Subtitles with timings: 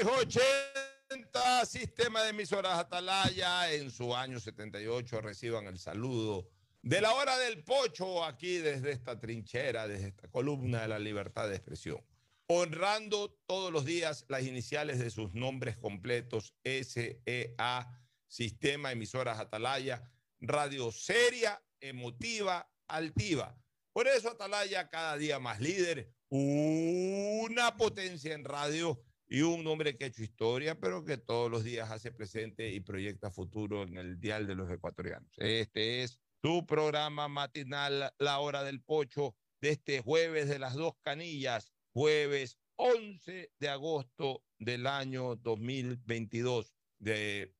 [0.00, 6.48] 680, sistema de emisoras Atalaya, en su año 78 reciban el saludo
[6.80, 11.50] de la hora del pocho aquí desde esta trinchera, desde esta columna de la libertad
[11.50, 12.02] de expresión,
[12.46, 17.86] honrando todos los días las iniciales de sus nombres completos, SEA,
[18.26, 20.02] Sistema Emisoras Atalaya,
[20.40, 23.54] radio seria, emotiva, altiva.
[23.92, 30.04] Por eso Atalaya cada día más líder, una potencia en radio y un hombre que
[30.04, 34.20] ha hecho historia, pero que todos los días hace presente y proyecta futuro en el
[34.20, 35.30] dial de los ecuatorianos.
[35.36, 40.94] Este es tu programa matinal, La Hora del Pocho, de este jueves de las dos
[41.02, 46.74] canillas, jueves 11 de agosto del año 2022.
[46.98, 47.54] De,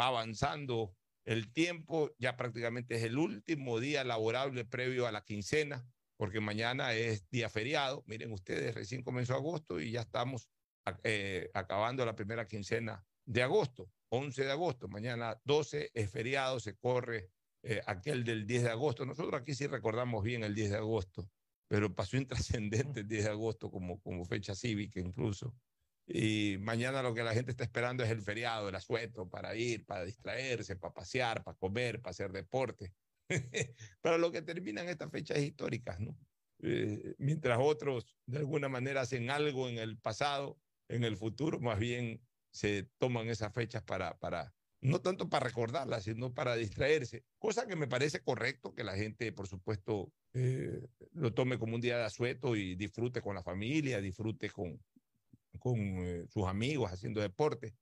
[0.00, 5.86] va avanzando el tiempo, ya prácticamente es el último día laborable previo a la quincena,
[6.16, 8.02] porque mañana es día feriado.
[8.06, 10.48] Miren ustedes, recién comenzó agosto y ya estamos
[11.04, 14.88] eh, acabando la primera quincena de agosto, 11 de agosto.
[14.88, 17.30] Mañana 12 es feriado, se corre
[17.62, 19.06] eh, aquel del 10 de agosto.
[19.06, 21.30] Nosotros aquí sí recordamos bien el 10 de agosto,
[21.68, 25.54] pero pasó intrascendente el 10 de agosto como, como fecha cívica incluso.
[26.06, 29.86] Y mañana lo que la gente está esperando es el feriado, el asueto, para ir,
[29.86, 32.92] para distraerse, para pasear, para comer, para hacer deporte.
[34.00, 36.18] para lo que terminan estas fechas históricas, ¿no?
[36.64, 41.78] Eh, mientras otros de alguna manera hacen algo en el pasado, en el futuro, más
[41.78, 47.66] bien se toman esas fechas para, para no tanto para recordarlas, sino para distraerse, cosa
[47.66, 50.80] que me parece correcto que la gente, por supuesto, eh,
[51.12, 54.82] lo tome como un día de asueto y disfrute con la familia, disfrute con,
[55.60, 57.74] con eh, sus amigos haciendo deporte,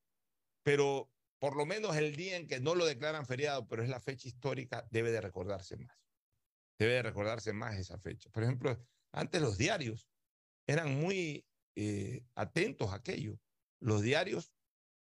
[0.62, 4.00] pero por lo menos el día en que no lo declaran feriado, pero es la
[4.00, 5.96] fecha histórica, debe de recordarse más.
[6.78, 8.28] Debe de recordarse más esa fecha.
[8.30, 8.78] Por ejemplo,
[9.12, 10.06] antes los diarios
[10.66, 13.38] eran muy eh, atentos a aquello.
[13.80, 14.52] Los diarios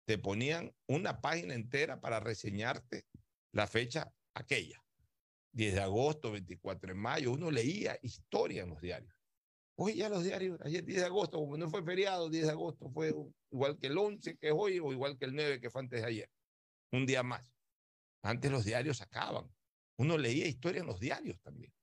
[0.06, 3.06] te ponían una página entera para reseñarte
[3.52, 4.84] la fecha aquella.
[5.54, 9.14] 10 de agosto, 24 de mayo, uno leía historia en los diarios.
[9.76, 12.90] Hoy ya los diarios, ayer 10 de agosto, como no fue feriado, 10 de agosto
[12.90, 13.14] fue
[13.52, 16.02] igual que el 11 que es hoy o igual que el 9 que fue antes
[16.02, 16.30] de ayer.
[16.92, 17.46] Un día más.
[18.24, 19.50] Antes los diarios sacaban.
[19.98, 21.74] Uno leía historia en los diarios también.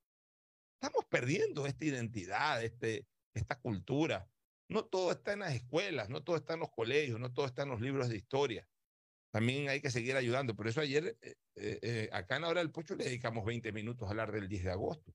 [0.80, 4.28] Estamos perdiendo esta identidad, este, esta cultura.
[4.68, 7.62] No todo está en las escuelas, no todo está en los colegios, no todo está
[7.62, 8.68] en los libros de historia.
[9.30, 10.54] También hay que seguir ayudando.
[10.54, 13.72] Por eso ayer, eh, eh, eh, acá en la hora del pocho, le dedicamos 20
[13.72, 15.14] minutos a hablar del 10 de agosto.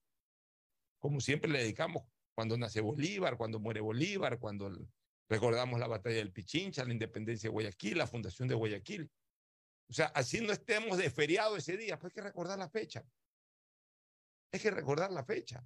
[1.00, 2.04] Como siempre le dedicamos
[2.34, 4.72] cuando nace Bolívar, cuando muere Bolívar, cuando
[5.30, 9.10] recordamos la batalla del Pichincha, la independencia de Guayaquil, la fundación de Guayaquil.
[9.90, 13.06] O sea, así no estemos de feriado ese día, pues hay que recordar la fecha.
[14.52, 15.64] Hay que recordar la fecha.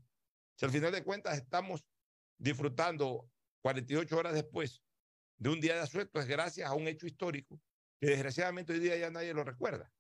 [0.56, 1.86] Si al final de cuentas estamos
[2.38, 3.30] disfrutando
[3.68, 4.82] 48 horas después
[5.38, 7.60] de un día de asueto, es gracias a un hecho histórico
[8.00, 9.92] que desgraciadamente hoy día ya nadie lo recuerda.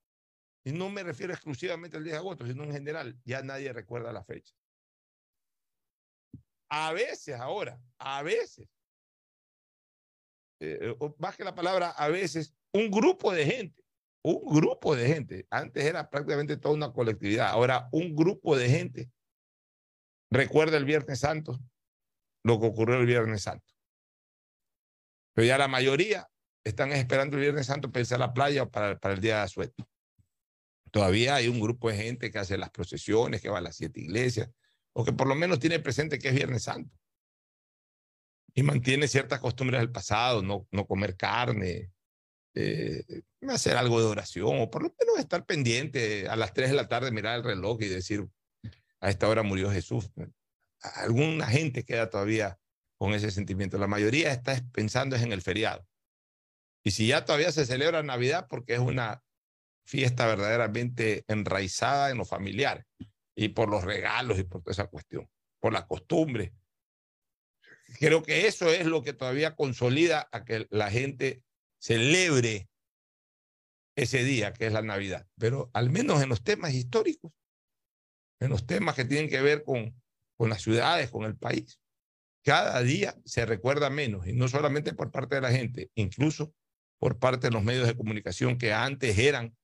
[0.63, 4.13] Y no me refiero exclusivamente al 10 de agosto, sino en general, ya nadie recuerda
[4.13, 4.55] la fecha.
[6.69, 8.69] A veces ahora, a veces,
[10.61, 13.83] eh, más que la palabra a veces, un grupo de gente,
[14.23, 19.11] un grupo de gente, antes era prácticamente toda una colectividad, ahora un grupo de gente
[20.31, 21.59] recuerda el Viernes Santo,
[22.47, 23.73] lo que ocurrió el Viernes Santo.
[25.33, 26.27] Pero ya la mayoría
[26.63, 29.41] están esperando el Viernes Santo para irse a la playa para, para el día de
[29.41, 29.87] asueto.
[30.91, 33.99] Todavía hay un grupo de gente que hace las procesiones, que va a las siete
[33.99, 34.49] iglesias,
[34.93, 36.95] o que por lo menos tiene presente que es Viernes Santo.
[38.55, 41.91] Y mantiene ciertas costumbres del pasado, no, no comer carne,
[42.55, 43.03] eh,
[43.49, 46.87] hacer algo de oración, o por lo menos estar pendiente a las 3 de la
[46.87, 48.25] tarde, mirar el reloj y decir,
[49.01, 50.09] a esta hora murió Jesús.
[50.81, 52.59] Alguna gente queda todavía
[52.97, 53.77] con ese sentimiento.
[53.77, 55.85] La mayoría está pensando en el feriado.
[56.83, 59.23] Y si ya todavía se celebra Navidad, porque es una
[59.85, 62.85] fiesta verdaderamente enraizada en lo familiar
[63.35, 65.29] y por los regalos y por toda esa cuestión,
[65.59, 66.53] por la costumbre.
[67.99, 71.43] Creo que eso es lo que todavía consolida a que la gente
[71.79, 72.69] celebre
[73.95, 75.27] ese día, que es la Navidad.
[75.37, 77.31] Pero al menos en los temas históricos,
[78.39, 79.99] en los temas que tienen que ver con,
[80.37, 81.79] con las ciudades, con el país,
[82.43, 86.53] cada día se recuerda menos, y no solamente por parte de la gente, incluso
[86.99, 89.55] por parte de los medios de comunicación que antes eran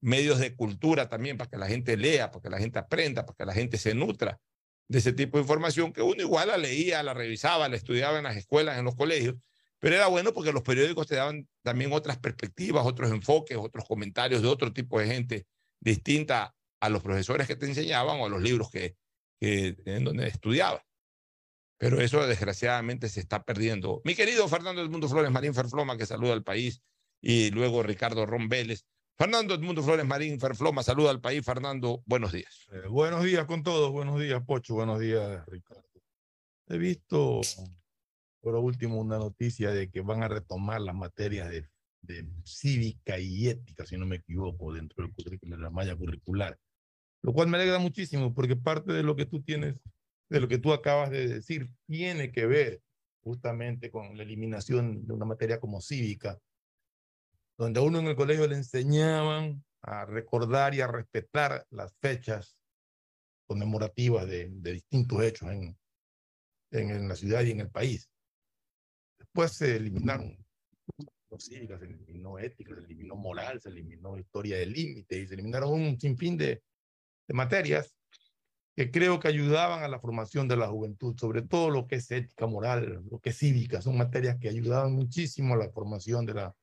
[0.00, 3.36] medios de cultura también para que la gente lea, para que la gente aprenda, para
[3.36, 4.38] que la gente se nutra
[4.88, 8.24] de ese tipo de información que uno igual la leía, la revisaba, la estudiaba en
[8.24, 9.36] las escuelas, en los colegios,
[9.78, 14.42] pero era bueno porque los periódicos te daban también otras perspectivas, otros enfoques, otros comentarios
[14.42, 15.46] de otro tipo de gente
[15.80, 18.96] distinta a los profesores que te enseñaban o a los libros que,
[19.40, 20.82] que en donde estudiabas.
[21.78, 24.00] Pero eso desgraciadamente se está perdiendo.
[24.04, 26.82] Mi querido Fernando Edmundo Flores Marín Ferfloma, que saluda al país,
[27.20, 28.86] y luego Ricardo Ron Vélez.
[29.18, 31.44] Fernando Edmundo Flores Marín Ferfloma, saluda al país.
[31.44, 32.66] Fernando, buenos días.
[32.72, 35.84] Eh, buenos días con todos, buenos días Pocho, buenos días Ricardo.
[36.68, 37.40] He visto
[38.40, 41.68] por último una noticia de que van a retomar las materias de,
[42.02, 46.58] de cívica y ética, si no me equivoco, dentro del currículo, de la malla curricular,
[47.22, 49.74] lo cual me alegra muchísimo porque parte de lo que tú tienes
[50.28, 52.82] de lo que tú acabas de decir tiene que ver
[53.22, 56.38] justamente con la eliminación de una materia como cívica,
[57.58, 62.56] donde a uno en el colegio le enseñaban a recordar y a respetar las fechas
[63.46, 65.76] conmemorativas de, de distintos hechos en,
[66.72, 68.08] en, en, la ciudad y en el país.
[69.18, 70.36] Después se eliminaron
[71.30, 75.34] los cívicas, se eliminó ética, se eliminó moral, se eliminó historia del límite y se
[75.34, 76.62] eliminaron un sinfín de,
[77.26, 77.94] de materias
[78.76, 82.10] que creo que ayudaban a la formación de la juventud, sobre todo lo que es
[82.10, 86.34] ética moral, lo que es cívica, son materias que ayudaban muchísimo a la formación de
[86.34, 86.54] la,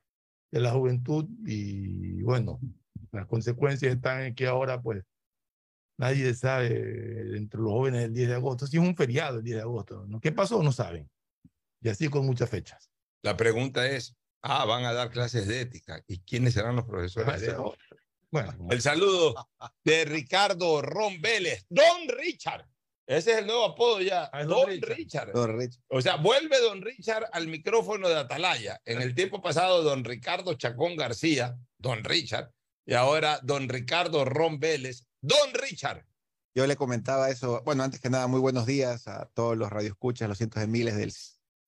[0.51, 2.59] de la juventud y bueno,
[3.11, 5.03] las consecuencias están en que ahora pues
[5.97, 9.57] nadie sabe entre los jóvenes del 10 de agosto, si es un feriado el 10
[9.57, 10.19] de agosto, ¿no?
[10.19, 10.61] ¿qué pasó?
[10.61, 11.09] No saben.
[11.81, 12.89] Y así con muchas fechas.
[13.23, 17.49] La pregunta es, ah, van a dar clases de ética, ¿y quiénes serán los profesores?
[17.49, 17.71] Ah,
[18.33, 19.35] bueno, el saludo
[19.85, 21.67] de Ricardo Ron Vélez.
[21.69, 22.67] Don Richard.
[23.05, 24.27] Ese es el nuevo apodo ya.
[24.33, 25.31] Ah, don, Richard.
[25.33, 25.83] Don Richard.
[25.89, 28.81] O sea, vuelve Don Richard al micrófono de Atalaya.
[28.85, 32.51] En el tiempo pasado, Don Ricardo Chacón García, Don Richard.
[32.87, 35.05] Y ahora, Don Ricardo Ron Vélez.
[35.21, 36.03] Don Richard.
[36.55, 37.61] Yo le comentaba eso.
[37.63, 40.95] Bueno, antes que nada, muy buenos días a todos los radioescuchas, los cientos de miles
[40.95, 41.11] del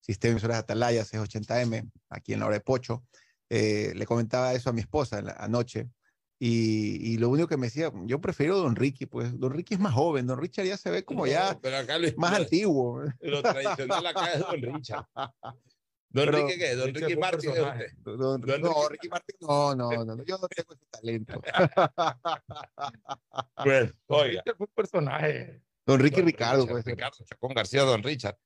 [0.00, 3.04] sistema de emisoras Atalaya, C80M, aquí en la hora de Pocho.
[3.50, 5.88] Eh, le comentaba eso a mi esposa anoche
[6.38, 9.80] y, y, lo único que me decía, yo prefiero Don Ricky, pues Don Ricky es
[9.80, 11.58] más joven, Don Richard ya se ve como ya
[12.18, 13.02] más antiguo.
[13.20, 15.06] Lo tradicional acá es Don Richard.
[16.10, 16.74] ¿Don Ricky qué?
[16.74, 17.52] ¿Don Ricky Martin
[18.02, 21.40] Don, don, no, Ricky Martin no, no, no, yo no tengo ese talento.
[23.64, 24.42] bueno, oiga.
[24.44, 25.62] fue un personaje.
[25.86, 26.62] Don Ricky don Ricardo.
[26.62, 26.84] Richard, pues.
[26.84, 28.36] Ricardo Chacón García, Don Richard.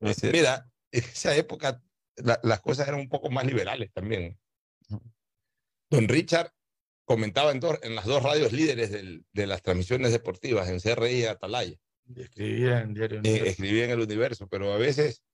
[0.00, 1.82] Mira, en esa época
[2.16, 4.38] la, las cosas eran un poco más liberales también.
[5.90, 6.52] Don Richard
[7.08, 11.24] comentaba en, en, las dos radios líderes del, de las transmisiones deportivas, en CRI y
[11.24, 11.76] Atalaya.
[12.14, 13.44] escribía en Diario Universo.
[13.44, 15.24] Eh, escribía en el Universo, pero a veces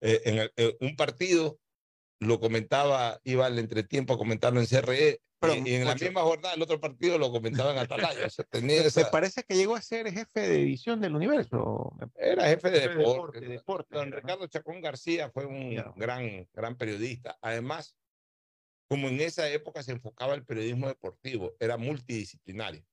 [0.00, 1.58] eh, en, el, en, un partido
[2.20, 6.22] lo comentaba, iba al entretiempo a comentarlo en CRE, pero, y, y, en la misma
[6.22, 8.26] jornada el otro partido lo comentaba en Atalaya.
[8.26, 9.02] O sea, tenía esa...
[9.02, 11.92] Me parece que llegó a ser jefe de edición del Universo.
[12.14, 13.40] Era jefe de jefe deporte.
[13.40, 15.92] De deporte, Don Ricardo Chacón García fue un yeah.
[15.96, 17.36] gran, gran periodista.
[17.42, 17.96] Además,
[18.88, 22.84] como en esa época se enfocaba el periodismo deportivo, era multidisciplinario.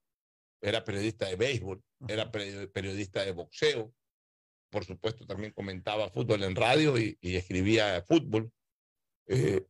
[0.61, 3.93] Era periodista de béisbol, era periodista de boxeo,
[4.69, 8.51] por supuesto también comentaba fútbol en radio y, y escribía fútbol.
[9.27, 9.65] Eh,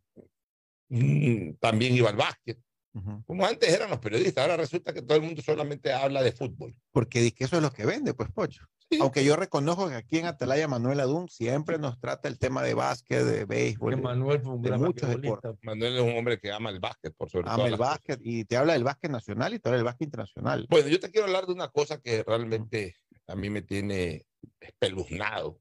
[0.88, 2.58] mm, también iba al básquet.
[2.94, 3.26] Uh -huh.
[3.26, 6.76] Como antes eran los periodistas, ahora resulta que todo el mundo solamente habla de fútbol.
[6.92, 8.66] Porque eso es lo que vende, pues, Pocho.
[8.92, 9.00] Sí.
[9.02, 12.76] Aunque yo reconozco que aquí en Atalaya Manuel Adún siempre nos trata el tema de
[12.76, 15.54] básquet, de béisbol, Manuel fue un de muchos deportes.
[15.64, 18.32] Manuel es un hombre que ama el básquet, por sobre Ama el básquet cosas.
[18.34, 20.68] y te habla del básquet nacional y te habla del básquet internacional.
[20.70, 22.96] Bueno, yo te quiero hablar de una cosa que realmente
[23.28, 24.26] a mí me tiene
[24.60, 25.60] espeluznado.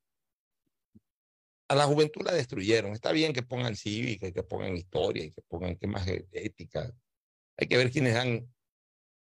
[1.68, 2.92] A la juventud la destruyeron.
[2.92, 6.92] Está bien que pongan cívica y que pongan historia y que pongan qué más ética.
[7.58, 8.52] Hay que ver quiénes dan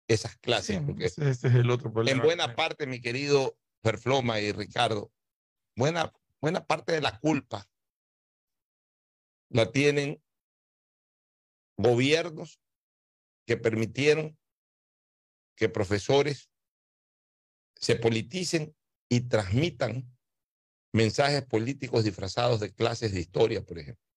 [0.08, 0.78] esas clases.
[0.78, 2.18] Sí, porque ese, ese, es el otro problema.
[2.18, 5.12] En buena parte, mi querido Perfloma y Ricardo,
[5.76, 6.12] buena,
[6.42, 7.70] buena parte de la culpa
[9.50, 10.22] la tienen
[11.78, 12.62] gobiernos
[13.46, 14.38] que permitieron
[15.56, 16.52] que profesores
[17.76, 18.76] se politicen
[19.10, 20.16] y transmitan
[20.94, 24.09] mensajes políticos disfrazados de clases de historia, por ejemplo.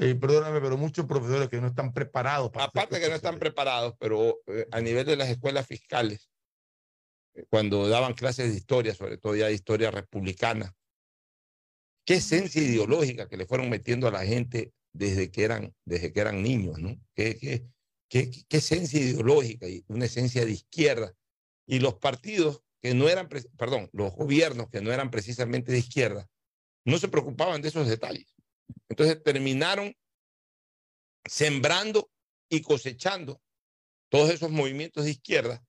[0.00, 2.50] Eh, perdóname, pero muchos profesores que no están preparados.
[2.50, 6.30] Para Aparte que no están preparados, pero eh, a nivel de las escuelas fiscales,
[7.34, 10.74] eh, cuando daban clases de historia, sobre todo ya de historia republicana,
[12.04, 16.20] qué esencia ideológica que le fueron metiendo a la gente desde que eran, desde que
[16.20, 16.96] eran niños, ¿no?
[17.14, 17.66] Qué, qué,
[18.08, 21.14] qué, qué esencia ideológica y una esencia de izquierda.
[21.66, 26.28] Y los partidos que no eran, perdón, los gobiernos que no eran precisamente de izquierda,
[26.84, 28.37] no se preocupaban de esos detalles.
[28.88, 29.94] Entonces terminaron
[31.24, 32.10] sembrando
[32.48, 33.40] y cosechando
[34.08, 35.62] todos esos movimientos de izquierda,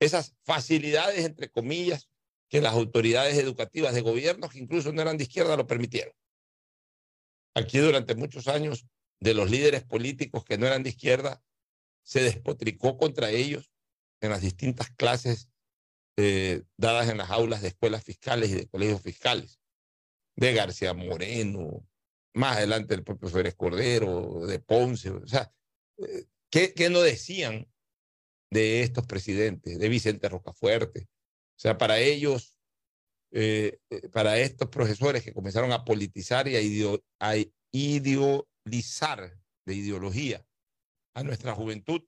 [0.00, 2.08] esas facilidades, entre comillas,
[2.48, 6.14] que las autoridades educativas de gobiernos, que incluso no eran de izquierda, lo permitieron.
[7.54, 8.86] Aquí durante muchos años,
[9.20, 11.42] de los líderes políticos que no eran de izquierda,
[12.02, 13.70] se despotricó contra ellos
[14.20, 15.48] en las distintas clases
[16.16, 19.58] eh, dadas en las aulas de escuelas fiscales y de colegios fiscales.
[20.34, 21.86] de García Moreno,
[22.34, 25.52] más adelante el propio Férez Cordero, de Ponce, o sea,
[25.98, 27.70] eh, ¿qué, ¿qué, no decían
[28.50, 31.08] de estos presidentes, de Vicente Rocafuerte?
[31.56, 32.58] O sea, para ellos,
[33.32, 37.34] eh, eh, para estos profesores que comenzaron a politizar y a, ideo, a
[37.70, 40.44] ideolizar de ideología
[41.14, 42.02] a nuestra juventud,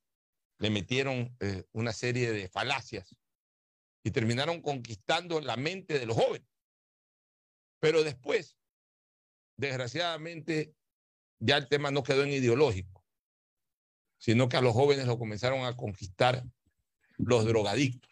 [0.59, 1.37] le metieron
[1.73, 3.15] una serie de falacias
[4.05, 6.49] y terminaron conquistando la mente de los jóvenes.
[7.81, 8.57] Pero después,
[9.57, 10.75] desgraciadamente,
[11.39, 13.05] ya el tema no quedó en ideológico,
[14.19, 16.45] sino que a los jóvenes lo comenzaron a conquistar
[17.17, 18.11] los drogadictos,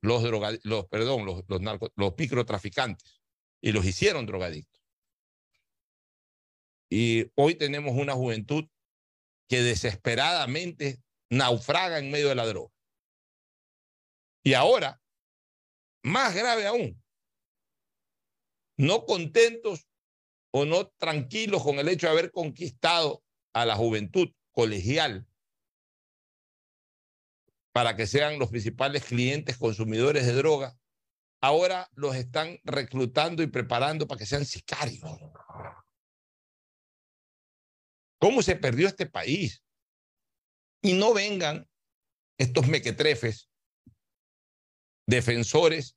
[0.00, 0.22] los,
[0.64, 1.60] los perdón, los, los,
[1.94, 3.20] los microtraficantes,
[3.60, 4.82] y los hicieron drogadictos.
[6.90, 8.68] Y hoy tenemos una juventud
[9.48, 12.72] que desesperadamente naufraga en medio de la droga.
[14.42, 15.00] Y ahora,
[16.02, 17.02] más grave aún,
[18.76, 19.88] no contentos
[20.56, 25.26] o no tranquilos con el hecho de haber conquistado a la juventud colegial
[27.72, 30.78] para que sean los principales clientes consumidores de droga,
[31.40, 35.02] ahora los están reclutando y preparando para que sean sicarios.
[38.20, 39.64] ¿Cómo se perdió este país?
[40.82, 41.68] Y no vengan
[42.38, 43.50] estos mequetrefes,
[45.04, 45.96] defensores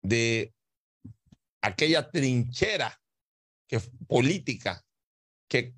[0.00, 0.54] de
[1.60, 3.01] aquella trinchera
[3.72, 4.84] que, política
[5.48, 5.74] que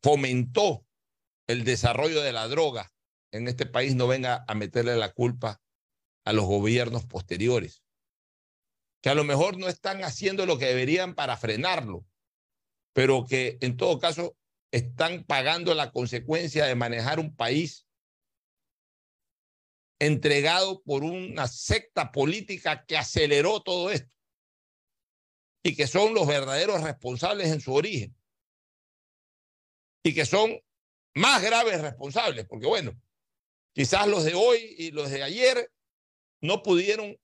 [0.00, 0.86] fomentó
[1.48, 2.92] el desarrollo de la droga
[3.32, 5.60] en este país, no venga a meterle la culpa
[6.24, 7.82] a los gobiernos posteriores,
[9.02, 12.06] que a lo mejor no están haciendo lo que deberían para frenarlo,
[12.92, 14.36] pero que en todo caso
[14.70, 17.88] están pagando la consecuencia de manejar un país
[19.98, 24.19] entregado por una secta política que aceleró todo esto
[25.62, 28.16] y que son los verdaderos responsables en su origen.
[30.02, 30.58] Y que son
[31.14, 32.92] más graves responsables, porque bueno,
[33.74, 35.70] quizás los de hoy y los de ayer
[36.40, 37.18] no pudieron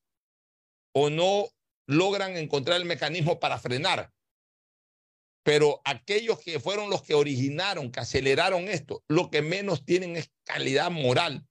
[0.93, 1.49] o no
[1.87, 4.13] logran encontrar el mecanismo para frenar,
[5.47, 10.33] pero aquellos que fueron los que originaron, que aceleraron esto, lo que menos tienen es
[10.43, 11.47] calidad moral.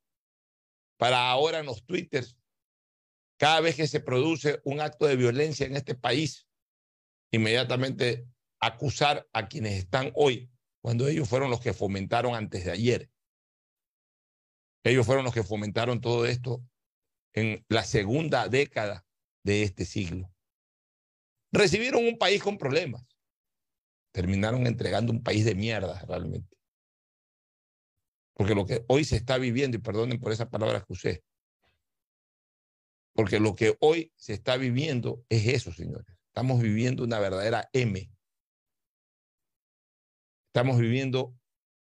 [0.97, 2.37] Para ahora en los twitters,
[3.37, 6.45] cada vez que se produce un acto de violencia en este país,
[7.35, 8.27] inmediatamente
[8.59, 10.49] acusar a quienes están hoy,
[10.81, 13.09] cuando ellos fueron los que fomentaron antes de ayer.
[14.83, 16.63] Ellos fueron los que fomentaron todo esto
[17.33, 19.05] en la segunda década
[19.43, 20.31] de este siglo.
[21.51, 23.05] Recibieron un país con problemas
[24.15, 26.55] terminaron entregando un país de mierda realmente.
[28.33, 31.23] Porque lo que hoy se está viviendo, y perdonen por esa palabra que usé,
[33.13, 36.14] porque lo que hoy se está viviendo es eso, señores.
[36.35, 38.11] Estamos viviendo una verdadera M.
[40.49, 41.33] Estamos viviendo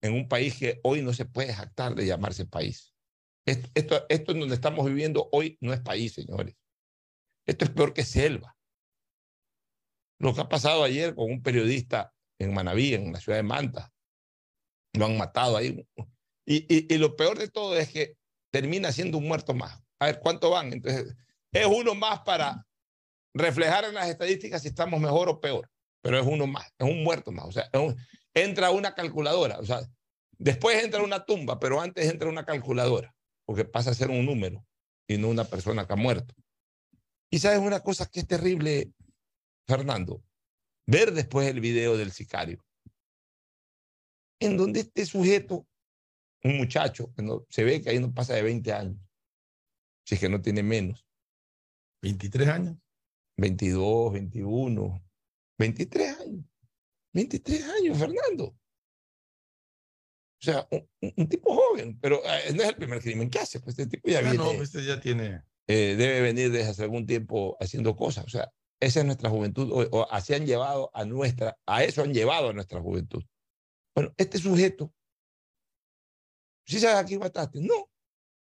[0.01, 2.93] en un país que hoy no se puede jactar de llamarse país.
[3.45, 6.57] Esto, esto, en donde estamos viviendo hoy no es país, señores.
[7.47, 8.57] Esto es peor que selva.
[10.19, 13.93] Lo que ha pasado ayer con un periodista en Manaví, en la ciudad de Manta.
[14.91, 15.87] Lo han matado ahí.
[16.45, 18.17] Y, y, lo peor de todo es que
[18.51, 19.81] termina siendo un muerto más.
[19.99, 20.73] A ver, ¿cuánto van?
[20.73, 21.15] Entonces,
[21.53, 22.67] es uno más para
[23.33, 25.69] reflejar en las estadísticas si estamos mejor o peor,
[26.01, 27.45] pero es uno más, es un muerto más.
[27.45, 27.69] O sea,
[28.33, 29.81] entra una calculadora, o sea,
[30.37, 33.13] después entra una tumba, pero antes entra una calculadora,
[33.45, 34.65] porque pasa a ser un número
[35.07, 36.33] y no una persona que ha muerto.
[37.29, 38.91] Y sabes una cosa que es terrible,
[39.67, 40.23] Fernando,
[40.85, 42.63] ver después el video del sicario,
[44.39, 45.65] en donde este sujeto,
[46.43, 48.97] un muchacho, no, se ve que ahí no pasa de 20 años,
[50.05, 51.05] si es que no tiene menos.
[52.01, 52.77] 23 años.
[53.37, 55.03] 22, 21,
[55.57, 56.45] 23 años.
[57.13, 58.45] 23 años, Fernando.
[58.45, 63.79] O sea, un, tipo joven, pero eh, no es el primer crimen que hace, pues
[63.79, 64.37] este tipo ya viene.
[64.37, 65.41] No, este ya tiene.
[65.67, 68.25] Eh, debe venir desde hace algún tiempo haciendo cosas.
[68.25, 72.13] O sea, esa es nuestra juventud, o, así han llevado a nuestra, a eso han
[72.13, 73.23] llevado a nuestra juventud.
[73.95, 74.93] Bueno, este sujeto,
[76.65, 77.61] ¿sí sabes a quién mataste?
[77.61, 77.89] No.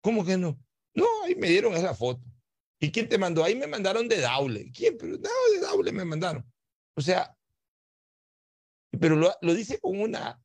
[0.01, 0.59] ¿Cómo que no?
[0.95, 2.23] No, ahí me dieron esa foto.
[2.79, 3.43] ¿Y quién te mandó?
[3.43, 4.71] Ahí me mandaron de Daule.
[4.71, 4.97] ¿Quién?
[4.97, 6.45] Pero no, de Daule me mandaron.
[6.95, 7.37] O sea,
[8.99, 10.41] pero lo, lo dice con una,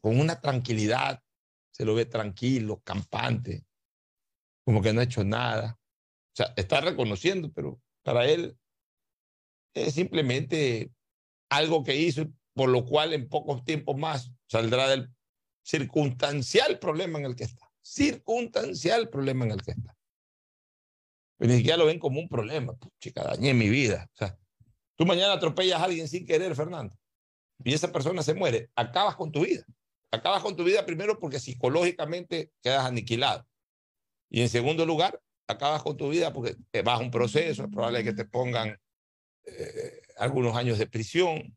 [0.00, 1.22] con una tranquilidad.
[1.72, 3.66] Se lo ve tranquilo, campante,
[4.64, 5.78] como que no ha hecho nada.
[5.78, 8.58] O sea, está reconociendo, pero para él
[9.74, 10.90] es simplemente
[11.50, 15.10] algo que hizo, por lo cual en pocos tiempos más saldrá del
[15.62, 17.70] circunstancial problema en el que está.
[17.82, 19.95] Circunstancial problema en el que está.
[21.38, 22.74] Pero ni siquiera lo ven como un problema.
[23.00, 24.08] chica, dañé mi vida.
[24.14, 24.38] O sea,
[24.96, 26.96] tú mañana atropellas a alguien sin querer, Fernando,
[27.64, 29.64] y esa persona se muere, acabas con tu vida.
[30.10, 33.46] Acabas con tu vida primero porque psicológicamente quedas aniquilado.
[34.30, 38.04] Y en segundo lugar, acabas con tu vida porque vas a un proceso, es probable
[38.04, 38.78] que te pongan
[39.44, 41.56] eh, algunos años de prisión.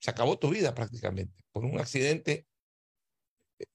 [0.00, 2.46] Se acabó tu vida prácticamente por un accidente,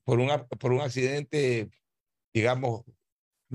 [0.03, 1.69] por, una, por un accidente,
[2.33, 2.83] digamos,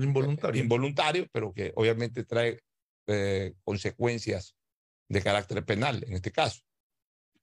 [0.03, 0.61] involuntario.
[0.61, 2.59] involuntario, pero que obviamente trae
[3.07, 4.55] eh, consecuencias
[5.09, 6.61] de carácter penal en este caso.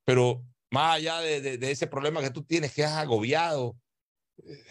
[0.05, 3.77] Pero más allá de, de, ese problema que tú tienes, que has agobiado,
[4.45, 4.63] eh,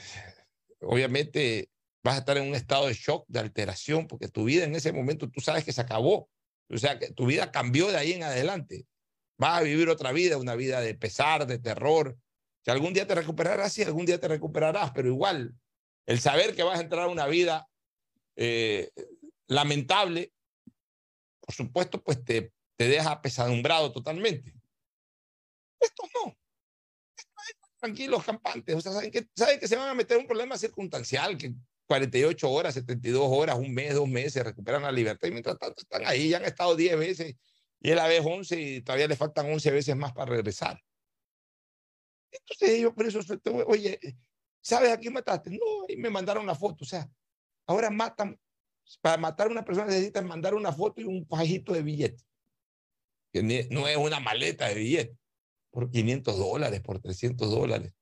[0.82, 1.70] obviamente
[2.04, 4.92] vas a estar en un estado de shock, de alteración, porque tu vida en ese
[4.92, 6.30] momento tú sabes que se acabó.
[6.70, 8.86] O sea, que tu vida cambió de ahí en adelante.
[9.38, 12.18] Vas a vivir otra vida, una vida de pesar, de terror.
[12.64, 15.54] Que algún día te recuperarás, sí, algún día te recuperarás, pero igual,
[16.06, 17.68] el saber que vas a entrar a una vida
[18.36, 18.92] eh,
[19.48, 20.34] lamentable,
[21.40, 24.54] por supuesto, pues te, te deja pesadumbrado totalmente.
[25.80, 26.38] Estos no.
[27.80, 28.76] tranquilos, campantes.
[28.76, 31.54] O sea, saben que, saben que se van a meter en un problema circunstancial, que
[31.88, 36.06] 48 horas, 72 horas, un mes, dos meses, recuperan la libertad y mientras tanto están
[36.06, 37.36] ahí, ya han estado 10 veces
[37.82, 40.82] y es la vez 11 y todavía le faltan 11 veces más para regresar.
[42.32, 43.20] Entonces ellos por eso,
[43.68, 44.00] oye,
[44.62, 45.52] ¿sabes a quién mataste?
[45.52, 47.08] No, y me mandaron una foto, o sea,
[47.68, 48.40] ahora matan,
[49.02, 52.24] para matar a una persona necesitan mandar una foto y un pajito de billete,
[53.32, 55.18] que no es una maleta de billete,
[55.72, 57.94] por 500 dólares, por 300 dólares,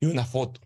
[0.00, 0.60] y una foto.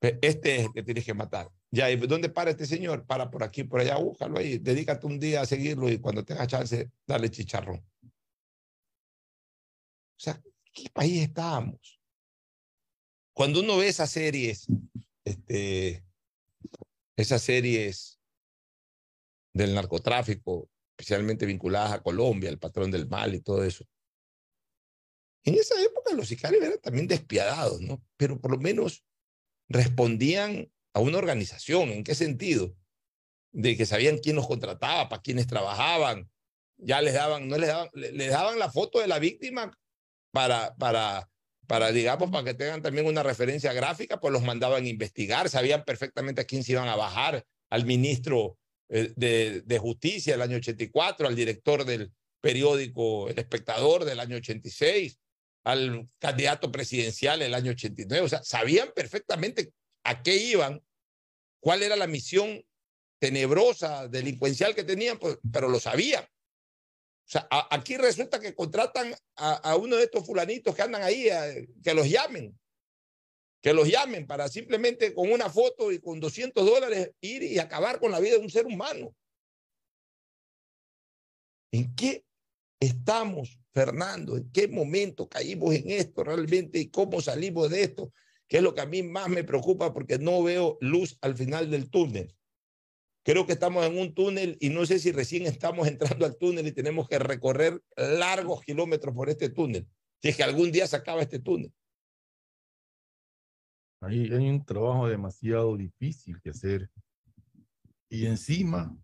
[0.00, 1.48] Este es el que tienes que matar.
[1.70, 3.06] Ya, ¿y dónde para este señor?
[3.06, 4.58] Para por aquí, por allá, búscalo ahí.
[4.58, 7.78] Dedícate un día a seguirlo y cuando tengas chance, dale chicharrón.
[10.16, 12.00] O sea, ¿qué país estamos?
[13.32, 14.66] Cuando uno ve esas series,
[15.24, 16.04] este,
[17.22, 18.20] esas series
[19.54, 23.86] del narcotráfico, especialmente vinculadas a Colombia, el patrón del mal y todo eso.
[25.44, 28.02] En esa época los sicarios eran también despiadados, ¿no?
[28.16, 29.04] Pero por lo menos
[29.68, 31.88] respondían a una organización.
[31.88, 32.76] ¿En qué sentido?
[33.52, 36.30] De que sabían quién los contrataba, para quiénes trabajaban.
[36.76, 39.76] Ya les daban, no les daban, les daban la foto de la víctima
[40.32, 41.30] para, para,
[41.72, 45.86] para, digamos, para que tengan también una referencia gráfica, pues los mandaban a investigar, sabían
[45.86, 48.58] perfectamente a quién se iban a bajar, al ministro
[48.90, 55.18] eh, de, Justicia del año 84, al director del periódico El Espectador del año 86,
[55.64, 58.22] al candidato presidencial el año 89.
[58.22, 59.72] O sea, sabían perfectamente
[60.04, 60.82] a qué iban,
[61.58, 62.62] cuál era la misión
[63.18, 66.26] tenebrosa, delincuencial que tenían, pues, pero lo sabían.
[67.32, 71.30] Sea, aquí resulta que contratan a, uno de estos fulanitos que andan ahí,
[71.82, 72.60] que los llamen,
[73.62, 78.00] que los llamen para simplemente con una foto y con 200 dólares ir y acabar
[78.00, 79.16] con la vida de un ser humano.
[81.72, 82.26] ¿En qué
[82.78, 88.12] estamos Fernando, ¿en qué momento caímos en esto realmente y cómo salimos de esto?
[88.46, 91.70] Que es lo que a mí más me preocupa porque no veo luz al final
[91.70, 92.36] del túnel.
[93.24, 96.66] Creo que estamos en un túnel y no sé si recién estamos entrando al túnel
[96.66, 99.88] y tenemos que recorrer largos kilómetros por este túnel.
[100.20, 101.72] Si es que algún día se acaba este túnel.
[104.00, 106.90] Hay, hay un trabajo demasiado difícil que hacer.
[108.08, 108.96] Y encima,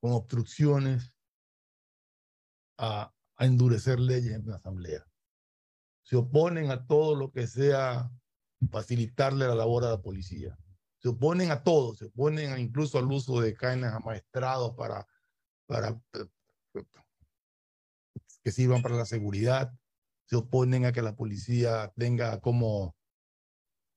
[0.00, 1.14] con obstrucciones
[2.76, 5.06] a, a endurecer leyes en la Asamblea.
[6.02, 8.10] Se oponen a todo lo que sea
[8.70, 10.58] facilitarle la labor a la policía.
[11.02, 15.06] Se oponen a todo, se oponen incluso al uso de caenas amaestrados para,
[15.66, 16.00] para
[18.44, 19.72] que sirvan para la seguridad.
[20.26, 22.94] Se oponen a que la policía tenga como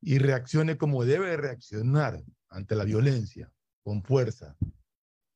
[0.01, 3.51] y reaccione como debe reaccionar ante la violencia,
[3.83, 4.55] con fuerza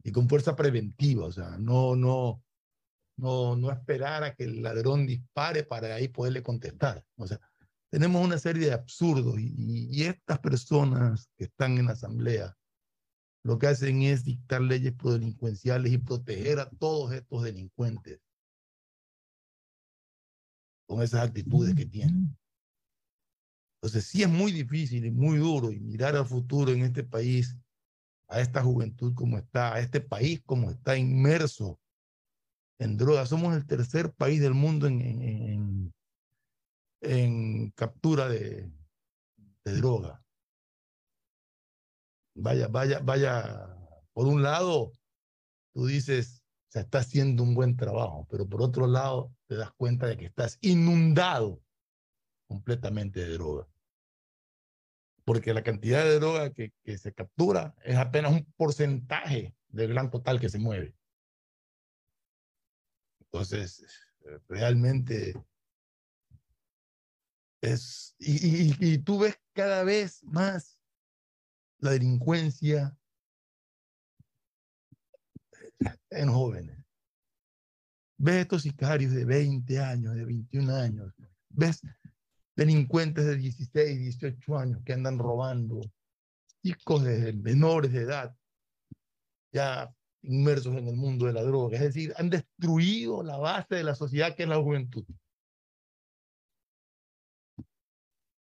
[0.03, 2.43] y con fuerza preventiva, o sea, no, no,
[3.17, 7.03] no, no esperar a que el ladrón dispare para ahí poderle contestar.
[7.17, 7.39] O sea,
[7.89, 12.55] tenemos una serie de absurdos y, y, estas personas que están en la asamblea
[13.43, 18.19] lo que hacen es dictar leyes prodelincuenciales y proteger a todos estos delincuentes
[20.87, 22.35] con esas actitudes que tienen.
[23.77, 27.55] Entonces sí es muy difícil y muy duro y mirar al futuro en este país,
[28.27, 31.79] a esta juventud como está, a este país como está inmerso
[32.77, 33.29] en drogas.
[33.29, 35.93] Somos el tercer país del mundo en, en, en
[37.75, 38.71] captura de,
[39.63, 40.23] de droga.
[42.35, 43.75] Vaya, vaya, vaya.
[44.13, 44.91] Por un lado,
[45.73, 50.07] tú dices, se está haciendo un buen trabajo, pero por otro lado, te das cuenta
[50.07, 51.61] de que estás inundado
[52.47, 53.67] completamente de droga.
[55.29, 60.09] porque la cantidad de droga que, que se captura es apenas un porcentaje del gran
[60.09, 60.95] total que se mueve.
[63.21, 63.85] Entonces,
[64.47, 65.35] realmente
[67.61, 70.79] es, y, y, tú ves cada vez más
[71.79, 72.97] la delincuencia
[76.09, 76.77] en jóvenes.
[78.17, 81.13] Ves estos sicarios de 20 años, de 21 años.
[81.49, 81.81] Ves
[82.55, 85.81] delincuentes de 16, 18 años que andan robando.
[86.61, 88.35] Chicos de menores de edad,
[89.53, 91.77] ya inmersos en el mundo de la droga.
[91.77, 95.05] Es decir, han destruido la base de la sociedad que es la juventud.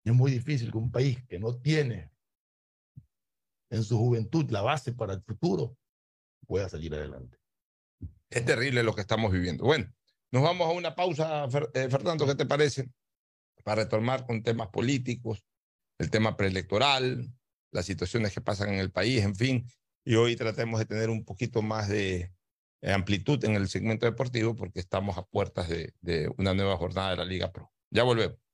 [0.07, 2.09] Es muy difícil que un país que no tiene
[3.69, 5.77] en su juventud la base para el futuro
[6.47, 7.37] pueda salir adelante.
[8.29, 9.65] Es terrible lo que estamos viviendo.
[9.65, 9.93] Bueno,
[10.31, 12.89] nos vamos a una pausa, eh, Fernando, ¿qué te parece?
[13.65, 15.43] Para retomar con temas políticos,
[15.99, 17.29] el tema preelectoral,
[17.73, 19.69] las situaciones que pasan en el país, en fin.
[20.05, 22.31] Y hoy tratemos de tener un poquito más de
[22.81, 27.25] amplitud en el segmento deportivo porque estamos a puertas de una nueva jornada de la
[27.25, 27.73] Liga Pro.
[27.89, 28.46] Ya volvemos.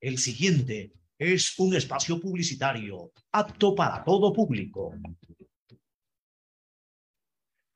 [0.00, 4.94] El siguiente es un espacio publicitario apto para todo público.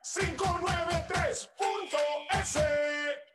[0.01, 1.51] 593.es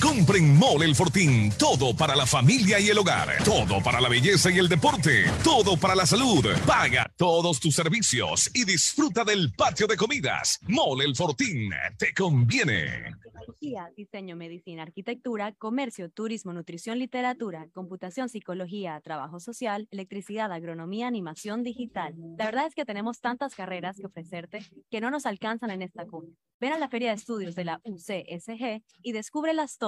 [0.00, 1.50] Compren Mole El Fortín.
[1.58, 3.42] Todo para la familia y el hogar.
[3.44, 5.24] Todo para la belleza y el deporte.
[5.42, 6.46] Todo para la salud.
[6.66, 10.60] Paga todos tus servicios y disfruta del patio de comidas.
[10.68, 11.70] Mole El Fortín.
[11.98, 13.18] Te conviene.
[13.96, 22.14] Diseño, medicina, arquitectura, comercio, turismo, nutrición, literatura, computación, psicología, trabajo social, electricidad, agronomía, animación digital.
[22.38, 26.06] La verdad es que tenemos tantas carreras que ofrecerte que no nos alcanzan en esta
[26.06, 26.28] cuna.
[26.60, 29.87] Ven a la Feria de Estudios de la UCSG y descúbrelas todas.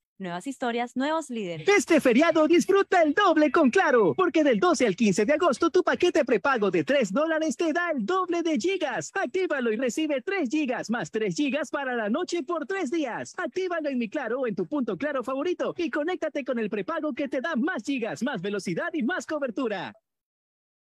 [0.21, 1.67] Nuevas historias, nuevos líderes.
[1.67, 5.81] Este feriado disfruta el doble con Claro, porque del 12 al 15 de agosto tu
[5.81, 9.11] paquete prepago de 3 dólares te da el doble de gigas.
[9.15, 13.33] Actívalo y recibe 3 gigas más 3 gigas para la noche por 3 días.
[13.35, 17.13] Actívalo en mi Claro o en tu punto Claro favorito y conéctate con el prepago
[17.13, 19.95] que te da más gigas, más velocidad y más cobertura.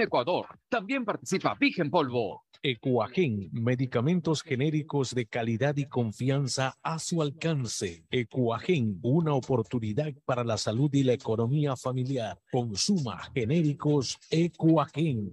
[0.00, 0.46] Ecuador.
[0.68, 2.44] También participa Vigen Polvo.
[2.62, 8.04] Ecuagen, medicamentos genéricos de calidad y confianza a su alcance.
[8.10, 12.40] Ecuagen, una oportunidad para la salud y la economía familiar.
[12.52, 15.32] Consuma genéricos Ecuagen.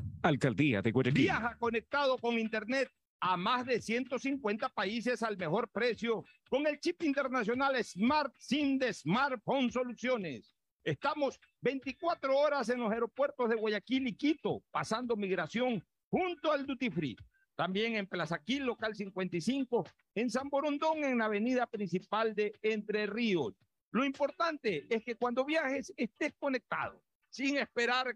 [0.21, 1.23] Alcaldía de Guayaquil.
[1.23, 7.03] Viaja conectado con Internet a más de 150 países al mejor precio con el chip
[7.03, 10.55] internacional Smart SIM de Smartphone Soluciones.
[10.83, 16.89] Estamos 24 horas en los aeropuertos de Guayaquil y Quito, pasando migración junto al Duty
[16.89, 17.15] Free.
[17.55, 19.85] También en Plaza Quil, local 55,
[20.15, 23.53] en San Borondón, en la avenida principal de Entre Ríos.
[23.91, 28.15] Lo importante es que cuando viajes estés conectado, sin esperar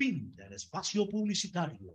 [0.00, 1.94] Fin del espacio publicitario.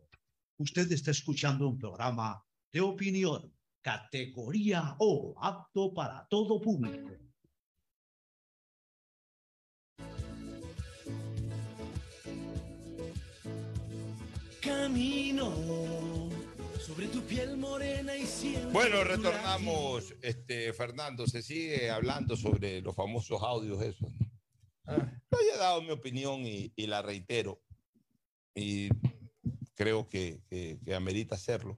[0.60, 2.40] Usted está escuchando un programa
[2.72, 7.10] de opinión, categoría O, apto para todo público.
[14.62, 15.50] Camino
[16.80, 22.96] sobre tu piel morena y siento Bueno, retornamos, este, Fernando, se sigue hablando sobre los
[22.96, 24.12] famosos audios esos.
[24.12, 24.28] ¿no?
[24.86, 27.65] Yo ya he dado mi opinión y, y la reitero
[28.56, 28.90] y
[29.76, 31.78] creo que, que, amerita hacerlo.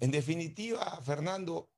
[0.00, 1.70] En definitiva, Fernando,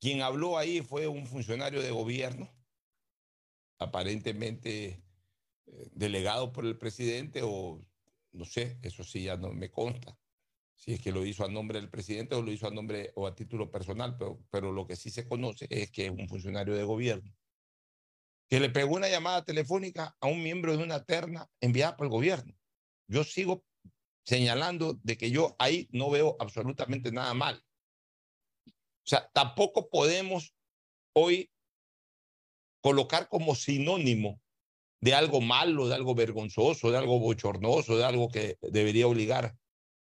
[0.00, 2.48] quien habló ahí fue un funcionario de gobierno,
[3.78, 5.02] aparentemente
[5.66, 7.80] eh, delegado por el presidente o
[8.32, 10.16] no sé, eso sí ya no me consta,
[10.76, 13.26] si es que lo hizo a nombre del presidente o lo hizo a nombre o
[13.26, 16.74] a título personal, pero, pero lo que sí se conoce es que es un funcionario
[16.74, 17.34] de gobierno
[18.48, 22.12] que le pegó una llamada telefónica a un miembro de una terna enviada por el
[22.12, 22.54] gobierno.
[23.08, 23.64] Yo sigo
[24.24, 27.62] señalando de que yo ahí no veo absolutamente nada mal.
[28.66, 30.54] O sea, tampoco podemos
[31.14, 31.50] hoy
[32.82, 34.40] colocar como sinónimo
[35.00, 39.56] de algo malo, de algo vergonzoso, de algo bochornoso, de algo que debería obligar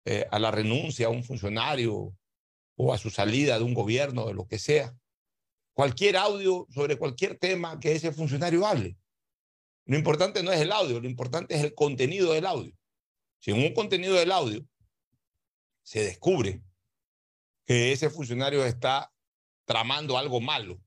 [0.06, 2.16] eh, a la renuncia a un funcionario
[2.78, 4.96] o a su salida de un gobierno, de lo que sea
[5.76, 8.98] cualquier audio sobre cualquier tema que ese funcionario hable.
[9.86, 12.74] Lo importante no es el audio, lo importante es el contenido del audio.
[13.40, 14.66] Si en un contenido del audio
[15.84, 16.62] se descubre
[17.66, 19.14] que ese funcionario está
[19.66, 20.82] tramando algo malo,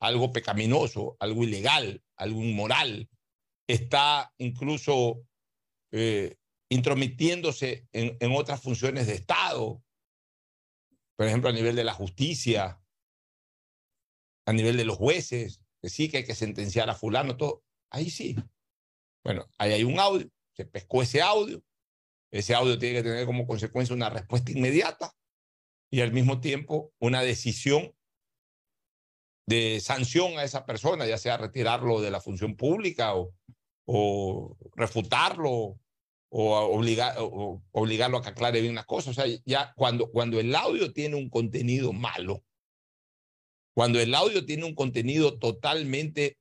[0.00, 3.08] algo pecaminoso, algo ilegal, algo inmoral,
[3.66, 5.24] está incluso
[5.92, 6.36] eh,
[6.68, 9.82] intrometiéndose en, en otras funciones de Estado,
[11.16, 12.80] por ejemplo, a nivel de la justicia,
[14.48, 18.08] a nivel de los jueces, que sí que hay que sentenciar a fulano, todo, ahí
[18.08, 18.34] sí.
[19.22, 21.62] Bueno, ahí hay un audio, se pescó ese audio,
[22.30, 25.14] ese audio tiene que tener como consecuencia una respuesta inmediata
[25.90, 27.94] y al mismo tiempo una decisión
[29.46, 33.34] de sanción a esa persona, ya sea retirarlo de la función pública o,
[33.84, 35.78] o refutarlo
[36.30, 39.10] o, obligar, obligarlo a que aclare bien las cosas.
[39.10, 42.46] O sea, ya cuando, cuando el audio tiene un contenido malo,
[43.78, 46.36] cuando el audio tiene un contenido totalmente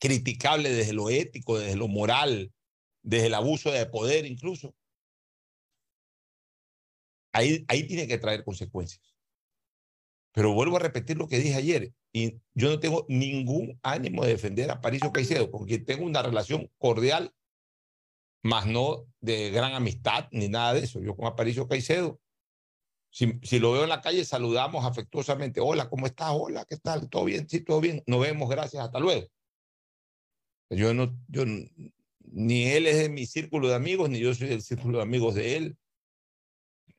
[0.00, 2.52] criticable desde lo ético, desde lo moral,
[3.04, 4.74] desde el abuso de poder incluso,
[7.32, 9.14] ahí, ahí tiene que traer consecuencias.
[10.32, 14.32] Pero vuelvo a repetir lo que dije ayer, y yo no tengo ningún ánimo de
[14.32, 17.32] defender a Paricio Caicedo, porque tengo una relación cordial,
[18.42, 21.00] más no de gran amistad ni nada de eso.
[21.00, 22.20] Yo con Aparicio Caicedo,
[23.16, 25.58] si, lo veo en la calle, saludamos afectuosamente.
[25.60, 26.32] Hola, ¿cómo estás?
[26.32, 27.08] Hola, ¿qué tal?
[27.08, 27.48] ¿Todo bien?
[27.48, 28.02] Sí, todo bien.
[28.06, 29.26] Nos vemos, gracias, hasta luego.
[30.68, 31.44] Yo no, yo
[32.20, 35.34] ni él es de mi círculo de amigos, ni yo soy del círculo de amigos
[35.34, 35.78] de él.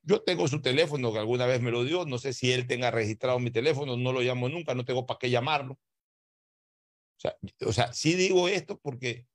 [0.02, 2.90] Yo tengo su teléfono que alguna vez me lo dio, no sé si él tenga
[2.90, 5.74] registrado mi teléfono, no lo llamo nunca, no tengo para qué llamarlo.
[5.74, 9.28] O sea, o sea, sí digo esto porque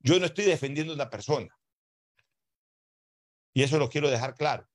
[0.00, 1.56] yo no estoy defendiendo a una persona.
[3.54, 4.71] Y eso lo quiero dejar claro.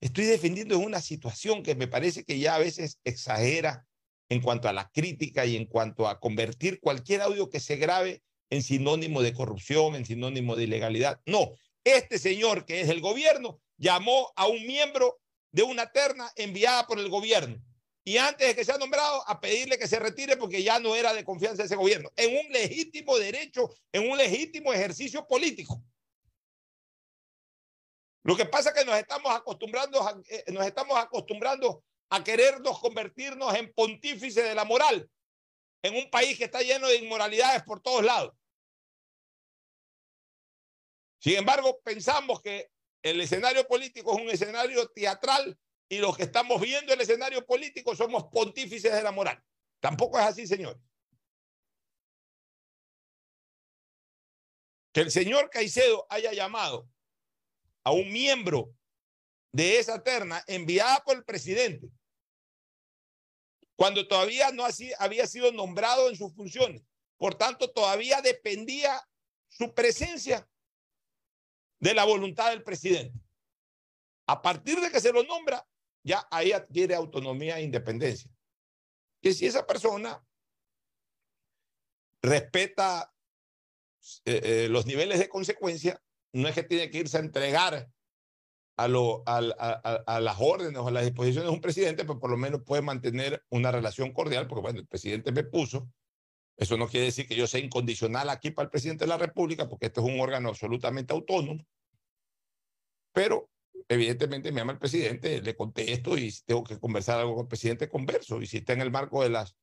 [0.00, 3.86] Estoy defendiendo una situación que me parece que ya a veces exagera
[4.28, 8.22] en cuanto a la crítica y en cuanto a convertir cualquier audio que se grabe
[8.50, 11.20] en sinónimo de corrupción, en sinónimo de ilegalidad.
[11.26, 11.52] No,
[11.84, 16.98] este señor que es del gobierno llamó a un miembro de una terna enviada por
[16.98, 17.60] el gobierno
[18.08, 21.12] y antes de que sea nombrado a pedirle que se retire porque ya no era
[21.12, 25.82] de confianza ese gobierno, en un legítimo derecho, en un legítimo ejercicio político.
[28.28, 32.78] Lo que pasa es que nos estamos acostumbrando, a, eh, nos estamos acostumbrando a querernos
[32.78, 35.10] convertirnos en pontífices de la moral
[35.82, 38.34] en un país que está lleno de inmoralidades por todos lados.
[41.22, 42.70] Sin embargo, pensamos que
[43.02, 47.96] el escenario político es un escenario teatral y los que estamos viendo el escenario político
[47.96, 49.42] somos pontífices de la moral.
[49.80, 50.78] Tampoco es así, señor.
[54.92, 56.90] Que el señor Caicedo haya llamado
[57.88, 58.74] a un miembro
[59.50, 61.88] de esa terna enviada por el presidente,
[63.76, 64.64] cuando todavía no
[64.98, 66.82] había sido nombrado en sus funciones.
[67.16, 69.02] Por tanto, todavía dependía
[69.48, 70.46] su presencia
[71.80, 73.18] de la voluntad del presidente.
[74.26, 75.66] A partir de que se lo nombra,
[76.04, 78.30] ya ahí adquiere autonomía e independencia.
[79.22, 80.22] Que si esa persona
[82.22, 83.14] respeta
[84.26, 87.88] eh, eh, los niveles de consecuencia, no es que tiene que irse a entregar
[88.76, 92.20] a, lo, a, a, a, las órdenes o a las disposiciones de un presidente, pero
[92.20, 95.90] por lo menos puede mantener una relación cordial, porque bueno, el presidente me puso.
[96.56, 99.68] Eso no quiere decir que yo sea incondicional aquí para el presidente de la República,
[99.68, 101.64] porque este es un órgano absolutamente autónomo.
[103.12, 103.50] Pero
[103.88, 107.88] evidentemente me llama el presidente, le contesto y tengo que conversar algo con el presidente,
[107.88, 108.40] converso.
[108.40, 109.56] Y si está en el marco de las,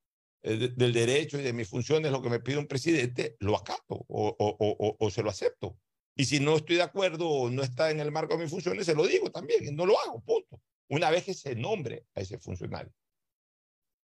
[0.44, 4.06] eh, del derecho y de mis funciones lo que me pide un presidente, lo acato
[4.08, 5.78] o, o, o, o se lo acepto.
[6.16, 8.86] Y si no estoy de acuerdo o no está en el marco de mis funciones,
[8.86, 10.62] se lo digo también, y no lo hago, punto.
[10.88, 12.94] Una vez que se nombre a ese funcionario.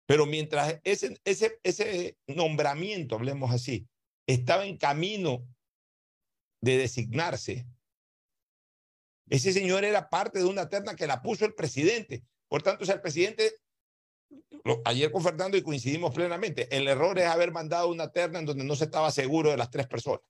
[0.06, 3.86] Pero mientras ese, nombramiento, hablemos así,
[4.26, 5.46] estaba en camino
[6.60, 7.66] de designarse,
[9.30, 12.24] ese señor era parte de una terna que la puso el presidente.
[12.48, 13.54] Por tanto, o sea, el presidente,
[14.84, 18.64] ayer con Fernando y coincidimos plenamente, el error es haber mandado una terna en donde
[18.64, 20.20] no se estaba seguro de las tres personas.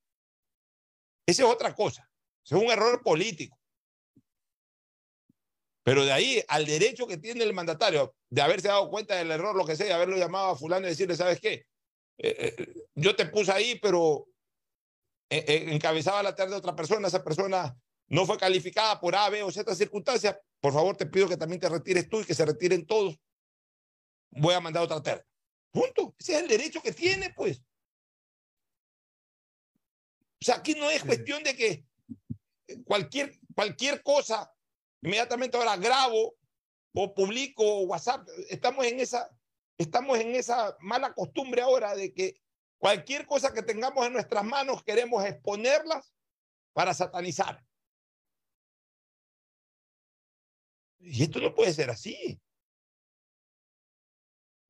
[1.26, 2.08] Esa es otra cosa.
[2.44, 3.58] Ese es un error político.
[5.84, 9.56] Pero de ahí al derecho que tiene el mandatario de haberse dado cuenta del error,
[9.56, 11.66] lo que sea, de haberlo llamado a fulano y decirle, ¿sabes qué?
[12.18, 14.28] Eh, eh, yo te puse ahí, pero
[15.28, 17.76] eh, encabezaba la tarde de otra persona, esa persona
[18.08, 21.60] no fue calificada por A, B o Z circunstancias, por favor te pido que también
[21.60, 23.18] te retires tú y que se retiren todos.
[24.30, 25.24] Voy a mandar otra terna.
[25.72, 26.14] Punto.
[26.18, 27.60] Ese es el derecho que tiene, pues.
[30.42, 31.84] O sea, aquí no es cuestión de que
[32.84, 34.52] cualquier, cualquier cosa,
[35.00, 36.34] inmediatamente ahora grabo
[36.92, 38.28] o publico WhatsApp.
[38.48, 39.30] Estamos en esa,
[39.78, 42.42] estamos en esa mala costumbre ahora de que
[42.78, 46.12] cualquier cosa que tengamos en nuestras manos queremos exponerlas
[46.72, 47.64] para satanizar.
[50.98, 52.40] Y esto no puede ser así.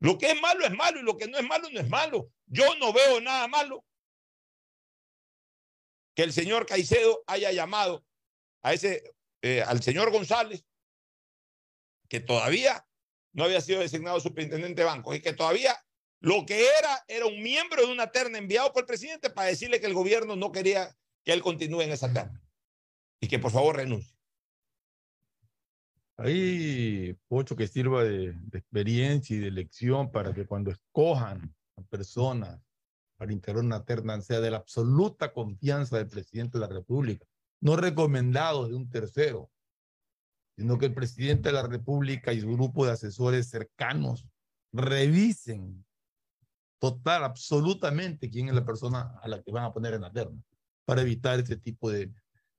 [0.01, 2.31] Lo que es malo es malo y lo que no es malo no es malo.
[2.45, 3.83] Yo no veo nada malo
[6.15, 8.05] que el señor Caicedo haya llamado
[9.43, 10.65] eh, al señor González,
[12.09, 12.87] que todavía
[13.33, 15.77] no había sido designado superintendente de banco y que todavía
[16.21, 19.81] lo que era era un miembro de una terna enviado por el presidente para decirle
[19.81, 20.95] que el gobierno no quería
[21.25, 22.43] que él continúe en esa terna
[23.21, 24.17] y que por favor renuncie.
[26.19, 32.61] Ahí, Pocho, que sirva de experiencia y de lección para que cuando escojan a personas
[33.23, 37.25] para integrar una terna sea de la absoluta confianza del presidente de la República,
[37.61, 39.49] no recomendados de un tercero,
[40.57, 44.27] sino que el presidente de la República y su grupo de asesores cercanos
[44.73, 45.87] revisen
[46.81, 50.43] total, absolutamente quién es la persona a la que van a poner en la terna,
[50.85, 52.07] para evitar ese tipo de,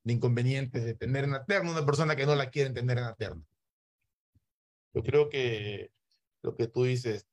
[0.06, 3.04] de inconvenientes de tener en la terna una persona que no la quieren tener en
[3.04, 3.44] la terna.
[4.94, 5.92] Yo creo que
[6.42, 7.28] lo que tú dices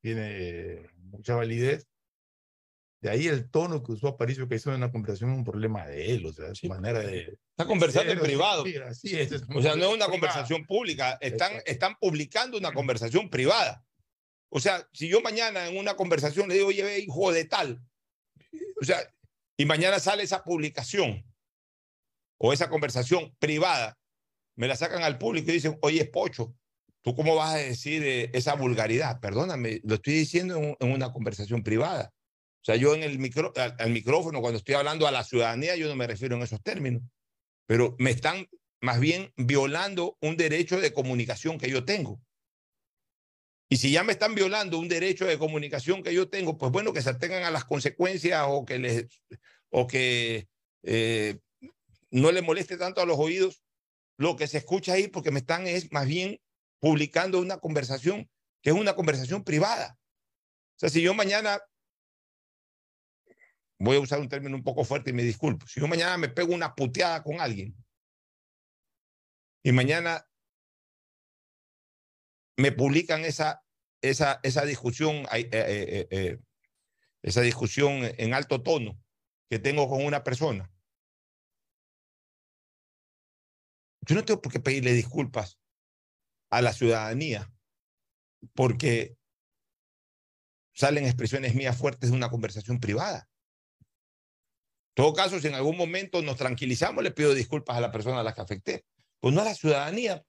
[0.00, 1.88] tiene mucha validez.
[3.00, 5.86] De ahí el tono que usó Aparicio que hizo en la conversación es un problema
[5.86, 7.38] de él, o sea, su manera de...
[7.50, 8.64] Está conversando en privado.
[8.64, 10.10] sí, así es, es O sea, no es una privada.
[10.10, 13.84] conversación pública, están, están publicando una conversación privada.
[14.48, 17.82] O sea, si yo mañana en una conversación le digo, oye, ve, hijo de tal,
[18.80, 18.98] o sea,
[19.56, 21.24] y mañana sale esa publicación
[22.38, 23.98] o esa conversación privada,
[24.56, 26.54] me la sacan al público y dicen, oye, Pocho,
[27.02, 29.20] ¿tú cómo vas a decir eh, esa vulgaridad?
[29.20, 32.12] Perdóname, lo estoy diciendo en, en una conversación privada.
[32.66, 35.86] Sea, yo en el micro, al, al micrófono, cuando estoy hablando a la ciudadanía, yo
[35.86, 37.00] no me refiero en esos términos,
[37.64, 38.48] pero me están
[38.80, 42.20] más bien violando un derecho de comunicación que yo tengo.
[43.68, 46.92] Y si ya me están violando un derecho de comunicación que yo tengo, pues bueno,
[46.92, 49.22] que se atengan a las consecuencias o que les
[49.70, 50.48] o que
[50.82, 51.38] eh,
[52.10, 53.62] no le moleste tanto a los oídos
[54.18, 56.40] lo que se escucha ahí, porque me están es más bien
[56.80, 58.28] publicando una conversación
[58.60, 59.96] que es una conversación privada.
[60.74, 61.60] O sea, si yo mañana
[63.78, 66.28] voy a usar un término un poco fuerte y me disculpo, si yo mañana me
[66.28, 67.76] pego una puteada con alguien
[69.62, 70.26] y mañana
[72.56, 73.62] me publican esa,
[74.00, 76.38] esa, esa discusión, eh, eh, eh,
[77.22, 78.98] esa discusión en alto tono
[79.50, 80.70] que tengo con una persona.
[84.02, 85.58] Yo no tengo por qué pedirle disculpas
[86.50, 87.52] a la ciudadanía
[88.54, 89.16] porque
[90.72, 93.28] salen expresiones mías fuertes de una conversación privada.
[94.96, 98.22] Todo caso, si en algún momento nos tranquilizamos, le pido disculpas a la persona a
[98.22, 98.86] la que afecté.
[99.20, 100.24] Pues no a la ciudadanía.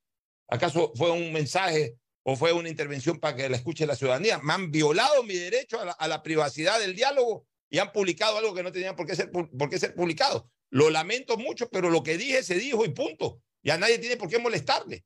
[0.49, 4.39] ¿Acaso fue un mensaje o fue una intervención para que la escuche la ciudadanía?
[4.39, 8.61] Me han violado mi derecho a la, privacidad del diálogo y han publicado algo que
[8.61, 10.51] no tenían por qué, ser, por qué ser publicado.
[10.69, 13.41] Lo lamento mucho, pero lo que dije se dijo y punto.
[13.63, 15.05] Y a nadie tiene por qué molestarle.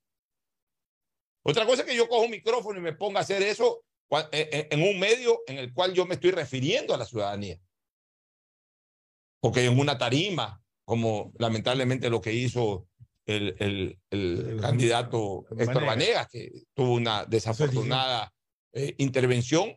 [1.43, 4.81] Otra cosa es que yo cojo un micrófono y me ponga a hacer eso en
[4.81, 7.59] un medio en el cual yo me estoy refiriendo a la ciudadanía.
[9.41, 12.87] Porque en una tarima, como lamentablemente lo que hizo
[13.25, 18.33] el, el, el candidato Héctor Vanegas, que tuvo una desafortunada
[18.73, 19.75] eh, intervención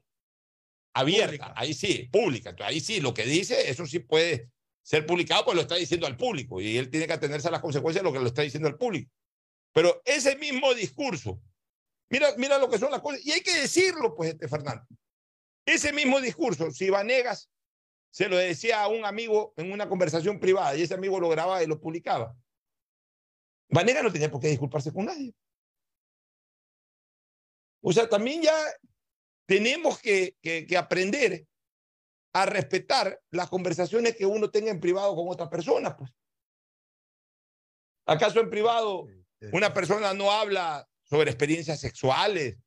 [0.95, 1.55] abierta, pública.
[1.57, 2.51] ahí sí, pública.
[2.51, 4.51] Entonces, ahí sí, lo que dice, eso sí puede
[4.83, 7.63] ser publicado, pues lo está diciendo al público y él tiene que atenerse a las
[7.63, 9.11] consecuencias de lo que lo está diciendo al público.
[9.73, 11.41] Pero ese mismo discurso,
[12.11, 14.87] mira, mira lo que son las cosas, y hay que decirlo, pues, este Fernando.
[15.67, 17.49] Ese mismo discurso, si Vanegas
[18.15, 21.65] se lo decía a un amigo en una conversación privada y ese amigo lo grababa
[21.65, 22.37] y lo publicaba,
[23.69, 25.35] Vanegas no tenía por qué disculparse con nadie.
[27.83, 28.57] O sea, también ya
[29.47, 31.45] tenemos que, que, que, aprender
[32.33, 35.97] a respetar las conversaciones que uno tenga en privado con otras personas.
[35.99, 36.13] Pues.
[38.07, 39.09] ¿Acaso en privado
[39.53, 42.59] una persona no habla sobre experiencias sexuales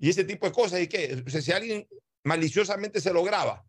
[0.00, 0.80] y ese tipo de cosas?
[0.80, 1.22] ¿Y qué?
[1.24, 1.88] O sea, si alguien
[2.24, 3.64] maliciosamente se lo graba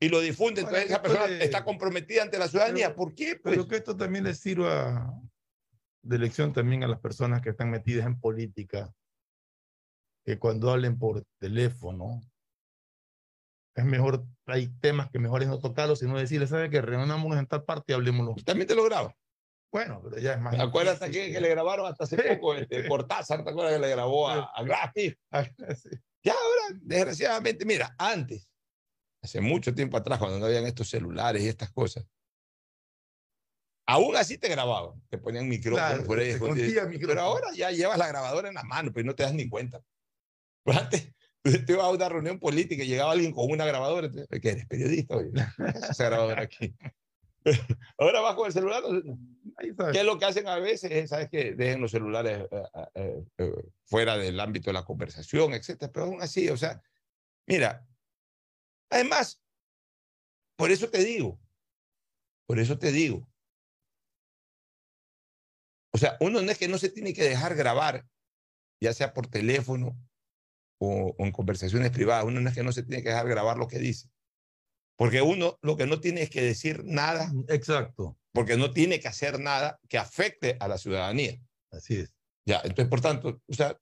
[0.00, 1.44] y lo difunde, entonces esa persona de...
[1.44, 2.88] está comprometida ante la ciudadanía.
[2.88, 3.36] Pero, ¿Por qué?
[3.36, 3.56] Pues?
[3.56, 5.12] Pero que esto también le sirva
[6.02, 8.92] de lección también a las personas que están metidas en política,
[10.24, 12.20] que cuando hablen por teléfono,
[13.74, 16.80] es mejor, hay temas que mejor es no tocarlos, sino decirle, ¿sabe qué?
[16.80, 18.34] Reunámonos en tal parte y hablemoslo.
[18.44, 19.14] También te lo graba.
[19.70, 20.56] Bueno, pero ya es más.
[20.56, 23.44] ¿Te acuerdas que, que, le grabaron hasta hace poco este, Cortázar?
[23.44, 25.16] ¿Te acuerdas que le grabó a, a Gratis?
[26.24, 28.50] Ya ahora, desgraciadamente, mira, antes,
[29.22, 32.04] hace mucho tiempo atrás, cuando no habían estos celulares y estas cosas,
[33.86, 36.26] aún así te grababan, te ponían micrófono Claro, por ahí.
[36.26, 37.20] te escondía Pero micrófono.
[37.20, 39.82] ahora ya llevas la grabadora en la mano, pero no te das ni cuenta.
[40.62, 41.14] Pues antes,
[41.66, 44.66] tú ibas a una reunión política y llegaba alguien con una grabadora, ¿qué eres?
[44.66, 45.16] ¿Periodista?
[45.16, 45.30] Oye,
[45.90, 46.74] esa grabadora aquí.
[47.98, 48.82] Ahora vas con el celular.
[49.92, 50.90] ¿Qué es lo que hacen a veces?
[50.90, 51.54] Es, ¿Sabes qué?
[51.54, 52.62] Dejen los celulares eh,
[52.94, 53.52] eh, eh,
[53.84, 55.90] fuera del ámbito de la conversación, etcétera.
[55.90, 56.82] Pero aún así, o sea,
[57.46, 57.87] mira,
[58.90, 59.40] además,
[60.56, 61.38] por eso te digo,
[62.46, 63.28] Por eso te digo.
[65.92, 68.06] O sea, uno no es que no se tiene que dejar grabar,
[68.80, 69.96] ya sea por teléfono
[70.80, 73.58] o, o en conversaciones privadas, uno no es que no se tiene que dejar grabar
[73.58, 74.08] lo que dice.
[74.96, 77.32] Porque uno lo que no tiene es que decir nada.
[77.48, 78.18] Exacto.
[78.32, 81.40] Porque no tiene que hacer nada que afecte a la ciudadanía.
[81.70, 82.12] Así es.
[82.44, 83.78] Ya, entonces, por tanto, o sea,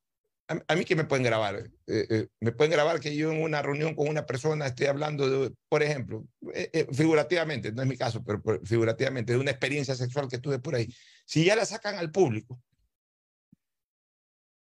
[0.49, 1.57] a, mí que me pueden grabar.
[1.86, 5.28] Eh, eh, me pueden grabar que yo en una reunión con una persona estoy hablando
[5.28, 10.28] de, por ejemplo, eh, figurativamente, no es mi caso, pero figurativamente, de una experiencia sexual
[10.28, 10.92] que tuve por ahí.
[11.24, 12.61] Si ya la sacan al público,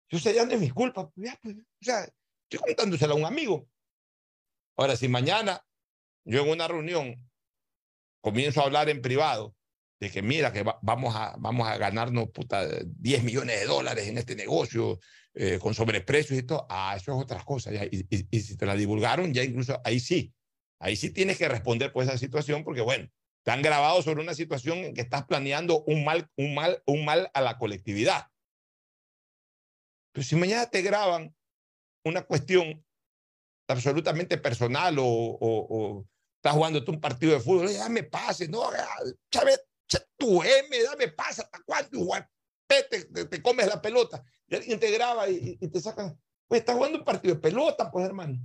[0.08, 1.10] yo sé, ya no es mi culpa.
[1.10, 2.08] pues, ya, pues, o sea,
[2.48, 3.68] estoy contándosela a un amigo.
[4.76, 5.64] Ahora, si mañana
[6.24, 7.16] yo en una reunión
[8.20, 9.54] comienzo a hablar en privado
[10.00, 14.06] de que mira, que va- vamos, a, vamos a ganarnos puta, 10 millones de dólares
[14.08, 14.98] en este negocio
[15.34, 17.72] eh, con sobreprecios y todo, ah, eso es otras cosas.
[17.74, 20.32] ya, y, y- y si te la divulgaron, ya incluso ahí sí,
[20.80, 23.08] ahí sí tienes que responder por esa situación porque, bueno,
[23.44, 27.04] te han grabado sobre una situación en que estás planeando un mal, un mal, un
[27.04, 28.26] mal a la colectividad.
[30.12, 31.34] Pero si mañana te graban
[32.04, 32.84] una cuestión
[33.68, 38.48] absolutamente personal o, o- o estás jugando tú un partido de fútbol, "Oye, dame pase,
[38.48, 38.86] no, ya,
[39.30, 39.60] Chávez,
[40.16, 41.98] tu M, dame pase, ¿hasta cuándo?
[41.98, 42.28] Igual,
[42.66, 44.24] te, te, te comes la pelota.
[44.46, 47.90] Y alguien te graba y, y te sacan, pues estás jugando un partido de pelota,
[47.90, 48.38] pues hermano.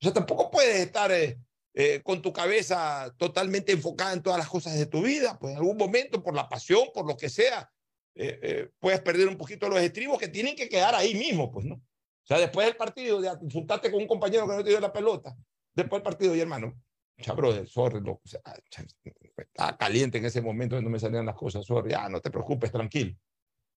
[0.00, 1.38] O sea, tampoco puedes estar eh,
[1.78, 5.58] eh, con tu cabeza totalmente enfocada en todas las cosas de tu vida, pues en
[5.58, 7.70] algún momento, por la pasión, por lo que sea,
[8.14, 11.66] eh, eh, puedes perder un poquito los estribos que tienen que quedar ahí mismo, pues,
[11.66, 11.74] ¿no?
[11.74, 14.90] O sea, después del partido, de insultarte con un compañero que no te dio la
[14.90, 15.36] pelota,
[15.74, 16.80] después del partido, y hermano,
[17.16, 21.90] del sorry, loco, o estaba caliente en ese momento, no me salían las cosas, sorry,
[21.90, 23.16] ya, no te preocupes, tranquilo.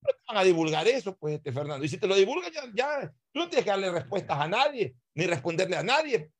[0.02, 1.86] No te van a divulgar eso, pues, este Fernando.
[1.86, 5.26] Y si te lo divulgan, ya, tú no tienes que darle respuestas a nadie, ni
[5.26, 6.16] responderle a nadie.
[6.16, 6.32] El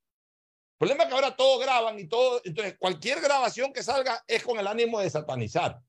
[0.78, 4.58] problema es que ahora todo graban y todo, entonces cualquier grabación que salga es con
[4.58, 5.80] el ánimo de satanizar.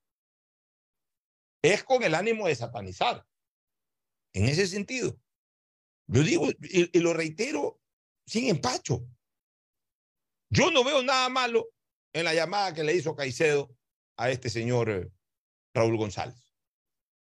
[1.61, 3.25] Es con el ánimo de satanizar.
[4.33, 5.17] En ese sentido.
[6.07, 7.79] Yo digo, y lo reitero
[8.25, 9.05] sin empacho.
[10.51, 11.69] Yo no veo nada malo
[12.13, 13.73] en la llamada que le hizo Caicedo
[14.17, 15.09] a este señor eh,
[15.73, 16.35] Raúl González.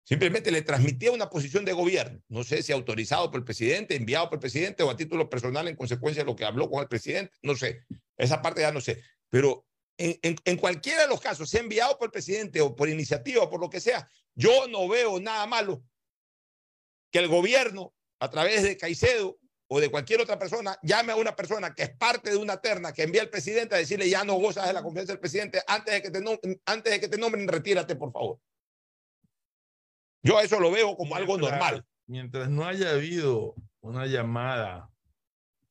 [0.03, 2.21] Simplemente le transmitía una posición de gobierno.
[2.27, 5.67] No sé si autorizado por el presidente, enviado por el presidente o a título personal
[5.67, 7.33] en consecuencia de lo que habló con el presidente.
[7.43, 7.85] No sé.
[8.17, 9.01] Esa parte ya no sé.
[9.29, 9.65] Pero
[9.97, 13.61] en, cualquiera de los casos, sea enviado por el presidente o por iniciativa o por
[13.61, 15.83] lo que sea, yo no veo nada malo
[17.11, 19.37] que el gobierno, a través de Caicedo
[19.67, 22.91] o de cualquier otra persona, llame a una persona que es parte de una terna
[22.93, 25.93] que envía al presidente a decirle ya no gozas de la confianza del presidente, antes
[25.93, 28.39] de que te, nom- antes de que te nombren, retírate, por favor.
[30.21, 31.85] Yo eso lo veo como algo Mientras- normal.
[32.05, 34.89] Mientras no haya habido una llamada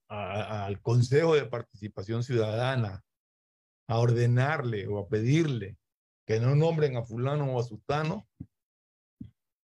[0.08, 3.04] al Consejo de Participación Ciudadana
[3.88, 5.76] a ordenarle o a pedirle
[6.26, 8.26] que no nombren a fulano o a sutano,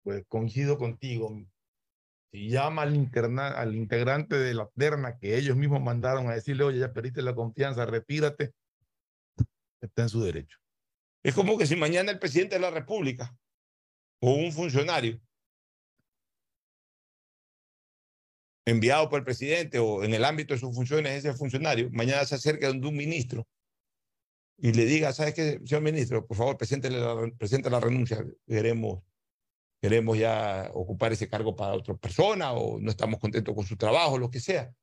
[0.02, 1.36] pues coincido contigo.
[2.36, 6.80] Llama al, interna- al integrante de la terna que ellos mismos mandaron a decirle, oye,
[6.80, 8.52] ya perdiste la confianza, retírate,
[9.80, 10.58] está en su derecho.
[11.22, 13.36] Es como que si mañana el presidente de la República
[14.20, 15.20] o un funcionario
[18.66, 22.34] enviado por el presidente o en el ámbito de sus funciones ese funcionario, mañana se
[22.34, 23.46] acerca donde un ministro
[24.58, 26.26] y le diga, ¿sabes qué, señor ministro?
[26.26, 28.24] Por favor, preséntele la, presente la renuncia.
[28.46, 29.02] Queremos,
[29.84, 34.16] queremos ya ocupar ese cargo para otra persona o no estamos contentos con su trabajo,
[34.16, 34.74] lo que sea.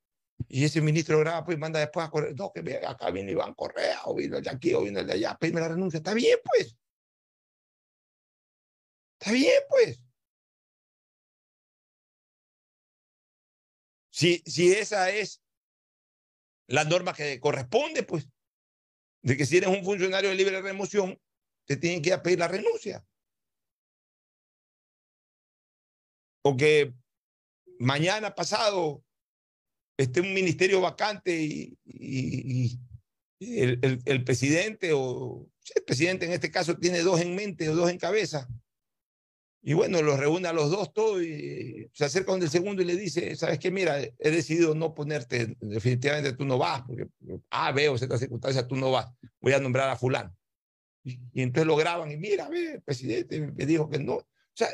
[0.48, 2.36] Y ese ministro graba, pues manda después a correr.
[2.36, 5.14] No, que acá viene Iván Correa, o vino el de aquí, o vino el de
[5.14, 5.98] allá, pedirme la renuncia.
[5.98, 6.78] Está bien, pues.
[9.20, 10.00] Está bien, pues.
[14.12, 15.42] Si, si esa es
[16.68, 18.30] la norma que corresponde, pues,
[19.24, 21.20] de que si eres un funcionario de libre remoción,
[21.66, 23.04] te tienen que ir a pedir la renuncia.
[26.44, 26.94] O que
[27.80, 29.04] mañana pasado
[29.98, 32.80] esté un ministerio vacante y, y-
[33.40, 37.70] y el, el- el presidente o el presidente en este caso tiene dos en mente
[37.70, 38.48] o dos en cabeza.
[39.64, 42.86] Y bueno, los reúne a los dos todo y se acerca donde el segundo y
[42.86, 43.70] le dice, ¿sabes qué?
[43.70, 47.08] Mira, he decidido no ponerte, definitivamente tú no vas, porque
[47.52, 50.36] A, B o circunstancias tú no vas, voy a nombrar a fulano.
[51.04, 54.14] Y, y entonces lo graban y mira, ve, el presidente me dijo que no.
[54.16, 54.68] O sea,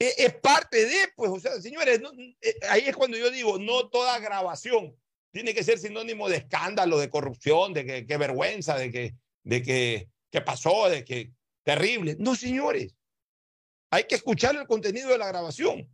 [0.00, 1.30] es, es parte de, pues,
[1.62, 2.00] señores,
[2.40, 4.96] eh, ahí es cuando yo digo, no toda grabación
[5.30, 10.08] tiene que ser sinónimo de escándalo, de corrupción, de que, vergüenza, de que, de que,
[10.30, 11.32] que pasó, de que
[11.62, 12.16] terrible.
[12.18, 12.94] No, señores.
[13.90, 15.88] Hay que escuchar el contenido de la grabación.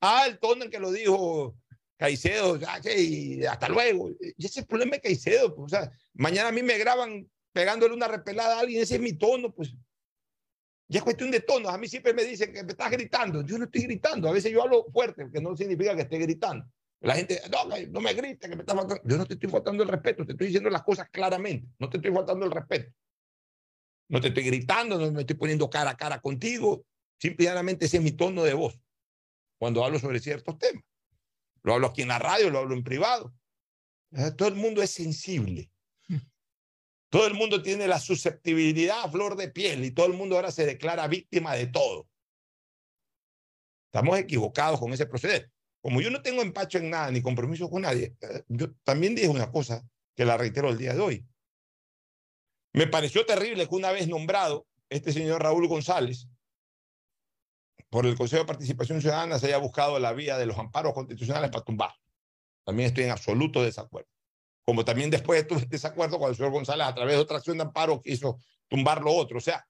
[0.00, 1.56] Ah, el tono en que lo dijo
[1.96, 4.10] Caicedo, que, y hasta luego.
[4.10, 5.54] Y ese es el problema de Caicedo.
[5.54, 9.00] pues, o sea, mañana a mí me graban pegándole una repelada a alguien, ese es
[9.00, 9.74] mi tono, pues.
[10.92, 11.72] Ya es cuestión de tonos.
[11.72, 13.40] A mí siempre me dicen que me estás gritando.
[13.46, 14.28] Yo no estoy gritando.
[14.28, 16.66] A veces yo hablo fuerte, que no significa que esté gritando.
[17.00, 19.02] La gente, no, no me grites, que me estás faltando.
[19.06, 21.66] Yo no te estoy faltando el respeto, te estoy diciendo las cosas claramente.
[21.78, 22.92] No te estoy faltando el respeto.
[24.10, 26.84] No te estoy gritando, no me estoy poniendo cara a cara contigo.
[27.18, 28.78] Simplemente ese es mi tono de voz
[29.58, 30.84] cuando hablo sobre ciertos temas.
[31.62, 33.32] Lo hablo aquí en la radio, lo hablo en privado.
[34.36, 35.71] Todo el mundo es sensible.
[37.12, 40.50] Todo el mundo tiene la susceptibilidad a flor de piel y todo el mundo ahora
[40.50, 42.08] se declara víctima de todo.
[43.92, 45.50] Estamos equivocados con ese proceder.
[45.82, 49.28] Como yo no tengo empacho en nada ni compromiso con nadie, eh, yo también dije
[49.28, 49.86] una cosa
[50.16, 51.26] que la reitero el día de hoy.
[52.72, 56.28] Me pareció terrible que una vez nombrado este señor Raúl González
[57.90, 61.50] por el Consejo de Participación Ciudadana se haya buscado la vía de los amparos constitucionales
[61.50, 61.92] para tumbar.
[62.64, 64.11] También estoy en absoluto desacuerdo
[64.64, 67.56] como también después estuve en desacuerdo cuando el señor González, a través de otra acción
[67.56, 68.38] de amparo, quiso
[68.68, 69.38] tumbar lo otro.
[69.38, 69.66] O sea,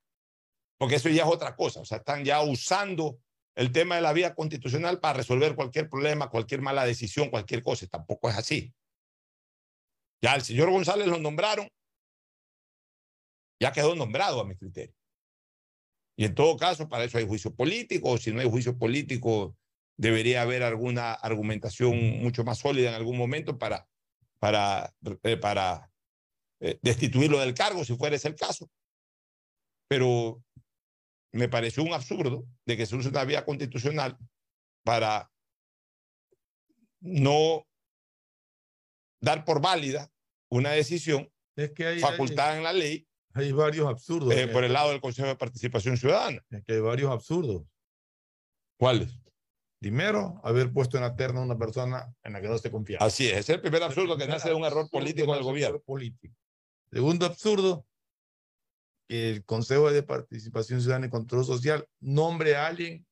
[0.78, 1.80] porque eso ya es otra cosa.
[1.80, 3.18] O sea, están ya usando
[3.54, 7.86] el tema de la vía constitucional para resolver cualquier problema, cualquier mala decisión, cualquier cosa.
[7.86, 8.74] Tampoco es así.
[10.22, 11.68] Ya el señor González lo nombraron,
[13.60, 14.94] ya quedó nombrado a mi criterio.
[16.16, 19.56] Y en todo caso, para eso hay juicio político, o si no hay juicio político,
[19.96, 23.88] debería haber alguna argumentación mucho más sólida en algún momento para
[24.42, 25.88] para, eh, para
[26.58, 28.68] eh, destituirlo del cargo, si fuera ese el caso.
[29.88, 30.42] Pero
[31.30, 34.18] me pareció un absurdo de que se use una vía constitucional
[34.84, 35.30] para
[36.98, 37.64] no
[39.20, 40.10] dar por válida
[40.50, 43.06] una decisión es que hay, facultada en la ley.
[43.34, 44.34] Hay varios absurdos.
[44.34, 46.44] Eh, por el lado del Consejo de Participación Ciudadana.
[46.50, 47.62] Es que hay varios absurdos.
[48.76, 49.21] ¿Cuáles?
[49.82, 53.04] Primero, haber puesto en la terna a una persona en la que no se confiaba.
[53.04, 55.80] Así es, es el primer absurdo que nace de un error político del gobierno.
[55.80, 56.36] Político.
[56.92, 57.84] Segundo absurdo,
[59.08, 63.04] que el Consejo de Participación Ciudadana y Control Social nombre a alguien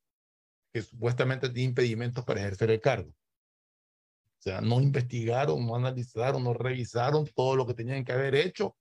[0.73, 3.11] que supuestamente tiene impedimentos para ejercer el cargo.
[3.11, 8.77] O sea, no investigaron, no analizaron, no revisaron todo lo que tenían que haber hecho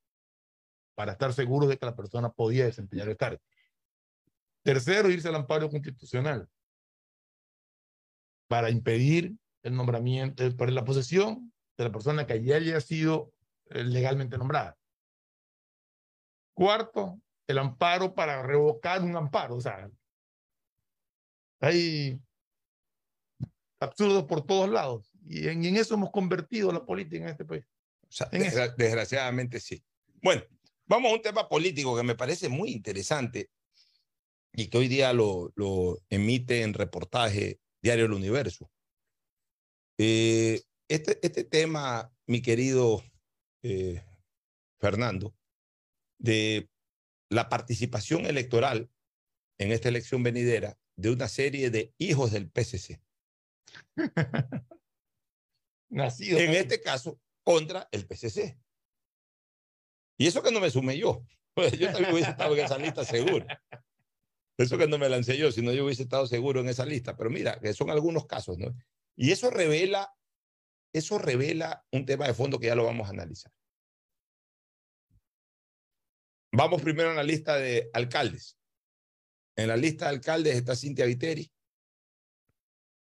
[0.93, 3.41] para estar seguros de que la persona podía desempeñar el cargo.
[4.61, 6.47] Tercero, irse al amparo constitucional
[8.49, 13.31] para impedir el nombramiento, para la posesión de la persona que ya haya sido
[13.69, 14.75] eh, legalmente nombrada.
[16.53, 19.55] Cuarto, el amparo para revocar un amparo.
[19.55, 19.89] O sea,
[21.61, 22.19] hay
[23.79, 25.11] absurdos por todos lados.
[25.25, 27.63] Y en, eso hemos convertido la política en este país.
[28.75, 29.81] desgraciadamente sí.
[30.23, 30.41] Bueno,
[30.87, 33.51] vamos a un tema político que me parece muy interesante
[34.53, 38.71] y que hoy día lo, lo emite en reportaje Diario El Universo.
[39.97, 43.03] Eh, este, este tema, mi querido
[43.63, 44.03] eh,
[44.79, 45.35] Fernando,
[46.17, 46.69] de
[47.29, 48.89] la participación electoral
[49.57, 53.01] en esta elección venidera de una serie de hijos del PCC.
[55.89, 56.39] Nacido.
[56.39, 58.57] En este caso, contra el PCC.
[60.17, 61.23] Y eso que no me sumé yo.
[61.79, 63.45] Yo también hubiese estado en esa lista seguro.
[64.59, 67.15] Eso que no me lancé yo, si no yo hubiese estado seguro en esa lista.
[67.15, 68.75] Pero mira, que son algunos casos, ¿no?
[69.15, 70.13] Y eso revela,
[70.93, 73.53] eso revela un tema de fondo que ya lo vamos a analizar.
[76.51, 78.57] Vamos primero a la lista de alcaldes.
[79.55, 81.49] En la lista de alcaldes está Cintia Viteri,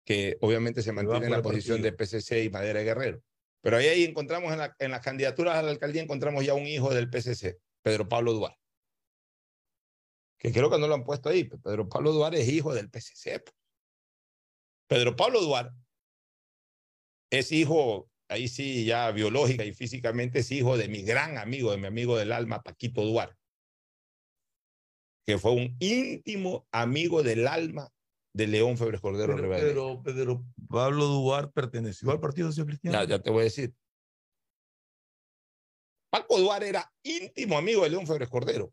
[0.05, 3.24] que obviamente se mantiene en la posición de PCC y Madera Guerrero.
[3.62, 6.68] Pero ahí, ahí encontramos en, la, en las candidaturas a la alcaldía, encontramos ya un
[6.68, 8.66] hijo del PCC, Pedro Pablo Duarte
[10.38, 11.43] que creo que no lo han puesto ahí.
[11.45, 13.43] Pedro Pablo Duarte es hijo del PCC.
[14.88, 15.75] Pedro Pablo Duarte
[17.29, 21.77] es hijo, ahí sí, ya biológica y físicamente es hijo de mi gran amigo, de
[21.77, 23.35] mi amigo del alma, Paquito Duarte,
[25.25, 27.91] que fue un íntimo amigo del alma
[28.33, 32.97] de León Febres Cordero pero, Pedro, Pablo Duarte perteneció al Partido Social Cristiano.
[33.01, 33.73] Ya, ya te voy a decir.
[36.09, 38.71] Paco Duarte era íntimo amigo de León Febres Cordero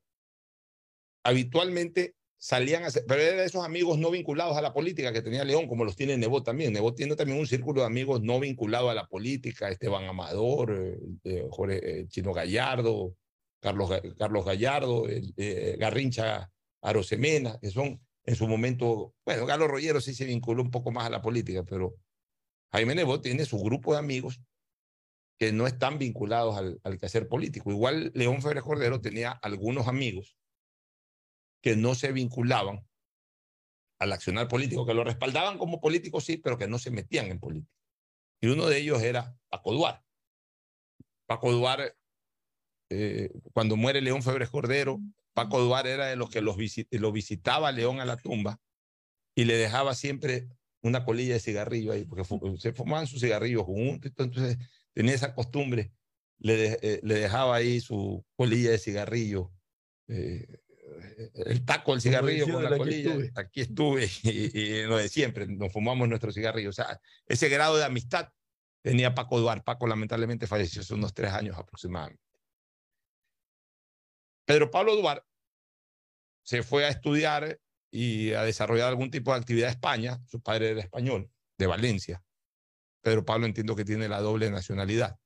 [1.25, 5.45] habitualmente salían a ser, pero eran esos amigos no vinculados a la política que tenía
[5.45, 6.75] León, como los tiene Nebot también.
[6.75, 11.47] Nebot tiene también un círculo de amigos no vinculados a la política, Esteban Amador, eh,
[11.51, 13.17] Jorge, eh, Chino Gallardo,
[13.61, 16.51] Carlos, Carlos Gallardo, eh, Garrincha
[16.83, 21.07] Arosemena, que son en su momento, bueno, Carlos Rollero sí se vinculó un poco más
[21.07, 21.95] a la política, pero
[22.73, 24.39] Jaime Nebot tiene su grupo de amigos
[25.39, 27.71] que no están vinculados al, al quehacer político.
[27.71, 30.37] Igual León Febres Cordero tenía algunos amigos
[31.65, 32.87] que no se vinculaban
[33.99, 37.41] al accionar político, que lo respaldaban como político, sí, pero que no se metían en
[37.41, 37.73] política.
[38.43, 40.05] Y uno de ellos era Paco Duarte.
[41.25, 41.97] Paco Duarte
[42.91, 45.01] eh, cuando muere León Febres Cordero,
[45.33, 48.61] Paco Duarte era de los que lo visitaba León a la tumba
[49.35, 50.47] y le dejaba siempre
[50.83, 52.25] una colilla de cigarrillo ahí, porque
[52.59, 54.59] se fumaban sus cigarrillos juntos, entonces
[54.93, 55.95] tenía esa costumbre,
[56.43, 59.51] eh, le dejaba ahí su colilla de cigarrillo,
[60.09, 60.61] eh,
[61.35, 63.33] el taco del cigarrillo con la aquí colilla, estuve.
[63.35, 67.77] aquí estuve, y, y lo de siempre, nos fumamos nuestros cigarrillos, o sea, ese grado
[67.77, 68.29] de amistad
[68.83, 72.23] tenía Paco Duarte, Paco lamentablemente falleció hace unos tres años aproximadamente.
[74.45, 75.27] Pedro Pablo Duarte
[76.43, 77.59] se fue a estudiar
[77.91, 80.21] y a desarrollar algún tipo de actividad a España.
[80.27, 82.23] Su padre era español, de Valencia.
[83.01, 85.19] Pedro Pablo entiendo que tiene la doble nacionalidad.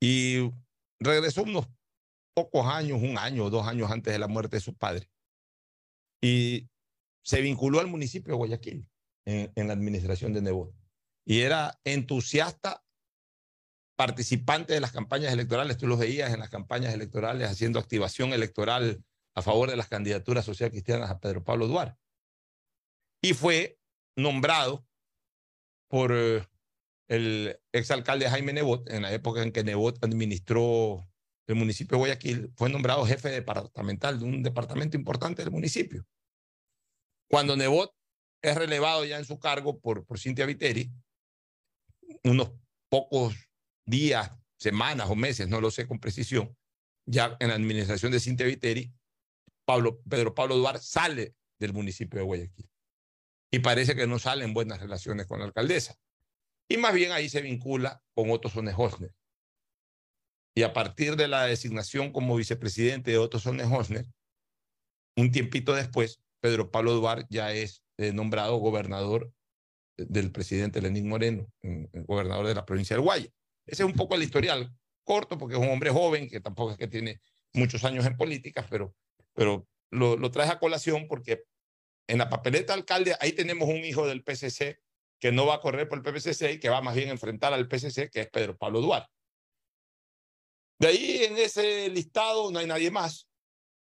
[0.00, 0.50] Y
[0.98, 1.68] regresó unos
[2.40, 5.08] pocos años, un año o dos años antes de la muerte de su padre.
[6.22, 6.68] Y
[7.22, 8.88] se vinculó al municipio de Guayaquil
[9.26, 10.74] en, en la administración de Nebot.
[11.26, 12.82] Y era entusiasta
[13.96, 19.04] participante de las campañas electorales, tú los veías en las campañas electorales haciendo activación electoral
[19.34, 22.00] a favor de las candidaturas social cristianas a Pedro Pablo Duarte.
[23.22, 23.78] Y fue
[24.16, 24.86] nombrado
[25.88, 26.46] por eh,
[27.08, 31.09] el exalcalde Jaime Nebot, en la época en que Nebot administró
[31.52, 36.06] el municipio de Guayaquil, fue nombrado jefe departamental de un departamento importante del municipio.
[37.28, 37.94] Cuando Nebot
[38.42, 40.90] es relevado ya en su cargo por, por Cintia Viteri,
[42.24, 42.52] unos
[42.88, 43.34] pocos
[43.84, 46.56] días, semanas o meses, no lo sé con precisión,
[47.06, 48.92] ya en la administración de Cintia Viteri,
[49.64, 52.68] Pablo, Pedro Pablo Duarte sale del municipio de Guayaquil.
[53.52, 55.96] Y parece que no sale en buenas relaciones con la alcaldesa.
[56.68, 59.12] Y más bien ahí se vincula con Otto Hosner.
[60.60, 64.04] Y a partir de la designación como vicepresidente de Otto Sones Hosner,
[65.16, 69.32] un tiempito después, Pedro Pablo Duarte ya es eh, nombrado gobernador
[69.96, 71.50] del presidente Lenín Moreno,
[72.06, 73.30] gobernador de la provincia del Guaya.
[73.64, 74.70] Ese es un poco el historial
[75.02, 77.22] corto, porque es un hombre joven, que tampoco es que tiene
[77.54, 78.94] muchos años en política, pero,
[79.32, 81.44] pero lo, lo traes a colación porque
[82.06, 84.78] en la papeleta de alcalde, ahí tenemos un hijo del PCC
[85.18, 87.54] que no va a correr por el PPCC y que va más bien a enfrentar
[87.54, 89.19] al PCC, que es Pedro Pablo Duarte.
[90.80, 93.28] De ahí en ese listado no hay nadie más.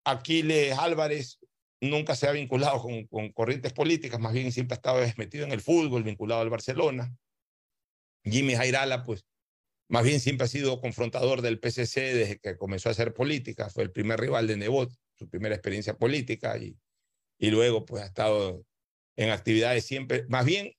[0.05, 1.39] Aquiles Álvarez
[1.80, 5.53] nunca se ha vinculado con, con corrientes políticas, más bien siempre ha estado metido en
[5.53, 7.14] el fútbol, vinculado al Barcelona.
[8.24, 9.26] Jimmy Jairala, pues,
[9.89, 13.84] más bien siempre ha sido confrontador del PCC desde que comenzó a hacer política, fue
[13.84, 16.74] el primer rival de Nebot, su primera experiencia política, y,
[17.39, 18.64] y luego pues ha estado
[19.16, 20.72] en actividades siempre, más bien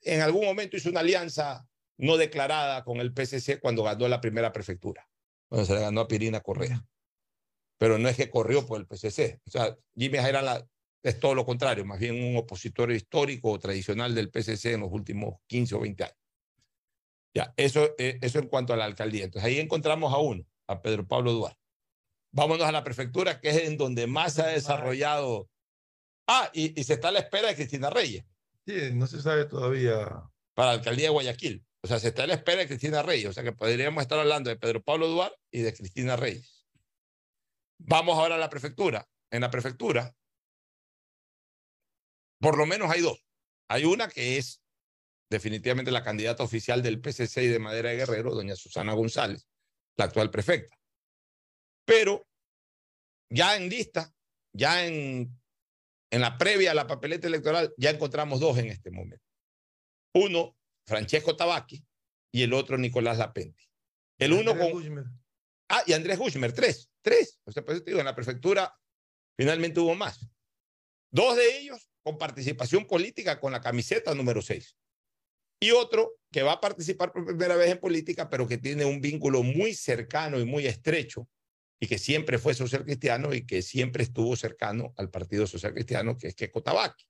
[0.00, 4.52] en algún momento hizo una alianza no declarada con el PCC cuando ganó la primera
[4.52, 5.08] prefectura,
[5.52, 6.82] cuando se le ganó a Pirina Correa.
[7.76, 9.38] Pero no es que corrió por el PCC.
[9.46, 10.66] O sea, Jimmy Jairala
[11.02, 14.90] es todo lo contrario, más bien un opositor histórico o tradicional del PCC en los
[14.90, 16.16] últimos 15 o 20 años.
[17.34, 19.24] Ya, eso, eh, eso en cuanto a la alcaldía.
[19.24, 21.60] Entonces ahí encontramos a uno, a Pedro Pablo Duarte.
[22.30, 25.50] Vámonos a la prefectura, que es en donde más se ha desarrollado.
[26.26, 28.24] Ah, y, y se está a la espera de Cristina Reyes.
[28.66, 30.30] Sí, no se sabe todavía.
[30.54, 31.62] Para la alcaldía de Guayaquil.
[31.84, 33.30] O sea, se está a la espera de Cristina Reyes.
[33.30, 36.64] O sea, que podríamos estar hablando de Pedro Pablo Duarte y de Cristina Reyes.
[37.78, 39.08] Vamos ahora a la prefectura.
[39.30, 40.14] En la prefectura,
[42.40, 43.24] por lo menos hay dos.
[43.68, 44.62] Hay una que es
[45.30, 49.48] definitivamente la candidata oficial del PCC y de Madera de Guerrero, doña Susana González,
[49.96, 50.76] la actual prefecta.
[51.86, 52.26] Pero
[53.30, 54.12] ya en lista,
[54.52, 55.40] ya en,
[56.10, 59.24] en la previa a la papeleta electoral, ya encontramos dos en este momento.
[60.14, 60.54] Uno,
[60.86, 61.84] Francesco Tabaqui,
[62.32, 63.64] y el otro, Nicolás Lapenti.
[64.18, 65.22] El uno con...
[65.68, 67.40] Ah, y Andrés Gushmer, tres, tres.
[67.44, 68.74] O sea, pues digo, en la prefectura
[69.36, 70.26] finalmente hubo más.
[71.10, 74.76] Dos de ellos con participación política con la camiseta número seis
[75.62, 79.00] y otro que va a participar por primera vez en política, pero que tiene un
[79.00, 81.28] vínculo muy cercano y muy estrecho,
[81.80, 86.16] y que siempre fue social cristiano y que siempre estuvo cercano al Partido Social Cristiano,
[86.18, 87.04] que es Keco Tabaqui.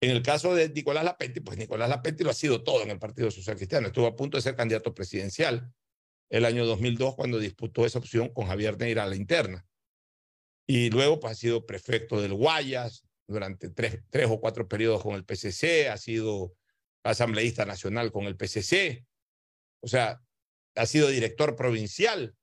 [0.00, 2.98] En el caso de Nicolás Lapenti, pues Nicolás Lapenti lo ha sido todo en el
[2.98, 3.86] Partido Social Cristiano.
[3.86, 5.72] Estuvo a punto de ser candidato presidencial
[6.30, 9.66] el año 2002 cuando disputó esa opción con Javier Neira a la interna.
[10.66, 15.14] Y luego pues ha sido prefecto del Guayas durante tres, tres o cuatro periodos con
[15.14, 16.54] el PCC, ha sido
[17.02, 19.06] asambleísta nacional con el PCC,
[19.80, 20.22] o sea,
[20.74, 22.34] ha sido director provincial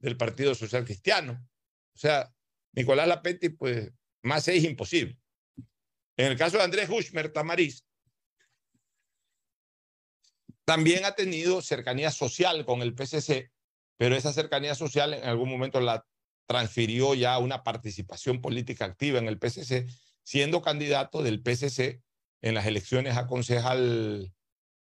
[0.00, 1.46] del Partido Social Cristiano.
[1.94, 2.32] O sea,
[2.72, 3.92] Nicolás Lapenti, pues
[4.22, 5.18] más es imposible.
[6.18, 7.84] En el caso de Andrés Hushmer Tamariz,
[10.64, 13.52] también ha tenido cercanía social con el PCC,
[13.96, 16.04] pero esa cercanía social en algún momento la
[16.46, 19.86] transfirió ya a una participación política activa en el PCC,
[20.24, 22.02] siendo candidato del PCC
[22.42, 24.34] en las elecciones a concejal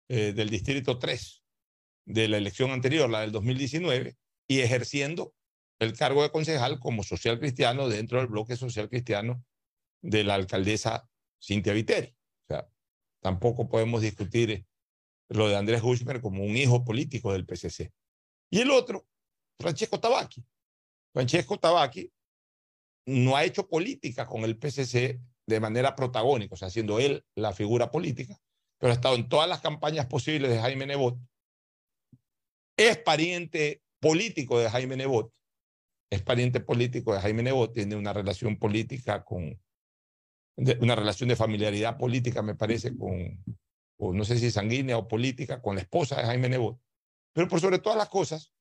[0.08, 1.44] eh, del Distrito 3
[2.04, 4.16] de la elección anterior, la del 2019,
[4.48, 5.34] y ejerciendo
[5.78, 9.44] el cargo de concejal como social cristiano dentro del bloque social cristiano
[10.00, 11.08] de la alcaldesa
[11.42, 12.08] Cintia Viteri.
[12.08, 12.68] O sea,
[13.20, 14.64] tampoco podemos discutir
[15.28, 17.92] lo de Andrés Guzmán como un hijo político del PCC.
[18.50, 19.06] Y el otro,
[19.58, 20.44] Francesco Tabaqui.
[21.12, 22.12] Francesco Tabaqui
[23.06, 27.52] no ha hecho política con el PCC de manera protagónica, o sea, siendo él la
[27.52, 28.38] figura política,
[28.78, 31.18] pero ha estado en todas las campañas posibles de Jaime Nebot.
[32.76, 35.32] Es pariente político de Jaime Nebot.
[36.10, 39.58] Es pariente político de Jaime Nebot, tiene una relación política con,
[40.56, 43.42] una relación de familiaridad política, me parece, con,
[43.98, 46.78] o no sé si sanguínea o política, con la esposa de Jaime Nebot.
[47.32, 48.52] Pero por sobre todas las cosas,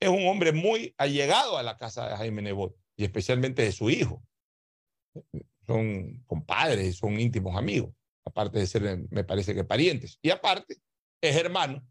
[0.00, 3.88] es un hombre muy allegado a la casa de Jaime Nebot y especialmente de su
[3.90, 4.22] hijo.
[5.66, 7.94] Son compadres, son íntimos amigos,
[8.24, 10.18] aparte de ser, me parece que parientes.
[10.22, 10.76] Y aparte,
[11.22, 11.86] es hermano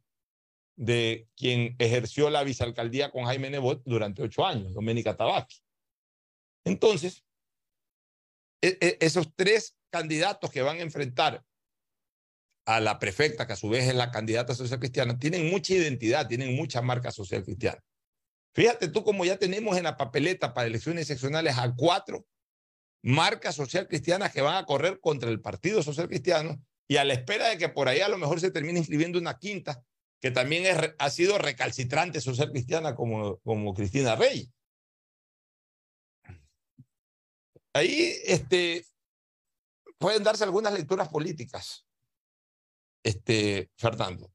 [0.78, 5.58] de quien ejerció la vicealcaldía con Jaime Nebot durante ocho años, Doménica Tabaqui.
[6.66, 7.24] Entonces,
[8.62, 11.44] esos tres candidatos que van a enfrentar
[12.66, 16.28] a la prefecta, que a su vez es la candidata social cristiana, tienen mucha identidad,
[16.28, 17.80] tienen mucha marca social cristiana.
[18.54, 22.26] Fíjate tú como ya tenemos en la papeleta para elecciones seccionales a cuatro
[23.04, 27.14] marcas social cristianas que van a correr contra el Partido Social Cristiano y a la
[27.14, 29.84] espera de que por ahí a lo mejor se termine inscribiendo una quinta
[30.20, 30.66] que también
[30.98, 34.50] ha sido recalcitrante social cristiana como, como Cristina Rey.
[37.76, 38.86] Ahí este,
[39.98, 41.86] pueden darse algunas lecturas políticas,
[43.04, 44.32] este, Fernando.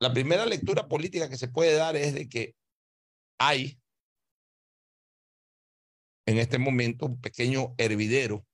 [0.00, 2.56] La primera lectura política que se puede dar es de que
[3.38, 3.78] hay
[6.26, 8.46] en este momento un pequeño hervidero,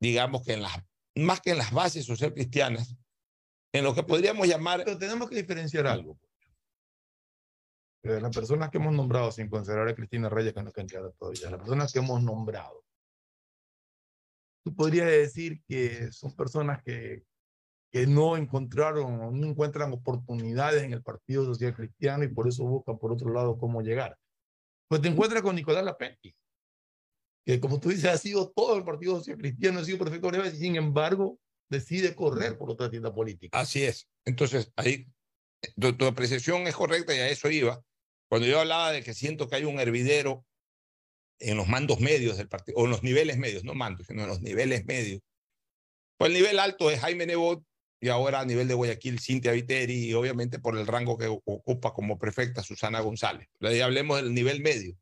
[0.00, 0.72] digamos que en las,
[1.16, 2.96] más que en las bases social cristianas,
[3.74, 4.84] en lo que podríamos llamar...
[4.86, 6.18] Pero tenemos que diferenciar algo.
[8.02, 11.50] De las personas que hemos nombrado, sin considerar a Cristina Reyes, que no candidata todavía,
[11.50, 12.84] las personas que hemos nombrado,
[14.64, 17.24] tú podrías decir que son personas que
[17.90, 22.64] que no encontraron o no encuentran oportunidades en el Partido Social Cristiano y por eso
[22.64, 24.16] buscan por otro lado cómo llegar.
[24.88, 26.34] Pues te encuentras con Nicolás Lapenti,
[27.46, 30.50] que como tú dices ha sido todo el Partido Social Cristiano, ha sido perfecto, y
[30.50, 31.38] sin embargo
[31.70, 33.58] decide correr por otra tienda política.
[33.58, 34.08] Así es.
[34.24, 35.06] Entonces, ahí
[35.78, 37.82] tu, tu apreciación es correcta y a eso iba.
[38.28, 40.44] Cuando yo hablaba de que siento que hay un hervidero
[41.40, 44.28] en los mandos medios del partido, o en los niveles medios, no mandos, sino en
[44.28, 45.20] los niveles medios.
[46.16, 47.62] Pues el nivel alto es Jaime Nebot,
[48.00, 51.92] y ahora a nivel de Guayaquil Cintia Viteri y obviamente por el rango que ocupa
[51.92, 53.48] como prefecta Susana González.
[53.60, 54.96] Ahí hablemos del nivel medio,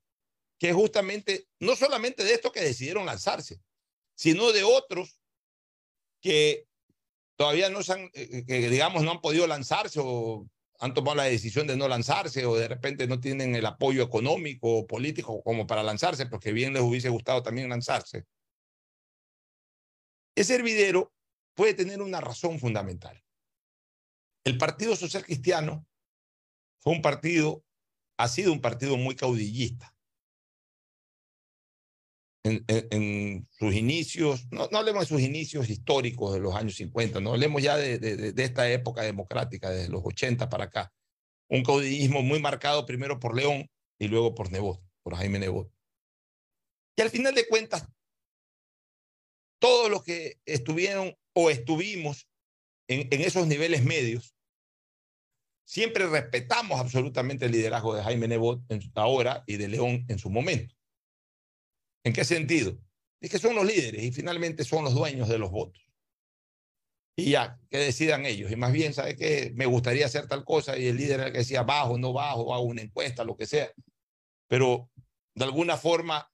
[0.59, 3.61] que es justamente no solamente de estos que decidieron lanzarse,
[4.14, 5.20] sino de otros
[6.22, 6.66] que
[7.37, 10.49] todavía no se han, eh, que digamos no han podido lanzarse o
[10.81, 14.79] han tomado la decisión de no lanzarse o de repente no tienen el apoyo económico
[14.79, 18.27] o político como para lanzarse, porque bien les hubiese gustado también lanzarse.
[20.35, 21.12] Ese hervidero
[21.55, 23.22] puede tener una razón fundamental.
[24.45, 25.87] El Partido Social Cristiano
[26.79, 27.64] fue un partido,
[28.18, 29.95] ha sido un partido muy caudillista.
[32.47, 37.32] En, sus inicios, no, no, hablemos de sus inicios históricos de los años 50, no
[37.32, 40.92] hablemos ya de, de, esta época democrática, desde los 80 para acá.
[41.49, 43.68] Un caudillismo muy marcado primero por León
[43.99, 45.70] y luego por Nebot, por Jaime Nebot.
[46.97, 47.86] Y al final de cuentas,
[49.59, 52.28] todos los que estuvieron o estuvimos
[52.88, 54.36] en, en esos niveles medios,
[55.66, 60.30] siempre respetamos absolutamente el liderazgo de Jaime Nebot en, ahora y de León en su
[60.30, 60.76] momento.
[62.07, 62.78] ¿En qué sentido?
[63.20, 65.82] Es que son los líderes y finalmente son los dueños de los votos.
[67.16, 68.52] Y ya, que decidan ellos.
[68.52, 69.50] Y más bien, ¿sabe qué?
[69.57, 72.54] Me gustaría hacer tal cosa y el líder era el que decía bajo, no bajo,
[72.54, 73.72] hago una encuesta, lo que sea.
[74.46, 74.88] Pero
[75.34, 76.30] de alguna forma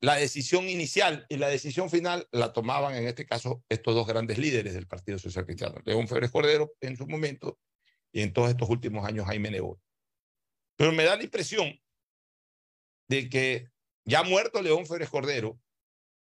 [0.00, 4.38] la decisión inicial y la decisión final la tomaban en este caso estos dos grandes
[4.38, 7.58] líderes del Partido Social Cristiano, León Febres Cordero en su momento
[8.12, 9.78] y en todos estos últimos años Jaime Nebot.
[10.76, 11.78] Pero me da la impresión
[13.10, 13.68] de que
[14.04, 15.58] ya muerto León Febres Cordero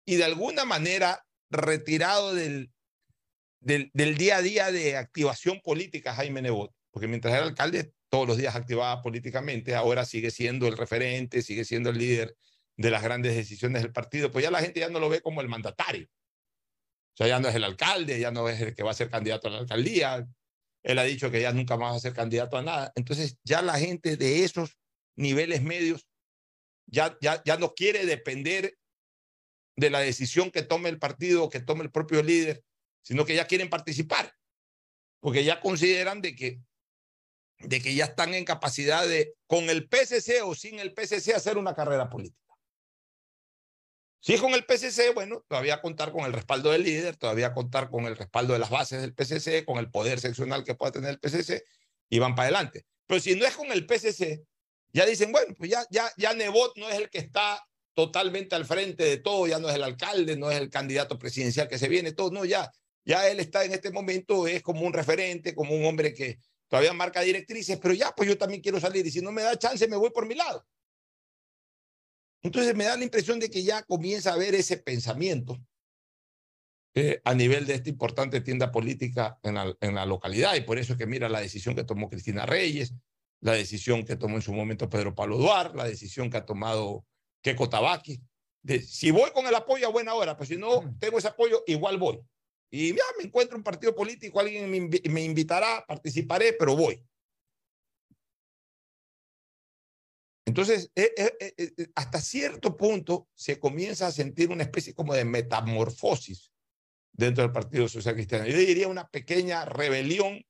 [0.07, 2.73] y de alguna manera retirado del,
[3.61, 8.29] del, del día a día de activación política Jaime Nebot, porque mientras era alcalde todos
[8.29, 12.37] los días activaba políticamente, ahora sigue siendo el referente, sigue siendo el líder
[12.77, 15.41] de las grandes decisiones del partido, pues ya la gente ya no lo ve como
[15.41, 16.07] el mandatario.
[16.07, 19.09] O sea, ya no es el alcalde, ya no es el que va a ser
[19.09, 20.27] candidato a la alcaldía.
[20.83, 22.93] Él ha dicho que ya nunca más va a ser candidato a nada.
[22.97, 24.77] Entonces, ya la gente de esos
[25.17, 26.09] niveles medios
[26.87, 28.76] ya, ya, ya no quiere depender
[29.76, 32.64] de la decisión que tome el partido o que tome el propio líder,
[33.03, 34.32] sino que ya quieren participar,
[35.20, 36.61] porque ya consideran de que
[37.59, 41.57] de que ya están en capacidad de, con el PSC o sin el PSC, hacer
[41.57, 42.41] una carrera política.
[44.20, 47.91] Si es con el PSC, bueno, todavía contar con el respaldo del líder, todavía contar
[47.91, 51.11] con el respaldo de las bases del PSC, con el poder seccional que pueda tener
[51.11, 51.62] el PSC,
[52.09, 52.87] y van para adelante.
[53.07, 54.43] Pero si no es con el PSC,
[54.95, 57.61] ya dicen, bueno, pues ya, ya, ya Nebot no es el que está
[57.95, 61.68] totalmente al frente de todo, ya no es el alcalde, no es el candidato presidencial
[61.68, 62.72] que se viene, todo, no, ya,
[63.05, 66.38] ya él está en este momento, es como un referente, como un hombre que
[66.68, 69.59] todavía marca directrices, pero ya, pues yo también quiero salir y si no me da
[69.59, 70.64] chance, me voy por mi lado.
[72.42, 75.59] Entonces me da la impresión de que ya comienza a haber ese pensamiento
[76.95, 80.78] eh, a nivel de esta importante tienda política en la, en la localidad y por
[80.78, 82.95] eso es que mira la decisión que tomó Cristina Reyes,
[83.45, 87.05] la decisión que tomó en su momento Pedro Pablo Duar, la decisión que ha tomado
[87.42, 88.18] Keiko Tabaki.
[88.62, 91.62] De, si voy con el apoyo a buena hora, pues si no tengo ese apoyo,
[91.66, 92.22] igual voy.
[92.70, 97.05] Y ya me encuentro un partido político, alguien me, invi me invitará, participaré, pero voy.
[100.47, 105.26] Entonces, eh, eh, eh, hasta cierto punto se comienza a sentir una especie como de
[105.26, 106.51] metamorfosis
[107.12, 108.47] dentro del Partido Social Cristiano.
[108.47, 110.47] Yo diría una pequeña rebelión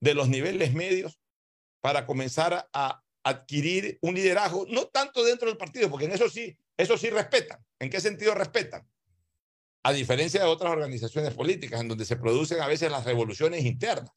[0.00, 1.18] de los niveles medios
[1.80, 6.56] para comenzar a adquirir un liderazgo, no tanto dentro del partido, porque en eso sí,
[6.76, 7.64] eso sí respetan.
[7.78, 8.88] ¿En qué sentido respetan?
[9.82, 14.10] A diferencia de otras organizaciones políticas en donde se producen a veces las revoluciones internas,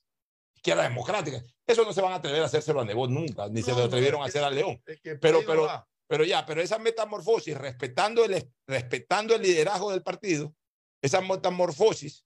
[0.56, 1.42] izquierda democrática.
[1.66, 3.84] Eso no se van a atrever a hacérselo a Nebot nunca, ni no, se lo
[3.84, 4.82] atrevieron no, a hacer a León.
[4.86, 5.68] Es que pero, pero,
[6.08, 10.56] pero ya, pero esa metamorfosis, respetando el, respetando el liderazgo del partido,
[11.02, 12.26] esa metamorfosis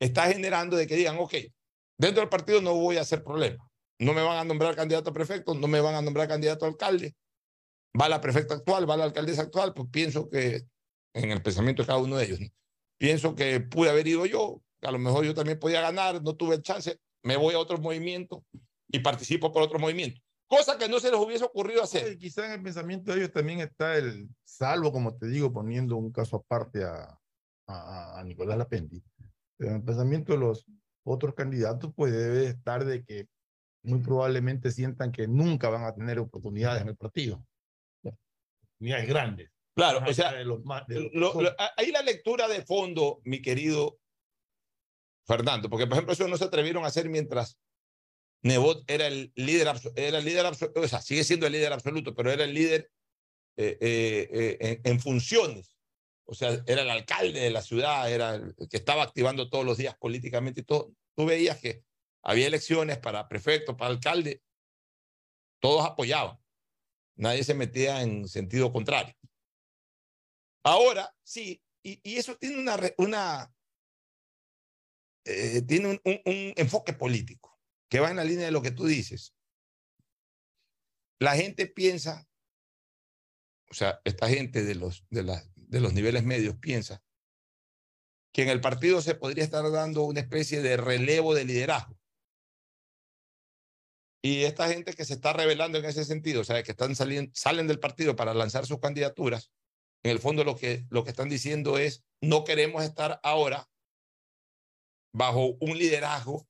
[0.00, 1.34] está generando de que digan, ok,
[1.96, 3.71] dentro del partido no voy a hacer problema.
[3.98, 6.68] No me van a nombrar candidato a prefecto, no me van a nombrar candidato a
[6.68, 7.14] alcalde.
[7.98, 10.62] Va la prefecta actual, va la alcaldesa actual, pues pienso que
[11.14, 12.48] en el pensamiento de cada uno de ellos, ¿no?
[12.98, 16.54] pienso que pude haber ido yo, a lo mejor yo también podía ganar, no tuve
[16.54, 18.44] el chance, me voy a otro movimiento
[18.88, 20.20] y participo por otro movimiento.
[20.46, 22.12] Cosa que no se les hubiese ocurrido hacer.
[22.12, 25.96] Y quizá en el pensamiento de ellos también está el, salvo como te digo, poniendo
[25.96, 27.18] un caso aparte a,
[27.66, 29.02] a, a Nicolás Lapendi,
[29.58, 30.64] en el pensamiento de los
[31.04, 33.26] otros candidatos, pues debe estar de que
[33.82, 37.44] muy probablemente sientan que nunca van a tener oportunidades en el partido.
[38.02, 39.50] Oportunidades grandes.
[39.74, 41.12] Claro, o sea, de los, de los...
[41.14, 43.98] Lo, lo, ahí la lectura de fondo, mi querido
[45.26, 47.58] Fernando, porque por ejemplo eso no se atrevieron a hacer mientras
[48.42, 52.14] Nebot era el líder, era el líder absoluto, o sea, sigue siendo el líder absoluto,
[52.14, 52.90] pero era el líder
[53.56, 55.76] eh, eh, eh, en, en, funciones.
[56.24, 59.78] O sea, era el alcalde de la ciudad, era el que estaba activando todos los
[59.78, 60.92] días políticamente y todo.
[61.14, 61.84] Tú veías que
[62.22, 64.42] había elecciones para prefecto, para alcalde,
[65.60, 66.38] todos apoyaban.
[67.16, 69.14] Nadie se metía en sentido contrario.
[70.64, 73.54] Ahora, sí, y, eso tiene una, una
[75.24, 77.58] eh, tiene un, enfoque político
[77.88, 79.34] que va en la línea de lo que tú dices.
[81.18, 82.28] La gente piensa,
[83.70, 85.22] o sea, esta gente de los, de,
[85.54, 87.02] de los niveles medios piensa
[88.32, 92.01] que en el partido se podría estar dando una especie de relevo de liderazgo.
[94.24, 97.32] Y esta gente que se está revelando en ese sentido, o sea, que están saliendo,
[97.34, 99.50] salen del partido para lanzar sus candidaturas,
[100.04, 103.68] en el fondo lo que, lo que están diciendo es, no queremos estar ahora
[105.12, 106.46] bajo un liderazgo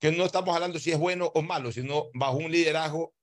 [0.00, 3.14] que no estamos hablando si es bueno o malo, sino bajo un liderazgo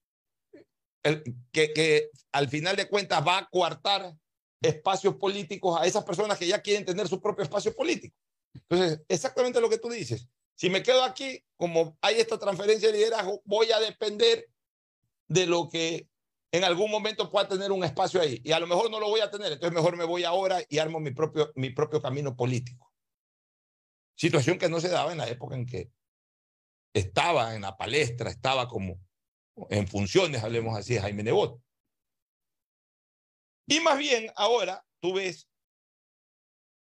[1.04, 4.14] que, que al final de cuentas va a coartar
[4.62, 8.16] espacios políticos a esas personas que ya quieren tener su propio espacio político.
[8.54, 10.28] Entonces, exactamente lo que tú dices.
[10.56, 14.50] Si me quedo aquí, como hay esta transferencia de liderazgo, voy a depender
[15.28, 16.08] de lo que
[16.52, 18.40] en algún momento pueda tener un espacio ahí.
[18.44, 20.78] Y a lo mejor no lo voy a tener, entonces mejor me voy ahora y
[20.78, 22.92] armo mi propio, mi propio camino político.
[24.16, 25.92] Situación que no se daba en la época en que
[26.94, 29.00] estaba en la palestra, estaba como
[29.70, 31.60] en funciones, hablemos así, Jaime Nebot.
[33.68, 35.50] Y más bien ahora tú ves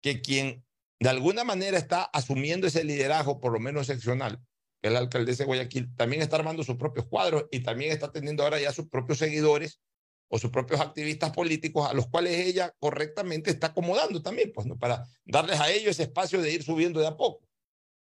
[0.01, 0.63] que quien
[1.03, 4.39] de alguna manera está asumiendo ese liderazgo, por lo menos seccional,
[4.81, 8.09] que es la alcaldesa de Guayaquil, también está armando sus propios cuadros y también está
[8.09, 9.81] teniendo ahora ya sus propios seguidores
[10.29, 15.03] o sus propios activistas políticos a los cuales ella correctamente está acomodando también, pues, para
[15.25, 17.45] darles a ellos ese espacio de ir subiendo de a poco.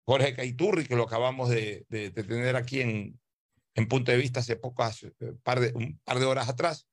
[0.07, 3.19] Jorge Caiturri, que lo acabamos de, de, tener aquí en,
[3.75, 5.13] en punto de vista hace pocas, eh,
[5.75, 6.87] un par de horas atrás,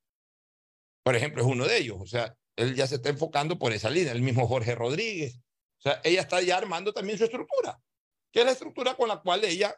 [1.02, 1.98] por ejemplo, es uno de ellos.
[2.00, 5.38] O sea, él ya se está enfocando por esa línea, el mismo Jorge Rodríguez.
[5.84, 7.80] O sea, ella está ya armando también su estructura,
[8.32, 9.76] que es la estructura con la cual ella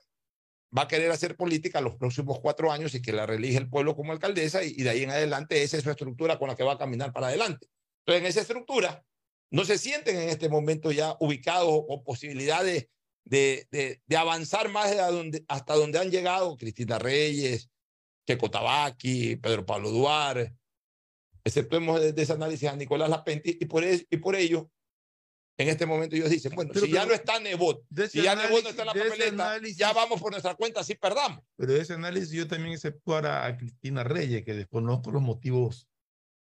[0.76, 3.96] va a querer hacer política los próximos cuatro años y que la reelige el pueblo
[3.96, 6.72] como alcaldesa y, de ahí en adelante esa es su estructura con la que va
[6.72, 7.68] a caminar para adelante.
[8.00, 9.02] Entonces, en esa estructura
[9.50, 12.88] no se sienten en este momento ya ubicados o posibilidades
[13.24, 14.94] de, de, de avanzar más
[15.48, 17.70] hasta donde han llegado Cristina Reyes,
[18.26, 20.54] Checo Tabaqui, Pedro Pablo Duarte,
[21.44, 24.70] exceptuemos de, de ese análisis a Nicolás Lapenti, y por, es- y por ello,
[25.56, 28.34] en este momento ellos dicen, bueno, Pero- si ya pero- no está Nebot, si ya
[28.34, 31.44] Nebot no análisis- está en la papeleta, análisis- ya vamos por nuestra cuenta, así perdamos.
[31.56, 35.88] Pero ese análisis yo también exceptuara a Cristina Reyes, que desconozco los motivos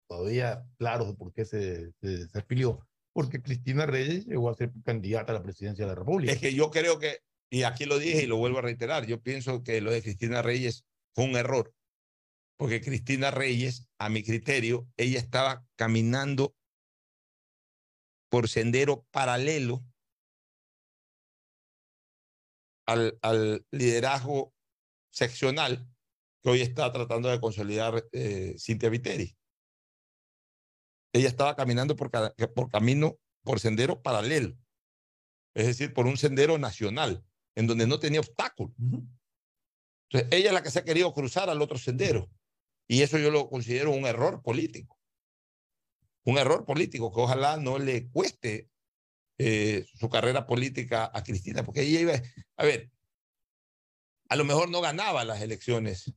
[0.10, 2.80] todavía claros de por qué se, se, se afilió.
[3.14, 6.34] Porque Cristina Reyes llegó a ser candidata a la presidencia de la República.
[6.34, 7.20] Es que yo creo que,
[7.52, 10.42] y aquí lo dije y lo vuelvo a reiterar, yo pienso que lo de Cristina
[10.42, 10.84] Reyes
[11.14, 11.72] fue un error,
[12.58, 16.56] porque Cristina Reyes, a mi criterio, ella estaba caminando
[18.34, 19.86] por sendero paralelo
[22.88, 24.56] al, al liderazgo
[25.12, 25.88] seccional
[26.42, 29.38] que hoy está tratando de consolidar eh, Cintia Viteri.
[31.14, 32.10] Ella estaba caminando por,
[32.56, 34.58] por camino, por sendero paralelo,
[35.54, 37.24] es decir, por un sendero nacional,
[37.56, 38.76] en donde no tenía obstáculos.
[40.10, 42.32] Entonces, ella es la que se ha querido cruzar al otro sendero.
[42.88, 44.98] Y eso yo lo considero un error político.
[46.26, 48.70] Un error político que ojalá no le cueste
[49.38, 52.14] eh, su carrera política a Cristina, porque ella iba,
[52.58, 52.92] a ver,
[54.30, 56.14] a lo mejor no ganaba las elecciones.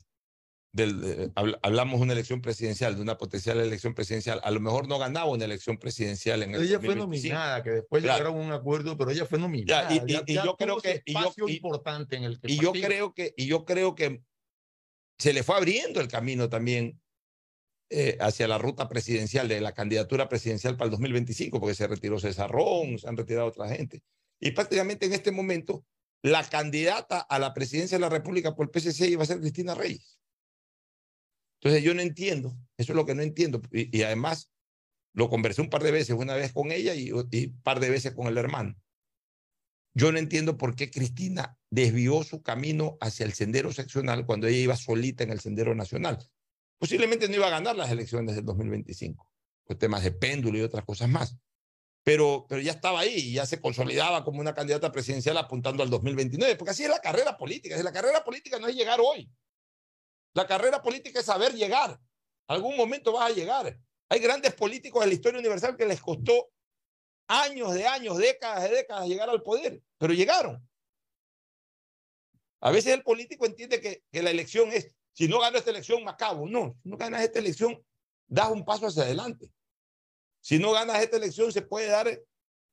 [0.72, 4.40] Del, eh, habl- hablamos de una elección presidencial, de una potencial elección presidencial.
[4.44, 7.34] A lo mejor no ganaba una elección presidencial en el ella fue 2025.
[7.34, 8.18] nominada, que después Claro.
[8.18, 9.88] llegaron a un acuerdo, pero ella fue nominada.
[9.88, 12.52] Ya, y- y- Ya- y ya yo creo que- y yo- importante en el que
[12.52, 14.22] Y yo creo que, y yo creo que
[15.18, 17.00] se le fue abriendo el camino también
[17.90, 22.18] eh, hacia la ruta presidencial, de la candidatura presidencial para el 2025, porque se retiró
[22.18, 24.02] César Ron, se han retirado otra gente.
[24.40, 25.84] Y prácticamente en este momento,
[26.22, 29.74] la candidata a la presidencia de la República por el PSC iba a ser Cristina
[29.74, 30.18] Reyes.
[31.60, 33.62] Entonces yo no entiendo, eso es lo que no entiendo.
[33.70, 34.50] Y, y además
[35.14, 37.28] lo conversé un par de veces, una vez con ella y un
[37.62, 38.76] par de veces con el hermano.
[39.94, 44.58] Yo no entiendo por qué Cristina desvió su camino hacia el sendero seccional cuando ella
[44.58, 46.18] iba solita en el sendero nacional.
[46.78, 49.26] Posiblemente no iba a ganar las elecciones del 2025,
[49.64, 51.36] por temas de péndulo y otras cosas más.
[52.04, 55.90] Pero, pero ya estaba ahí, y ya se consolidaba como una candidata presidencial apuntando al
[55.90, 57.76] 2029, porque así es la carrera política.
[57.82, 59.28] La carrera política no es llegar hoy.
[60.34, 61.98] La carrera política es saber llegar.
[62.46, 63.76] Algún momento vas a llegar.
[64.08, 66.50] Hay grandes políticos de la historia universal que les costó
[67.26, 70.64] años de años, décadas de décadas llegar al poder, pero llegaron.
[72.60, 76.04] A veces el político entiende que, que la elección es, si no gano esta elección,
[76.04, 76.46] me acabo.
[76.46, 77.82] No, si no ganas esta elección,
[78.28, 79.50] das un paso hacia adelante.
[80.42, 82.06] Si no ganas esta elección, se puede dar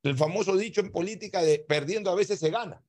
[0.03, 2.83] el famoso dicho en política de perdiendo a veces se gana.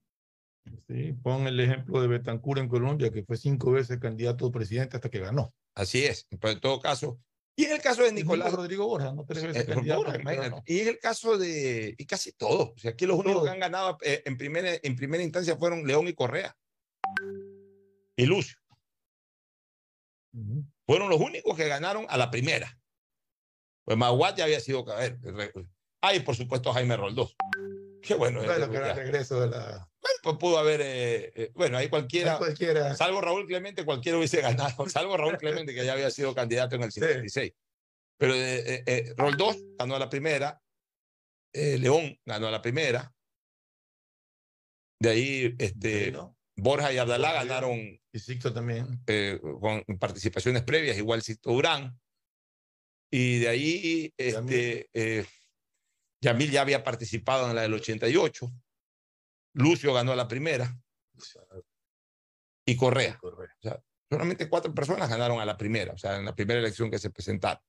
[0.89, 4.97] Sí, pon el ejemplo de Betancur en Colombia, que fue cinco veces candidato a presidente
[4.97, 5.55] hasta que ganó.
[5.77, 7.21] Así es, pero en todo caso.
[7.55, 10.65] Y en el caso de Nicolás Rodrigo Borja, no tres veces Eh, candidato, Borja, no.
[10.67, 13.61] Y en el caso de, y casi todos, o sea, aquí los únicos que han
[13.61, 16.57] ganado eh, en, primera, en primera instancia fueron León y Correa.
[18.17, 18.57] Y Lucio.
[20.87, 22.79] Fueron los únicos que ganaron a la primera.
[23.85, 25.53] Pues Maguat ya había sido, re-
[26.03, 27.37] ah, y por supuesto Jaime Roldós.
[28.03, 28.43] Qué bueno.
[28.43, 29.61] Bueno, eh, que era el regreso de la.
[30.01, 32.39] Bueno, pues pudo haber, eh, eh, bueno, ahí cualquiera,
[32.95, 36.83] salvo Raúl Clemente, cualquiera hubiese ganado, salvo Raúl Clemente, que ya había sido candidato en
[36.83, 37.53] el 56.
[38.19, 40.61] Pero eh, eh, Roldós ganó a la primera,
[41.53, 43.15] León ganó a la primera,
[45.01, 46.13] de ahí este,
[46.57, 47.79] Borja y Abdalá ganaron
[48.13, 49.01] Y Sixto también.
[49.07, 51.99] eh, con participaciones previas, igual Sixto Durán.
[53.11, 55.27] Y de ahí, este, eh,
[56.21, 58.53] Yamil ya había participado en la del 88.
[59.55, 60.77] Lucio ganó la primera.
[62.67, 63.19] Y Correa.
[63.23, 63.81] O sea,
[64.11, 67.11] solamente cuatro personas ganaron a la primera, o sea, en la primera elección que se
[67.11, 67.63] presentaron.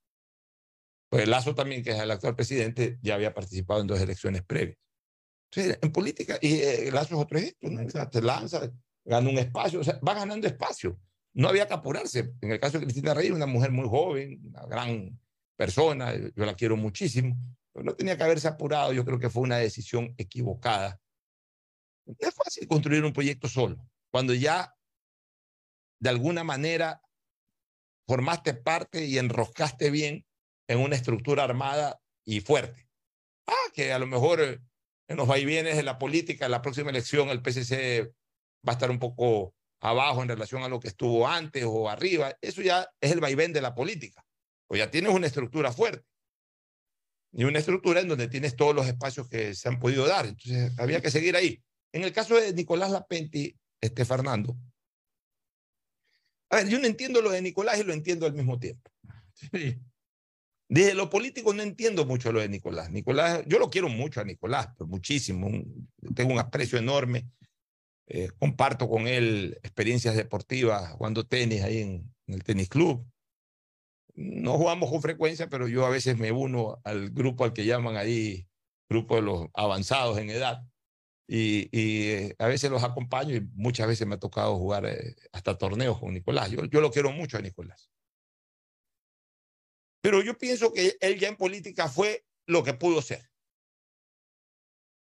[1.09, 4.77] Pues Lazo también, que es el actual presidente, ya había participado en dos elecciones previas.
[5.51, 7.81] Entonces, en política, y eh, Lazo es otro ejemplo, ¿no?
[7.81, 8.71] O lanza,
[9.05, 10.99] gana un espacio, o sea, va ganando espacio.
[11.33, 12.33] No había que apurarse.
[12.41, 15.19] En el caso de Cristina Reyes, una mujer muy joven, una gran
[15.55, 17.35] persona, yo la quiero muchísimo,
[17.71, 20.99] pero no tenía que haberse apurado, yo creo que fue una decisión equivocada.
[22.05, 23.77] No es fácil construir un proyecto solo,
[24.11, 24.73] cuando ya
[25.99, 27.01] de alguna manera
[28.07, 30.25] formaste parte y enroscaste bien
[30.67, 32.87] en una estructura armada y fuerte.
[33.47, 34.59] Ah, que a lo mejor eh,
[35.07, 38.11] en los vaivienes de la política, en la próxima elección el PCC
[38.67, 42.35] va a estar un poco abajo en relación a lo que estuvo antes o arriba.
[42.41, 44.25] Eso ya es el vaivén de la política.
[44.67, 46.05] O ya tienes una estructura fuerte.
[47.31, 50.25] Y una estructura en donde tienes todos los espacios que se han podido dar.
[50.25, 51.61] Entonces, había que seguir ahí.
[51.91, 54.57] En el caso de Nicolás Lapenti, este Fernando,
[56.49, 58.89] a ver, yo no entiendo lo de Nicolás y lo entiendo al mismo tiempo.
[59.33, 59.77] Sí.
[60.67, 62.89] Desde lo político no entiendo mucho lo de Nicolás.
[62.89, 65.49] Nicolás, yo lo quiero mucho a Nicolás, muchísimo.
[66.15, 67.27] Tengo un aprecio enorme.
[68.07, 73.05] Eh, comparto con él experiencias deportivas, jugando tenis ahí en, el tenis club.
[74.15, 77.97] No jugamos con frecuencia, pero yo a veces me uno al grupo al que llaman
[77.97, 78.47] ahí,
[78.89, 80.63] grupo de los avanzados en edad.
[81.27, 85.57] Y, eh, a veces los acompaño y muchas veces me ha tocado jugar eh, hasta
[85.57, 86.51] torneos con Nicolás.
[86.51, 87.89] Yo lo quiero mucho a Nicolás.
[90.05, 93.27] Pero yo pienso que él ya en política fue lo que pudo ser.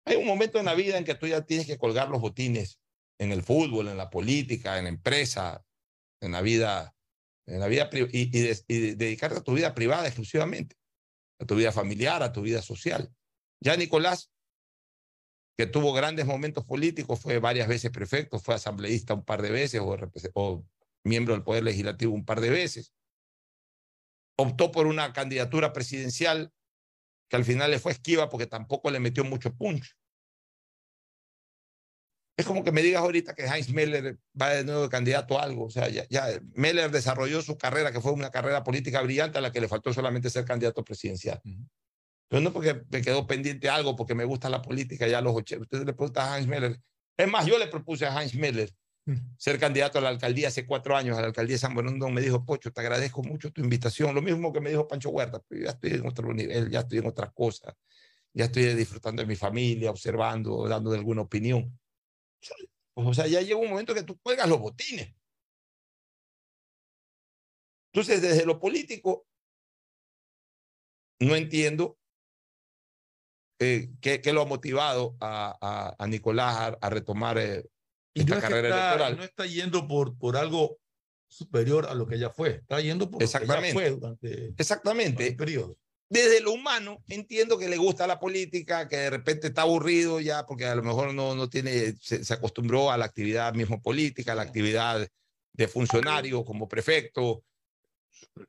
[0.05, 2.79] Hay un momento en la vida en que tú ya tienes que colgar los botines
[3.17, 5.65] en el fútbol, en la política, en la empresa,
[6.21, 6.95] en la vida,
[7.47, 10.75] en la vida y, y de- dedicarte a tu vida privada exclusivamente,
[11.39, 13.11] a tu vida familiar, a tu vida social.
[13.61, 14.31] Ya Nicolás,
[15.57, 19.81] que tuvo grandes momentos políticos, fue varias veces prefecto, fue asambleísta un par de veces
[20.35, 20.63] o
[21.03, 22.93] miembro del Poder Legislativo un par de veces.
[24.37, 26.51] Optó por una candidatura presidencial
[27.29, 29.95] que al final le fue esquiva porque tampoco le metió mucho punch.
[32.35, 35.43] Es como que me digas ahorita que Heinz Meller va de nuevo de candidato a
[35.43, 35.65] algo.
[35.65, 39.41] O sea, ya, ya Meller desarrolló su carrera, que fue una carrera política brillante a
[39.41, 41.39] la que le faltó solamente ser candidato presidencial.
[42.27, 45.35] Pero no porque me quedó pendiente algo, porque me gusta la política ya a los
[45.35, 45.61] 80.
[45.61, 46.79] Ustedes le preguntan a Heinz Meller.
[47.15, 48.73] Es más, yo le propuse a Heinz Meller
[49.37, 52.09] ser candidato a la alcaldía hace cuatro años, a la alcaldía de San Bernardo.
[52.09, 54.15] Me dijo, Pocho, te agradezco mucho tu invitación.
[54.15, 56.99] Lo mismo que me dijo Pancho Huerta, pero ya estoy en otro nivel, ya estoy
[56.99, 57.73] en otras cosas.
[58.33, 61.79] Ya estoy disfrutando de mi familia, observando, dando alguna opinión.
[62.95, 65.13] O sea, ya llega un momento que tú cuelgas los botines.
[67.91, 69.27] Entonces, desde lo político,
[71.19, 71.97] no entiendo
[73.59, 77.63] eh, qué, lo ha motivado a, Nicolás a, a retomar eh,
[78.13, 79.17] Y esta no es carrera está, electoral.
[79.17, 80.77] no está yendo por, por algo
[81.27, 83.73] superior a lo que ya fue, está yendo por lo que ya Exactamente.
[83.73, 85.27] fue durante Exactamente.
[85.27, 85.77] el periodo.
[86.09, 90.45] Desde lo humano, entiendo que le gusta la política, que de repente está aburrido ya,
[90.45, 94.33] porque a lo mejor no, no tiene, se, se acostumbró a la actividad mismo política,
[94.33, 95.07] a la actividad
[95.53, 97.43] de funcionario como prefecto.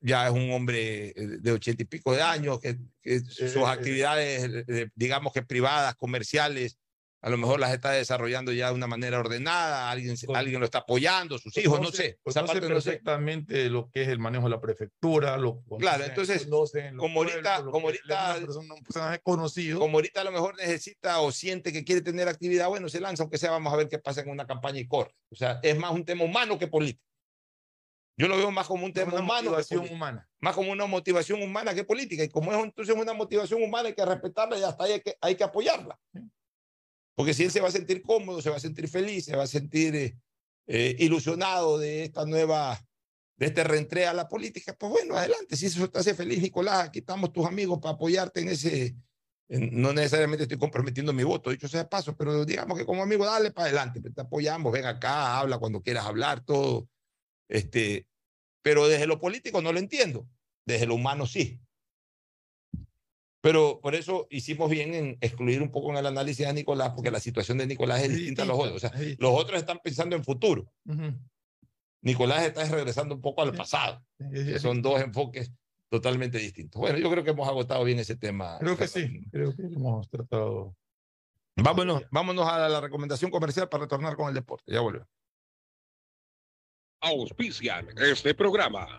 [0.01, 4.65] Ya es un hombre eh, de ochenta y pico de años, que, que sus actividades,
[4.69, 6.77] eh, digamos que privadas, comerciales,
[7.25, 10.79] a lo mejor las está desarrollando ya de una manera ordenada, alguien, alguien lo está
[10.81, 12.19] apoyando, sus hijos, no sé.
[12.23, 12.91] Parte no sé.
[12.93, 15.39] perfectamente lo que es el manejo de la prefectura.
[15.39, 19.79] Lo Claro, conocen- entonces, conocen como ahorita, pueblos, como ahorita, persona- un personaje conocido.
[19.79, 23.23] como ahorita a lo mejor necesita o siente que quiere tener actividad, bueno, se lanza,
[23.23, 25.15] aunque sea, vamos a ver qué pasa en una campaña y corre.
[25.31, 27.03] O sea, es más un tema humano que político.
[28.17, 29.51] Yo lo veo más como un tema una humano.
[29.51, 30.29] motivación humana.
[30.41, 32.23] Más como una motivación humana que política.
[32.23, 35.17] Y como es entonces una motivación humana, hay que respetarla y hasta ahí hay que,
[35.21, 35.99] hay que apoyarla.
[37.15, 39.45] Porque si él se va a sentir cómodo, se va a sentir feliz, se va
[39.45, 40.19] a sentir eh,
[40.66, 42.78] eh, ilusionado de esta nueva,
[43.36, 45.57] de este reentré a la política, pues bueno, adelante.
[45.57, 48.97] Si eso te hace feliz, Nicolás, aquí estamos tus amigos para apoyarte en ese.
[49.49, 53.03] en- no necesariamente estoy comprometiendo mi voto, dicho sea de paso, pero digamos que como
[53.03, 56.89] amigo, dale para adelante, te apoyamos, ven acá, habla cuando quieras hablar, todo.
[57.49, 58.09] Este,
[58.62, 60.27] pero desde lo político no lo entiendo,
[60.66, 61.61] desde lo humano sí.
[63.45, 67.11] Pero por eso hicimos bien en excluir un poco en el análisis a Nicolás, porque
[67.11, 68.77] la situación de Nicolás es distinta a los otros.
[68.77, 70.73] O sea, los otros están pensando en futuro.
[70.87, 71.12] Ujú.
[72.01, 74.03] Nicolás está regresando un poco al pasado.
[74.33, 75.53] que son dos enfoques
[75.91, 76.81] totalmente distintos.
[76.81, 78.57] Bueno, yo creo que hemos agotado bien ese tema.
[78.61, 80.75] Creo que sí, creo que lo hemos tratado.
[81.55, 84.73] Vámonos, vámonos a la recomendación comercial para retornar con el deporte.
[84.73, 85.09] Ya volvemos.
[87.03, 88.99] Auspician este programa.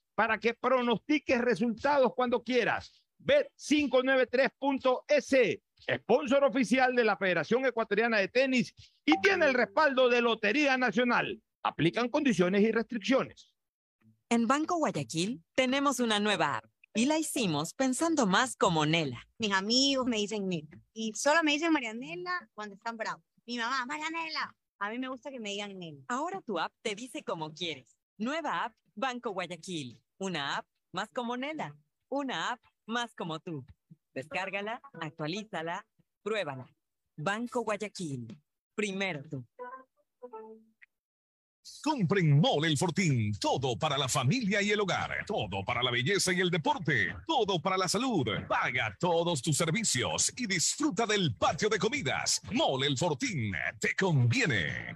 [0.15, 3.03] para que pronostiques resultados cuando quieras.
[3.19, 5.59] Bet593.es,
[5.99, 8.73] sponsor oficial de la Federación Ecuatoriana de Tenis
[9.05, 11.41] y tiene el respaldo de Lotería Nacional.
[11.63, 13.53] Aplican condiciones y restricciones.
[14.29, 19.27] En Banco Guayaquil tenemos una nueva app y la hicimos pensando más como Nela.
[19.37, 20.79] Mis amigos me dicen Nela.
[20.93, 23.23] Y solo me dicen Marianela cuando están bravos.
[23.45, 24.55] Mi mamá, Marianela.
[24.79, 26.03] A mí me gusta que me digan Nela.
[26.07, 27.97] Ahora tu app te dice como quieres.
[28.17, 29.99] Nueva app Banco Guayaquil.
[30.19, 31.75] Una app más como Nela.
[32.09, 33.65] Una app más como tú.
[34.13, 35.83] Descárgala, actualízala,
[36.21, 36.67] pruébala.
[37.17, 38.27] Banco Guayaquil.
[38.75, 39.43] Primero tú.
[41.83, 43.33] Compren Mole el Fortín.
[43.39, 45.25] Todo para la familia y el hogar.
[45.25, 47.15] Todo para la belleza y el deporte.
[47.25, 48.27] Todo para la salud.
[48.47, 52.39] Paga todos tus servicios y disfruta del patio de comidas.
[52.51, 53.51] Mole el Fortín.
[53.79, 54.95] Te conviene.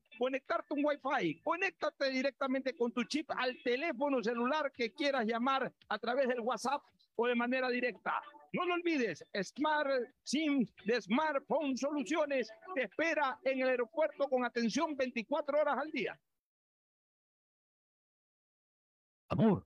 [0.21, 1.41] conectarte un Wi-Fi.
[1.41, 6.83] Conéctate directamente con tu chip al teléfono celular que quieras llamar a través del WhatsApp
[7.15, 8.21] o de manera directa.
[8.53, 9.89] No lo olvides, Smart
[10.21, 16.19] SIM de Smartphone Soluciones te espera en el aeropuerto con atención 24 horas al día.
[19.29, 19.65] Amor,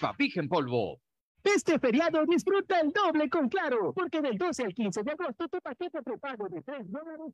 [0.17, 0.99] Vigen Polvo.
[1.43, 5.59] Este feriado disfruta el doble con Claro, porque del 12 al 15 de agosto tu
[5.59, 7.33] paquete prepago de 3 dólares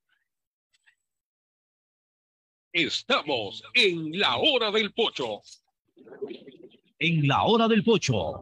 [2.73, 5.41] Estamos en la hora del pocho.
[6.99, 8.41] En la hora del pocho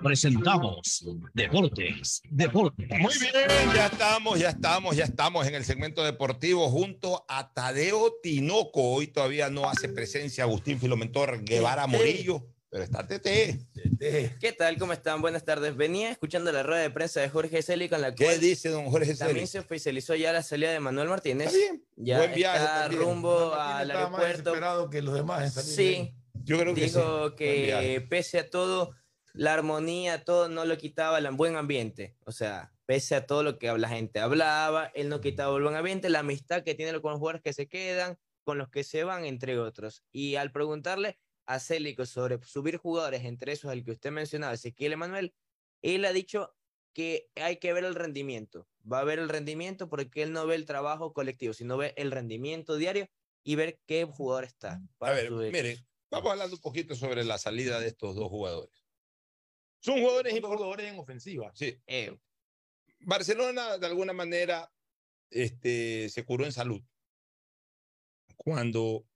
[0.00, 1.04] presentamos
[1.34, 2.88] Deportes, Deportes.
[3.00, 8.14] Muy bien, ya estamos, ya estamos, ya estamos en el segmento deportivo junto a Tadeo
[8.22, 8.92] Tinoco.
[8.92, 13.24] Hoy todavía no hace presencia Agustín Filomentor Guevara Morillo, pero está TT.
[14.40, 14.78] ¿Qué tal?
[14.78, 15.20] ¿Cómo están?
[15.22, 15.76] Buenas tardes.
[15.76, 18.86] Venía escuchando la rueda de prensa de Jorge Celi con la cual ¿Qué dice don
[18.90, 19.18] Jorge Celi?
[19.18, 21.46] también se oficializó ya la salida de Manuel Martínez.
[21.48, 21.84] Está bien.
[21.96, 23.02] Ya Buen viaje está también.
[23.02, 24.50] rumbo al estaba más aeropuerto.
[24.50, 26.14] desesperado que los demás Sí.
[26.44, 27.34] Yo creo que Dijo sí.
[27.36, 28.94] Que pese a todo,
[29.32, 32.16] la armonía, todo no lo quitaba el buen ambiente.
[32.24, 35.74] O sea, pese a todo lo que la gente hablaba, él no quitaba el buen
[35.74, 39.04] ambiente, la amistad que tiene con los jugadores que se quedan, con los que se
[39.04, 40.04] van, entre otros.
[40.12, 41.18] Y al preguntarle
[41.48, 45.34] a Célico sobre subir jugadores, entre esos el que usted mencionaba, Ezequiel Emanuel,
[45.80, 46.54] él ha dicho
[46.92, 48.68] que hay que ver el rendimiento.
[48.90, 52.10] Va a ver el rendimiento porque él no ve el trabajo colectivo, sino ve el
[52.10, 53.08] rendimiento diario
[53.42, 54.82] y ver qué jugador está.
[55.00, 55.56] A ver, su equipo.
[55.56, 58.84] mire, vamos hablando un poquito sobre la salida de estos dos jugadores.
[59.80, 60.58] Son jugadores importantes.
[60.58, 61.50] jugadores en ofensiva.
[61.54, 61.80] Sí.
[61.86, 62.14] Eh,
[63.00, 64.70] Barcelona, de alguna manera,
[65.30, 66.82] este, se curó en salud
[68.36, 69.07] cuando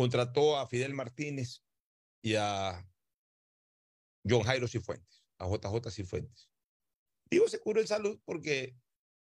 [0.00, 1.62] contrató a Fidel Martínez
[2.22, 2.88] y a
[4.26, 6.48] John Jairo Cifuentes, a JJ Cifuentes.
[7.30, 8.74] Digo, se curó en salud porque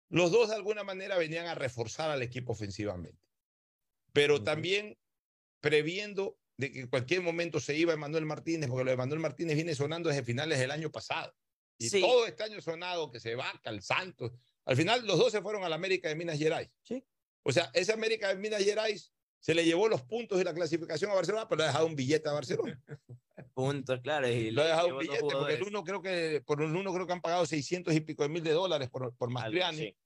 [0.07, 3.21] los dos de alguna manera venían a reforzar al equipo ofensivamente,
[4.13, 4.97] pero también
[5.59, 9.57] previendo de que en cualquier momento se iba Emanuel Martínez, porque lo de Emanuel Martínez
[9.57, 11.35] viene sonando desde finales del año pasado.
[11.77, 11.99] Y Sí.
[11.99, 14.31] todo este año sonado que se va, al Santos.
[14.63, 16.69] Al final, los dos se fueron a la América de Minas Gerais.
[16.83, 17.03] Sí.
[17.43, 19.11] O sea, esa América de Minas Gerais
[19.41, 21.95] se le llevó los puntos y la clasificación a Barcelona, pero le ha dejado un
[21.95, 22.79] billete a Barcelona.
[23.55, 24.27] puntos, claro.
[24.27, 26.93] Y Lo ha le dejado un billete, porque el uno creo que, por el uno
[26.93, 29.97] creo que han pagado 600 y pico de mil de dólares por, por Mastriani, sí.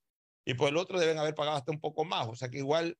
[0.46, 2.26] y por el otro deben haber pagado hasta un poco más.
[2.28, 2.98] O sea que igual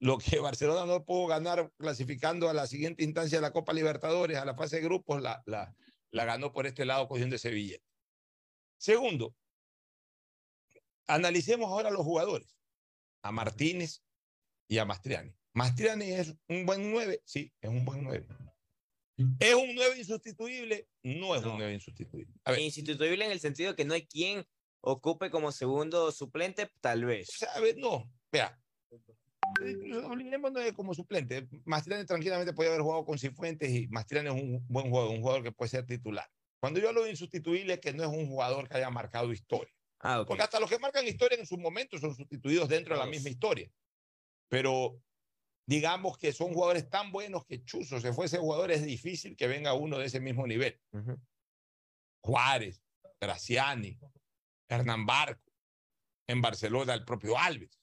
[0.00, 4.38] lo que Barcelona no pudo ganar clasificando a la siguiente instancia de la Copa Libertadores,
[4.38, 5.74] a la fase de grupos, la, la,
[6.10, 7.84] la ganó por este lado cogiendo ese billete.
[8.78, 9.34] Segundo,
[11.06, 12.56] analicemos ahora los jugadores,
[13.22, 14.02] a Martínez
[14.66, 15.37] y a Mastriani.
[15.58, 18.26] Mastriani es un buen 9, sí, es un buen 9.
[19.40, 20.86] ¿Es un 9 insustituible?
[21.02, 22.32] No es un 9 insustituible.
[22.44, 24.46] A ver, Insustituible en el sentido que no hay quien
[24.80, 27.28] ocupe como segundo suplente, tal vez.
[27.28, 28.56] o sea, a ver, no, vea.
[28.92, 31.48] eh, Olvidémonos de como suplente.
[31.64, 35.42] Mastriani tranquilamente podía haber jugado con Cifuentes y Mastriani es un buen jugador, un jugador
[35.42, 36.26] que puede ser titular.
[36.60, 39.74] Cuando yo hablo de insustituible es que no es un jugador que haya marcado historia.
[39.98, 40.28] Ah, ok.
[40.28, 43.30] Porque hasta los que marcan historia en su momento son sustituidos dentro de la misma
[43.30, 43.68] historia.
[44.48, 45.02] Pero
[45.68, 49.74] digamos que son jugadores tan buenos que Chuzo se fuese jugador, es difícil que venga
[49.74, 50.80] uno de ese mismo nivel.
[52.22, 52.82] Juárez,
[53.20, 53.98] Graciani,
[54.66, 55.52] Hernán Barco,
[56.26, 57.78] en Barcelona el propio Alves.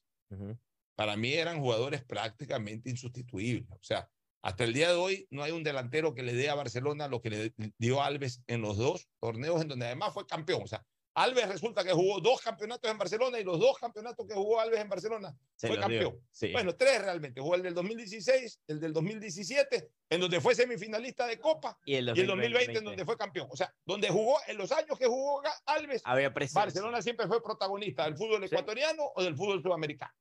[0.96, 3.70] Para mí eran jugadores prácticamente insustituibles.
[3.70, 4.10] O sea,
[4.42, 7.22] hasta el día de hoy no hay un delantero que le dé a Barcelona lo
[7.22, 10.62] que le dio Alves en los dos torneos en donde además fue campeón.
[10.64, 10.84] O sea,
[11.16, 14.80] Alves resulta que jugó dos campeonatos en Barcelona y los dos campeonatos que jugó Alves
[14.80, 16.20] en Barcelona Se fue campeón.
[16.30, 16.52] sí.
[16.52, 17.40] Bueno, tres realmente.
[17.40, 22.12] Jugó el del 2016, el del 2017, en donde fue semifinalista de Copa, Y el
[22.14, 22.84] y el 2020 en 2020.
[22.84, 23.48] donde fue campeón.
[23.50, 26.28] O sea, donde jugó, en los años que jugó Alves, Había.
[26.52, 30.12] Barcelona siempre fue protagonista del fútbol ecuatoriano o del fútbol sudamericano.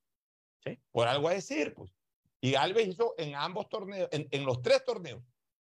[0.64, 0.80] Sí.
[0.92, 1.92] Por algo a decir, pues.
[2.40, 5.22] Y Alves hizo en ambos torneos, en, en los tres torneos,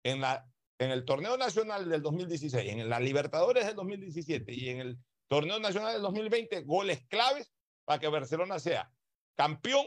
[0.04, 0.46] en, la,
[0.78, 4.98] en el torneo nacional del 2016, en la Libertadores del 2017 y en el
[5.28, 7.52] torneo nacional del 2020, goles claves
[7.84, 8.92] para que Barcelona sea
[9.36, 9.86] campeón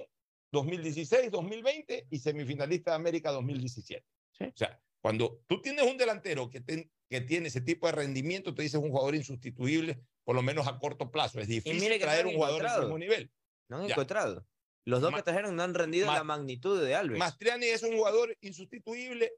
[0.52, 4.06] 2016, 2020 y semifinalista de América 2017.
[4.42, 8.54] O sea, cuando tú tienes un delantero que, ten- que tiene ese tipo de rendimiento,
[8.54, 11.40] te dices un jugador insustituible, por lo menos a corto plazo.
[11.40, 13.32] Es difícil mire que traer un jugador de mismo nivel.
[13.70, 13.94] No han Ya.
[13.94, 14.46] encontrado.
[14.86, 17.20] Los dos Ma- que trajeron no han rendido Ma- la magnitud de Alves.
[17.20, 19.32] Mastriani es un jugador insustituible.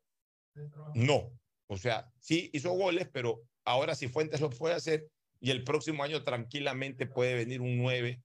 [0.96, 1.32] No.
[1.68, 5.08] O sea, sí hizo goles, pero ahora si Fuentes lo puede hacer
[5.42, 8.22] y el próximo año tranquilamente puede venir un 9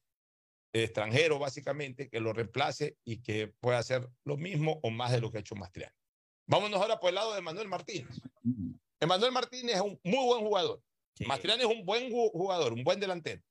[0.73, 5.31] extranjero, básicamente, que lo reemplace y que pueda hacer lo mismo o más de lo
[5.33, 5.95] que ha hecho Mastriani.
[6.47, 8.21] Vámonos ahora por el lado de Manuel Martínez.
[9.01, 10.83] Emanuel Martínez es un muy buen jugador.
[11.27, 13.43] Mastriani es un buen ju- jugador, un buen delantero.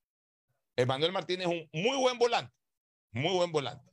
[0.78, 2.54] Emanuel Martínez es un muy buen volante.
[3.12, 3.92] Muy buen volante.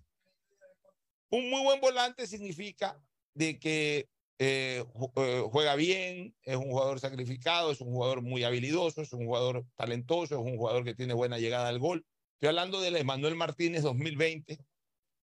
[1.31, 3.03] Un muy buen volante significa
[3.35, 4.09] de que
[4.39, 4.85] eh,
[5.17, 9.65] eh, juega bien, es un jugador sacrificado, es un jugador muy habilidoso, es un jugador
[9.77, 12.05] talentoso, es un jugador que tiene buena llegada al gol.
[12.35, 14.59] Estoy hablando del Emanuel Martínez 2020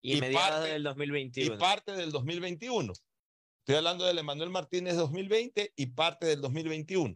[0.02, 1.58] y y mediados parte- del y 2021.
[1.58, 2.94] parte del 2021.
[3.60, 7.16] Estoy hablando del Emanuel Martínez 2020 y parte del 2021.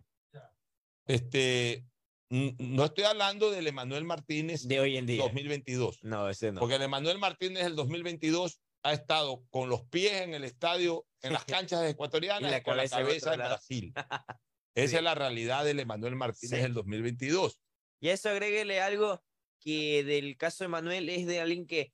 [1.06, 1.86] Este,
[2.30, 5.24] no estoy hablando del Emanuel Martínez de hoy en día.
[5.24, 6.03] 2022.
[6.03, 6.60] No, ese no.
[6.60, 11.34] Porque el Emanuel Martínez del 2022 ha estado con los pies en el estadio, en
[11.34, 13.39] las canchas ecuatorianas Y la con la cabeza en cabeza en.
[13.39, 13.93] Brasil.
[14.76, 16.61] Esa es la realidad del Emanuel Martínez Sí.
[16.64, 17.60] del 2022.
[18.01, 19.23] Y a eso agréguele algo
[19.60, 21.93] que del caso de Manuel es de alguien que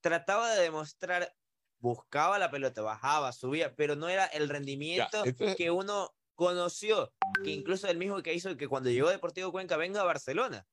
[0.00, 1.34] trataba de demostrar,
[1.78, 7.12] buscaba la pelota, bajaba, subía, pero no era el rendimiento entonces- que uno conoció,
[7.44, 10.66] que incluso el mismo que hizo que cuando llegó Deportivo Cuenca venga a Barcelona.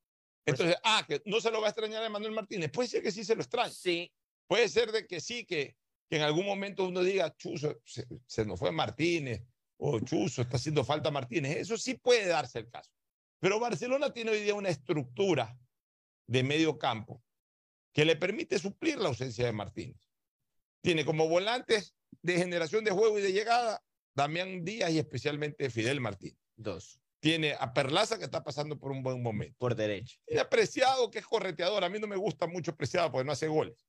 [0.45, 2.69] Entonces, ah, que no se lo va a extrañar a Emanuel Martínez.
[2.71, 3.71] Puede ser que sí se lo extrañe.
[3.71, 4.11] Sí.
[4.53, 5.75] Puede ser de que sí, que,
[6.07, 9.41] que en algún momento uno diga, Chuzo, se, se nos fue Martínez,
[9.77, 11.57] o Chuzo, está haciendo falta Martínez.
[11.57, 12.91] Eso sí puede darse el caso.
[13.39, 15.57] Pero Barcelona tiene hoy día una estructura
[16.27, 17.23] de medio campo
[17.93, 20.07] que le permite suplir la ausencia de Martínez.
[20.81, 25.99] Tiene como volantes de generación de juego y de llegada Damián Díaz y especialmente Fidel
[25.99, 26.37] Martínez.
[26.55, 26.99] Dos.
[27.19, 29.55] Tiene a Perlaza que está pasando por un buen momento.
[29.57, 30.19] Por derecho.
[30.27, 31.83] Tiene a Preciado que es correteador.
[31.83, 33.83] A mí no me gusta mucho Preciado porque no hace goles.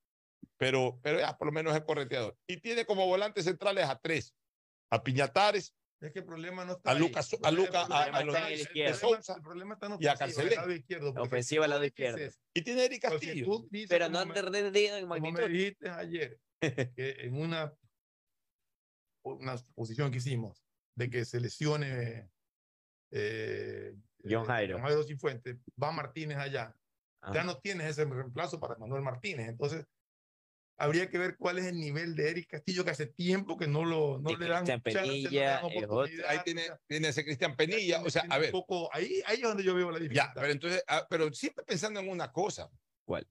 [0.57, 2.37] Pero, pero ya por lo menos es correteador.
[2.47, 4.35] Y tiene como volantes centrales a tres.
[4.91, 6.95] A Piñatares, Es que el problema no está a.
[6.95, 8.61] Lucas, a Lucas, el a, problema a los está en el
[9.37, 10.53] El problema está en y a ofensiva, Carcelén.
[10.53, 12.19] el lado izquierdo, Ofensiva al lado izquierdo.
[12.55, 13.66] Y tiene Eric Castillo.
[13.89, 15.51] Pero no han rendido en como me magnitud.
[15.51, 16.39] dijiste ayer,
[16.97, 17.75] que en una,
[19.25, 20.62] una posición que hicimos,
[20.97, 22.31] de que se lesione
[23.11, 24.79] eh, John eh, Jairo.
[24.81, 26.75] Jairo Cifuentes, va Martínez allá.
[27.23, 27.33] Ah.
[27.33, 29.49] Ya no tienes ese reemplazo para Manuel Martínez.
[29.49, 29.87] Entonces,
[30.77, 33.85] habría que ver cuál es el nivel de Eric Castillo, que hace tiempo que no,
[33.85, 37.57] lo, no le dan Cristian chance, no le Penilla, oportunidad, Ahí tiene, tiene ese Cristian
[37.57, 37.97] Penilla.
[37.97, 38.51] tiene- O sea, a un ver.
[38.51, 40.27] poco- ahí, ahí es donde yo veo la dificultad.
[40.29, 42.69] Ya, pero entonces, ah, pero siempre pensando en una cosa.
[43.05, 43.27] ¿Cuál?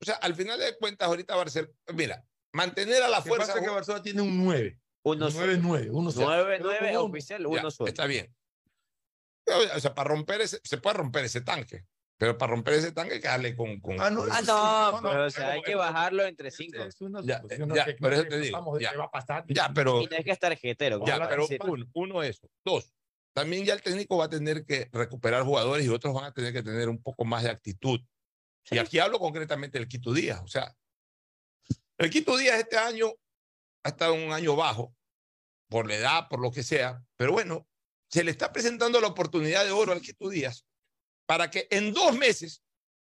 [0.00, 3.46] O sea, al final de cuentas, ahorita Barcelona, mira, mantener a la Lo que fuerza.
[3.48, 4.80] pasa es que Barcelona tiene un 9.
[5.06, 6.26] Uno Un 9 9, uno solo.
[6.28, 7.00] Nueve, Pero nueve con uno.
[7.12, 7.88] oficial, Ya, uno solo.
[7.88, 8.34] Está bien.
[9.76, 11.84] O sea, para romper ese, se puede romper ese tanque,
[12.18, 13.80] pero para romper ese tanque hay que darle con.
[13.80, 15.66] con Ah, no, con- Ah, sí, no, no, no, pero o sea, pero- hay que
[15.66, 16.82] pero- bajarlo entre cinco.
[16.82, 18.96] Es una Ya, suposición, ya, que- por eso te digo, ya.
[18.96, 19.44] va a pasar.
[19.48, 20.00] Ya, pero.
[20.02, 21.04] Y no hay que estar jetero.
[21.06, 22.48] Ya, pero uno, uno eso.
[22.64, 22.92] Dos,
[23.34, 26.52] también ya el técnico va a tener que recuperar jugadores y otros van a tener
[26.52, 28.00] que tener un poco más de actitud.
[28.70, 30.40] Y aquí hablo concretamente del Quito Díaz.
[30.42, 30.74] O sea,
[31.98, 33.12] el Quito Díaz este año
[33.84, 34.94] ha estado un año bajo,
[35.68, 37.66] por la edad, por lo que sea, pero bueno,
[38.08, 40.64] se le está presentando la oportunidad de oro al Quito Díaz
[41.26, 42.62] para que en dos meses,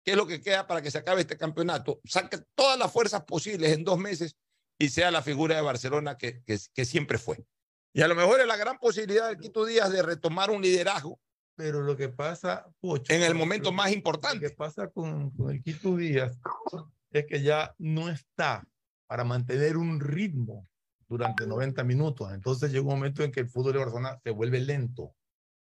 [0.05, 3.25] que es lo que queda para que se acabe este campeonato, saque todas las fuerzas
[3.25, 4.37] posibles en dos meses
[4.79, 7.45] y sea la figura de Barcelona que, que, que siempre fue.
[7.93, 11.19] Y a lo mejor es la gran posibilidad del Quito Díaz de retomar un liderazgo
[11.57, 14.47] Pero lo que pasa, Pocho, en el lo- momento lo- más Lo importante.
[14.49, 16.37] que pasa con, con el Quito Díaz
[17.11, 18.63] es que ya no está
[19.07, 20.69] para mantener un ritmo
[21.09, 22.31] durante 90 minutos.
[22.35, 25.15] Entonces llega un momento en que el fútbol de Barcelona se vuelve lento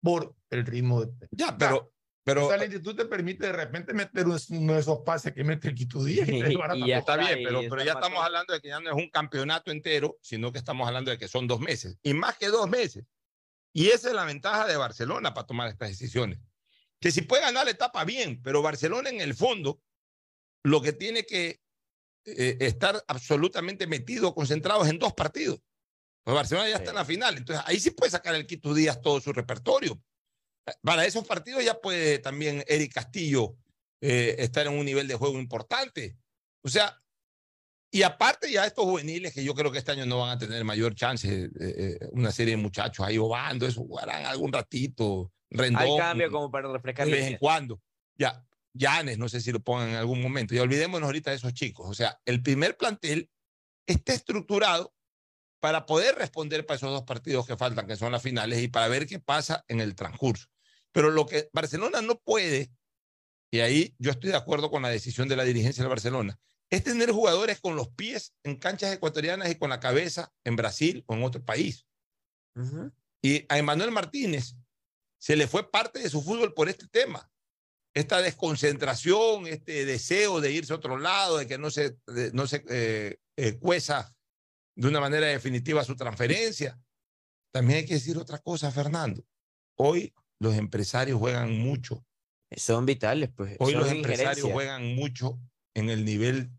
[0.02, 1.28] por el ritmo de...
[1.32, 1.94] Ya, pero...
[2.24, 5.34] pero o sea, la lentitud te permite de repente meter un- uno de esos pases
[5.34, 6.28] que mete el Quito Díaz.
[6.30, 6.32] y
[6.86, 7.00] Y ya.
[7.00, 10.18] Está bien, pero, pero ya estamos hablando de que ya no es un campeonato entero,
[10.22, 11.98] sino que estamos hablando de que son dos meses.
[12.04, 13.06] Y más que dos meses.
[13.74, 16.40] Y esa es la ventaja de Barcelona para tomar estas decisiones.
[17.00, 19.82] Que si puede ganar la etapa, bien, pero Barcelona en el fondo
[20.64, 21.62] lo que tiene que
[22.26, 25.62] eh, estar absolutamente metido, concentrado en dos partidos.
[26.24, 27.38] Pues Barcelona ya está en la final.
[27.38, 30.02] Entonces ahí sí puede sacar el Quito Díaz todo su repertorio.
[30.82, 33.56] Para esos partidos ya puede también Eric Castillo
[34.02, 36.18] eh, estar en un nivel de juego importante.
[36.64, 37.02] O sea,
[37.92, 40.64] y aparte ya estos juveniles que yo creo que este año no van a tener
[40.64, 45.84] mayor chance, eh, eh, una serie de muchachos ahí obando, eso jugarán algún ratito, rendón,
[45.84, 47.82] Hay cambio como para refrescar de vez en cuando.
[48.16, 50.54] Ya, Yanes, no sé si lo pongan en algún momento.
[50.54, 51.88] Y olvidémonos ahorita de esos chicos.
[51.90, 53.30] O sea, el primer plantel
[53.88, 54.94] está estructurado
[55.60, 58.88] para poder responder para esos dos partidos que faltan, que son las finales, y para
[58.88, 60.48] ver qué pasa en el transcurso.
[60.92, 62.72] Pero lo que Barcelona no puede,
[63.52, 66.40] y ahí yo estoy de acuerdo con la decisión de la dirigencia de Barcelona,
[66.72, 71.04] es tener jugadores con los pies en canchas ecuatorianas y con la cabeza en Brasil
[71.08, 71.86] o en otro país.
[73.22, 74.56] Y a Emanuel Martínez
[75.20, 77.30] se le fue parte de su fútbol por este tema.
[77.96, 82.46] Esta desconcentración, este deseo de irse a otro lado, de que no se, de- no
[82.48, 84.16] se eh, eh, cueza
[84.76, 86.80] de una manera definitiva su transferencia.
[87.52, 89.26] También hay que decir otra cosa, Fernando.
[89.76, 92.06] Hoy los empresarios juegan mucho.
[92.56, 93.56] Son vitales, pues.
[93.60, 94.54] Hoy son los empresarios injerencia.
[94.54, 95.40] juegan mucho
[95.76, 96.50] en el nivel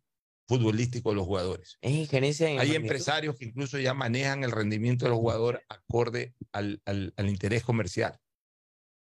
[0.47, 1.78] futbolístico de los jugadores.
[1.81, 6.35] Es injerencia en Hay empresarios que incluso ya manejan el rendimiento de los jugadores acorde
[6.52, 8.19] al, al, al interés comercial.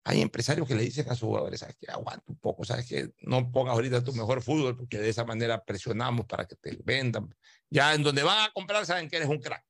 [0.04, 3.14] Hay empresarios que le dicen a sus jugadores, sabes que aguanta un poco, sabes que
[3.22, 7.34] no pongas ahorita tu mejor fútbol porque de esa manera presionamos para que te vendan.
[7.70, 9.64] Ya en donde van a comprar saben que eres un crack.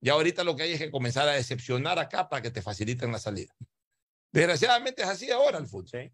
[0.00, 3.10] Ya ahorita lo que hay es que comenzar a decepcionar acá para que te faciliten
[3.10, 3.54] la salida.
[4.34, 6.12] Desgraciadamente es así ahora el fútbol.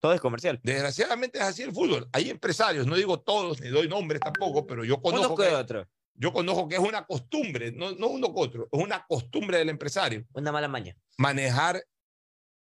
[0.00, 0.58] Todo es comercial.
[0.62, 2.08] Desgraciadamente es así el fútbol.
[2.10, 5.86] Hay empresarios, no digo todos, ni doy nombres tampoco, pero yo conozco que, otro.
[6.14, 9.68] yo conozco que es una costumbre, no, no uno que otro, es una costumbre del
[9.68, 10.96] empresario Una mala maña.
[11.18, 11.84] manejar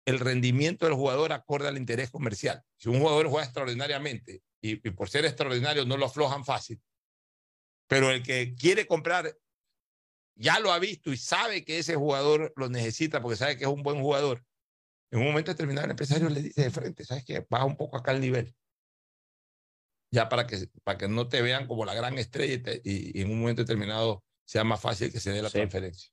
[0.06, 2.64] el rendimiento del jugador acorde al interés comercial.
[2.78, 6.82] Si un jugador juega extraordinariamente y, y por ser extraordinario no lo aflojan fácil,
[7.88, 9.36] pero el que quiere comprar
[10.40, 13.70] ya lo ha visto y sabe que ese jugador lo necesita porque sabe que es
[13.70, 14.44] un buen jugador.
[15.12, 17.46] En un momento determinado el empresario le dice de frente, ¿sabes qué?
[17.50, 18.56] Baja un poco acá el nivel.
[20.12, 23.20] Ya para que, para que no te vean como la gran estrella y, te- y-
[23.20, 26.10] y en un momento determinado sea más fácil que se dé la transferencia.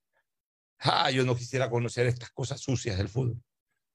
[0.81, 3.43] Ah, yo no quisiera conocer estas cosas sucias del fútbol.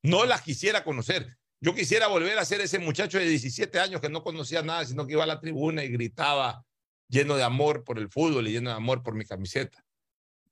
[0.03, 1.37] No las quisiera conocer.
[1.63, 5.05] Yo quisiera volver a ser ese muchacho de 17 años que no conocía nada, sino
[5.05, 6.65] que iba a la tribuna y gritaba
[7.07, 9.85] lleno de amor por el fútbol y lleno de amor por mi camiseta.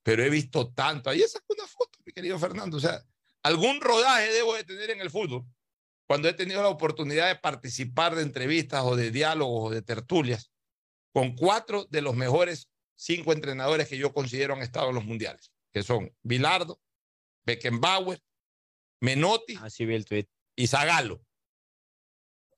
[0.04, 1.10] Pero he visto tanto.
[1.10, 2.78] Ahí sacó una foto, mi querido Fernando.
[2.78, 3.04] O sea,
[3.44, 5.46] algún rodaje debo de tener en el fútbol.
[6.08, 10.52] Cuando he tenido la oportunidad de participar de entrevistas o de diálogos o de tertulias
[11.14, 15.52] con cuatro de los mejores cinco entrenadores que yo considero han estado en los mundiales,
[15.72, 16.82] que son Bilardo,
[17.46, 18.22] Beckenbauer,
[19.00, 19.58] Menotti
[20.56, 21.22] y Zagallo.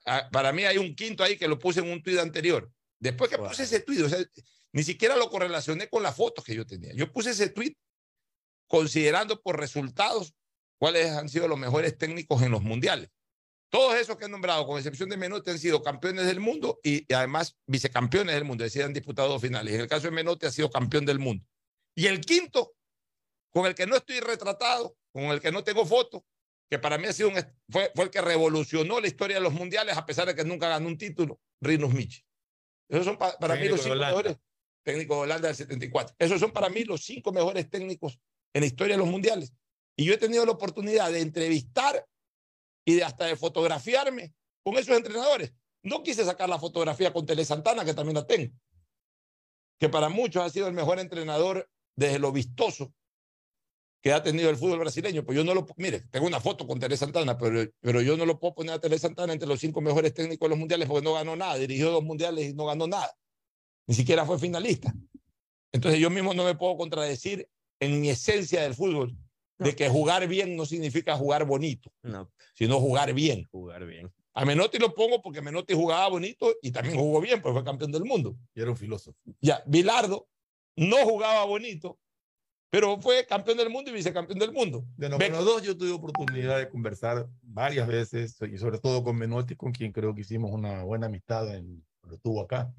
[0.05, 2.72] Ah, Para mí hay un quinto ahí que lo puse en un tuit anterior.
[2.99, 4.19] Después que puse ese tuit, o sea,
[4.73, 6.93] ni siquiera lo correlacioné con las fotos que yo tenía.
[6.93, 7.77] Yo puse ese tuit
[8.68, 10.34] considerando por resultados
[10.80, 13.10] cuáles han sido los mejores técnicos en los mundiales.
[13.69, 17.06] Todos esos que he nombrado, con excepción de Menotti, han sido campeones del mundo y,
[17.10, 19.73] y además vicecampeones del mundo, es decir, han disputado dos finales.
[19.73, 21.45] En el caso de Menotti ha sido campeón del mundo.
[21.95, 22.73] Y el quinto,
[23.49, 26.26] con el que no estoy retratado, con el que no tengo foto,
[26.69, 27.35] que para mí ha sido un,
[27.69, 30.68] fue, fue el que revolucionó la historia de los mundiales a pesar de que nunca
[30.69, 32.23] ganó un título, Rinus Michi.
[32.89, 34.38] Esos son pa- para mí Técnico los cinco mejores
[34.84, 36.16] técnicos de Holanda del 74.
[36.20, 38.20] Esos son para mí los cinco mejores técnicos
[38.53, 39.53] en la historia de los mundiales.
[39.95, 42.06] Y yo he tenido la oportunidad de entrevistar
[42.86, 44.34] y de hasta de fotografiarme
[44.64, 45.53] con esos entrenadores.
[45.84, 48.53] No quise sacar la fotografía con Tele Santana, que también la tengo,
[49.80, 52.94] que para muchos ha sido el mejor entrenador desde lo vistoso
[54.02, 55.24] que ha tenido el fútbol brasileño.
[55.24, 58.26] Pues yo no lo, mire, tengo una foto con Tele Santana, pero, pero yo no
[58.26, 61.03] lo puedo poner a Tele Santana entre los cinco mejores técnicos de los mundiales porque
[61.03, 63.16] no ganó nada, dirigió dos mundiales y no ganó nada,
[63.88, 64.94] ni siquiera fue finalista.
[65.72, 67.48] Entonces yo mismo no me puedo contradecir
[67.80, 69.16] en mi esencia del fútbol,
[69.58, 73.48] de que jugar bien no significa jugar bonito, No, sino jugar bien.
[73.52, 74.12] jugar bien.
[74.34, 77.91] A Menotti lo pongo porque Menotti jugaba bonito y también jugó bien, pues fue campeón
[77.91, 78.38] del mundo.
[78.56, 79.18] Y era un filósofo.
[79.41, 80.28] Ya, Bilardo
[80.76, 81.99] no jugaba bonito,
[82.70, 84.86] pero fue campeón del mundo y vicecampeón del mundo.
[84.95, 89.56] De los dos yo tuve oportunidad de conversar varias veces y sobre todo con Menotti,
[89.56, 92.74] con quien creo que hicimos una buena amistad en, cuando estuvo acá.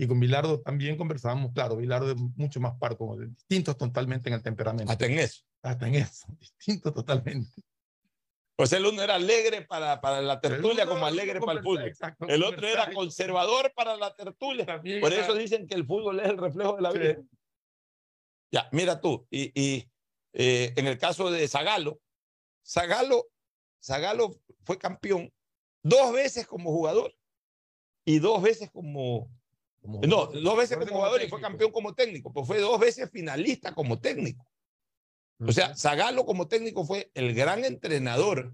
[0.00, 4.42] Y con Bilardo también conversábamos, claro, Bilardo es mucho más parco, distintos totalmente en el
[4.42, 4.92] temperamento.
[4.92, 5.42] Hasta en eso.
[5.60, 7.50] Hasta en eso, distinto totalmente.
[8.54, 11.92] Pues el uno era alegre para, para la tertulia como alegre para el fútbol.
[12.28, 14.80] el otro era conservador para la tertulia.
[15.00, 17.16] Por eso dicen que el fútbol es el reflejo de la vida.
[18.50, 19.88] Ya, mira tú, y, y
[20.32, 22.00] eh, en el caso de Zagalo,
[22.64, 23.26] Zagalo,
[23.82, 24.30] Zagalo
[24.64, 25.32] fue campeón
[25.82, 27.14] dos veces como jugador
[28.04, 29.30] y dos veces como,
[29.88, 33.74] no, dos veces como jugador y fue campeón como técnico, pues fue dos veces finalista
[33.74, 34.46] como técnico.
[35.40, 38.52] O sea, Zagalo como técnico fue el gran entrenador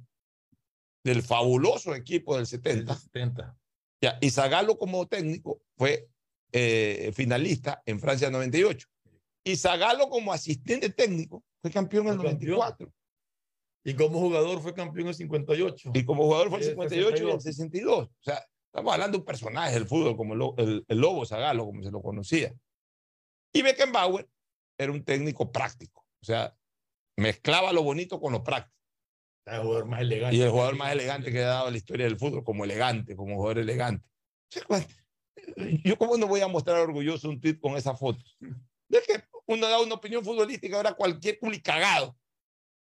[1.02, 2.94] del fabuloso equipo del 70.
[2.94, 3.58] 70.
[4.00, 6.08] Ya, y Zagalo como técnico fue
[6.52, 8.86] eh, finalista en Francia 98.
[9.44, 12.92] Y Zagalo como asistente técnico fue campeón en el 94.
[13.86, 15.90] Y como jugador fue campeón en 58.
[15.94, 18.06] Y como jugador fue en 58 y en 62.
[18.06, 21.84] O sea, estamos hablando de un personaje del fútbol como el, el, Lobo Zagalo, como
[21.84, 22.52] se lo conocía.
[23.52, 24.28] Y Beckenbauer
[24.76, 26.04] era un técnico práctico.
[26.20, 26.56] O sea,
[27.16, 28.74] mezclaba lo bonito con lo práctico.
[29.46, 30.36] El jugador más elegante.
[30.36, 33.36] Y el jugador más elegante que ha dado la historia del fútbol, como elegante, como
[33.36, 34.08] jugador elegante.
[35.84, 38.24] Yo, ¿cómo no voy a mostrar orgulloso un tweet con esa foto?
[38.90, 42.16] Es que uno da una opinión futbolística, ahora cualquier culicagado.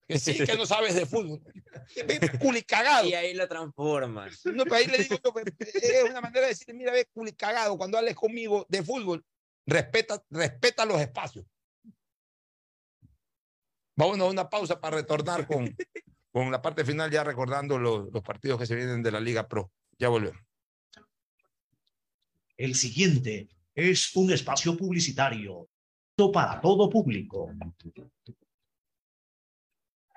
[0.06, 1.40] Que sí, que no sabes de fútbol.
[2.40, 3.08] culicagado.
[3.08, 4.44] Y ahí lo transformas.
[4.44, 8.14] No, pero ahí le digo, es una manera de decir, mira, ve, culicagado, cuando hables
[8.14, 9.24] conmigo de fútbol,
[9.66, 11.46] respeta, respeta los espacios.
[13.96, 15.74] Vamos a una pausa para retornar con,
[16.32, 19.48] con la parte final, ya recordando los, los partidos que se vienen de la Liga
[19.48, 19.72] Pro.
[19.98, 20.42] Ya volvemos.
[22.56, 25.68] El siguiente es un espacio publicitario
[26.32, 27.50] para todo público.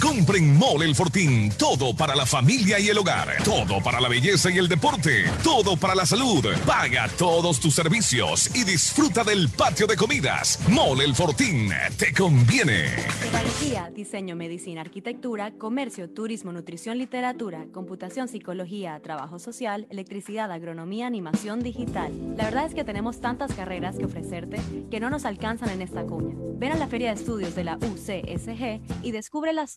[0.00, 1.50] Compren Mole El Fortín.
[1.58, 3.42] Todo para la familia y el hogar.
[3.44, 5.24] Todo para la belleza y el deporte.
[5.42, 6.44] Todo para la salud.
[6.66, 10.58] Paga todos tus servicios y disfruta del patio de comidas.
[10.68, 11.70] Mole El Fortín.
[11.96, 12.90] Te conviene.
[13.20, 21.62] Tecnología, diseño, medicina, arquitectura, comercio, turismo, nutrición, literatura, computación, psicología, trabajo social, electricidad, agronomía, animación
[21.62, 22.12] digital.
[22.36, 24.60] La verdad es que tenemos tantas carreras que ofrecerte
[24.90, 26.34] que no nos alcanzan en esta cuña.
[26.58, 29.76] Ven a la Feria de Estudios de la UCSG y descúbrelas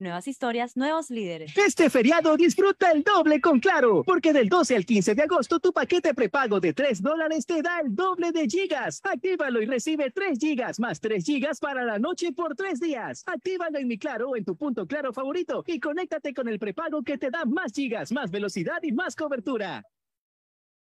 [0.00, 1.54] Nuevas historias, nuevos líderes.
[1.58, 5.74] Este feriado disfruta el doble con Claro, porque del 12 al 15 de agosto tu
[5.74, 9.02] paquete prepago de 3 dólares te da el doble de gigas.
[9.04, 13.22] Actívalo y recibe 3 gigas más 3 gigas para la noche por 3 días.
[13.26, 17.02] Actívalo en mi Claro o en tu punto Claro favorito y conéctate con el prepago
[17.02, 19.84] que te da más gigas, más velocidad y más cobertura.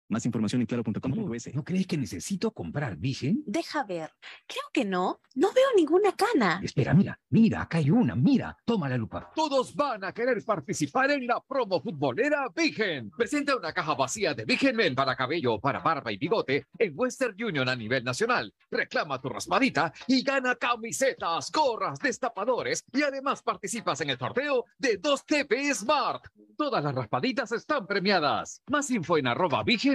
[0.07, 1.55] Más información en claro.com.es.
[1.55, 3.43] ¿No crees que necesito comprar Vigen?
[3.47, 4.11] Deja ver.
[4.45, 5.19] Creo que no.
[5.33, 6.61] No veo ninguna cana.
[6.63, 8.55] Espera, mira, mira, acá hay una, mira.
[8.65, 9.31] Toma la lupa.
[9.35, 13.09] Todos van a querer participar en la promo futbolera Vigen.
[13.17, 17.35] Presenta una caja vacía de Vigen Men para cabello, para barba y bigote en Western
[17.43, 18.53] Union a nivel nacional.
[18.69, 24.97] Reclama tu raspadita y gana camisetas, gorras, destapadores y además participas en el sorteo de
[24.97, 26.23] 2 TP Smart.
[26.57, 28.61] Todas las raspaditas están premiadas.
[28.69, 29.94] Más info en arroba Vigen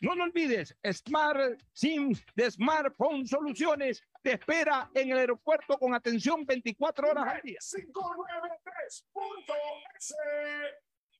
[0.00, 6.46] No lo olvides, Smart SIM de Smartphone Soluciones te espera en el aeropuerto con atención
[6.46, 7.58] 24 horas al día.
[7.58, 9.04] 593.es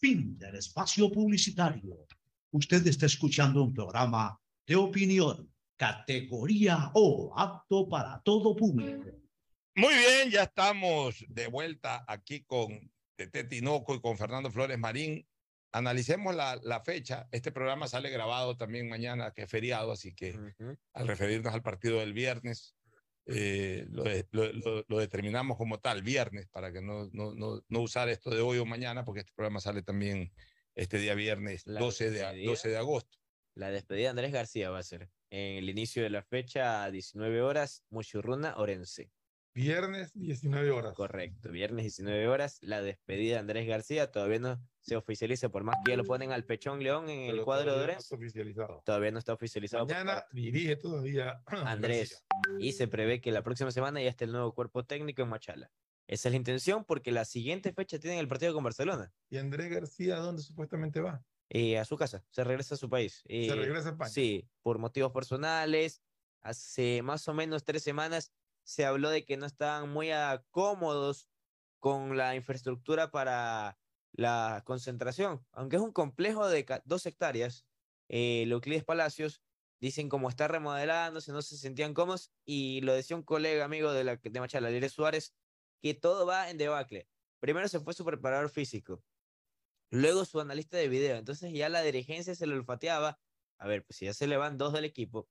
[0.00, 2.06] Fin del espacio publicitario.
[2.52, 9.10] Usted está escuchando un programa de opinión, categoría O, apto para todo público.
[9.74, 15.26] Muy bien, ya estamos de vuelta aquí con Tete Tinoco y con Fernando Flores Marín.
[15.72, 17.28] Analicemos la, la fecha.
[17.30, 20.34] Este programa sale grabado también mañana, que es feriado, así que
[20.94, 22.74] al referirnos al partido del viernes,
[23.26, 27.62] eh, lo, de- lo- lo- lo determinamos como tal, viernes, para que no, no, no,
[27.68, 30.32] no usar esto de hoy o mañana, porque este programa sale también
[30.74, 32.50] este día viernes, La 12 de, a- despedida.
[32.50, 33.18] 12 de agosto.
[33.54, 36.90] La despedida de Andrés García va a ser en el inicio de la fecha a
[36.90, 39.10] 19 horas, Muchurruna, Orense.
[39.54, 40.94] Viernes, 19 horas.
[40.94, 45.76] Correcto, viernes 19 horas, la despedida de Andrés García todavía no se oficializa, por más
[45.84, 48.02] que ya lo ponen al Pechón León en el cuadro de no Orense.
[48.02, 48.82] está oficializado.
[48.84, 49.86] Todavía no está oficializado.
[49.86, 52.26] por Mañana dirige todavía Andrés.
[52.58, 55.70] Y se prevé que la próxima semana ya esté el nuevo cuerpo técnico en Machala.
[56.08, 59.12] Esa es la intención porque la siguiente fecha tienen el partido con Barcelona.
[59.28, 61.24] ¿Y Andrés García dónde supuestamente va?
[61.50, 63.22] Eh, a su casa, se regresa a su país.
[63.26, 64.10] Eh, regresa a España.
[64.10, 66.02] Sí, por motivos personales.
[66.40, 68.32] Hace más o menos tres semanas
[68.64, 70.10] se habló de que no estaban muy
[70.50, 71.28] cómodos
[71.78, 73.79] con la infraestructura para
[74.12, 75.44] la concentración.
[75.52, 77.66] Aunque es un complejo de dos hectáreas,
[78.08, 79.42] eh, el Euclides Palacios,
[79.80, 84.04] dicen como está remodelándose, no se sentían cómodos, y lo decía un colega amigo de,
[84.04, 85.34] la, de Machala, Lire Suárez,
[85.80, 87.08] que todo va en debacle.
[87.40, 89.02] Primero se fue su preparador físico,
[89.90, 93.18] luego su analista de video, entonces ya la dirigencia se le olfateaba,
[93.58, 95.28] a ver, pues si ya se le van dos del equipo,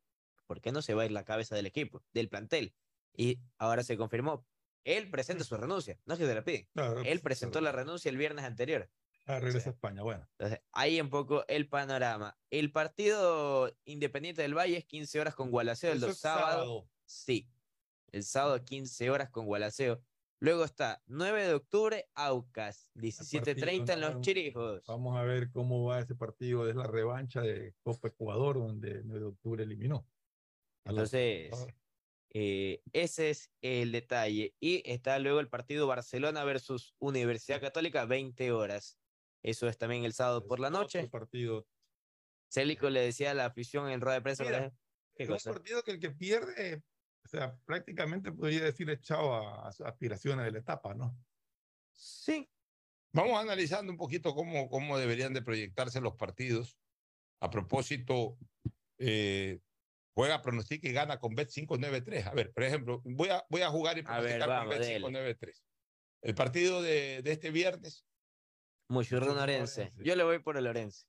[0.47, 2.75] ¿por qué no se va a ir la cabeza del equipo, del plantel?
[3.13, 4.47] Y ahora se confirmó,
[4.83, 6.67] él presenta su renuncia, no es que se la piden,
[7.05, 8.89] él presentó la renuncia el viernes anterior.
[9.25, 10.27] Ah, regresa a España, bueno.
[10.39, 12.35] Entonces, ahí un poco el panorama.
[12.49, 16.15] El partido Independiente del Valle es 15 horas con Gualaceo el sábado.
[16.15, 16.89] sábado.
[17.05, 17.47] Sí,
[18.11, 20.01] el sábado 15 horas con Gualaceo.
[20.41, 24.21] Luego está 9 de octubre, Aucas, 17.30 en los ¿no?
[24.21, 24.83] Chirijos.
[24.87, 26.67] Vamos a ver cómo va ese partido.
[26.67, 30.07] Es la revancha de Copa Ecuador, donde el 9 de octubre eliminó.
[30.85, 31.51] Entonces,
[32.31, 34.55] eh, ese es el detalle.
[34.59, 38.97] Y está luego el partido Barcelona versus Universidad Católica, 20 horas.
[39.41, 41.07] Eso es también el sábado por la noche.
[41.07, 41.67] partido.
[42.49, 44.43] Célico le decía a la afición en rueda de prensa.
[44.43, 44.73] Mira,
[45.15, 46.83] ¿Qué Es un partido que el que pierde,
[47.23, 51.15] o sea, prácticamente podría decir echado a, a sus aspiraciones de la etapa, ¿no?
[51.93, 52.49] Sí.
[53.11, 56.77] Vamos analizando un poquito cómo, cómo deberían de proyectarse los partidos.
[57.41, 58.37] A propósito,
[58.97, 59.59] eh,
[60.13, 62.27] juega, pronostica y gana con Bet 593.
[62.27, 64.69] A ver, por ejemplo, voy a, voy a jugar y A ver, pronosticar vamos, con
[64.69, 64.95] Bet dele.
[64.95, 65.63] 593.
[66.21, 68.05] El partido de, de este viernes,
[68.89, 69.93] Muchurrón Orense.
[69.97, 71.05] Yo le voy por el Orense.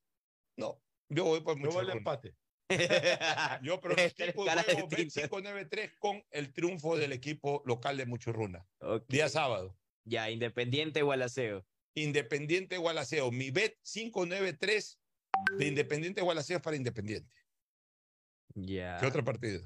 [0.56, 2.35] no, yo voy por Yo mucho voy al empate.
[3.62, 5.28] Yo pronostico juego Bet distintas.
[5.28, 8.64] 593 con el triunfo del equipo local de Muchurruna.
[8.81, 9.06] Ok.
[9.09, 9.77] Día sábado.
[10.05, 11.66] Ya, Independiente Gualaceo.
[11.94, 13.32] Independiente Gualaceo.
[13.32, 15.01] Mi bet 593
[15.59, 17.40] de Independiente Gualaceo es para Independiente.
[18.55, 18.98] Ya.
[18.98, 19.60] ¿Qué otro partido?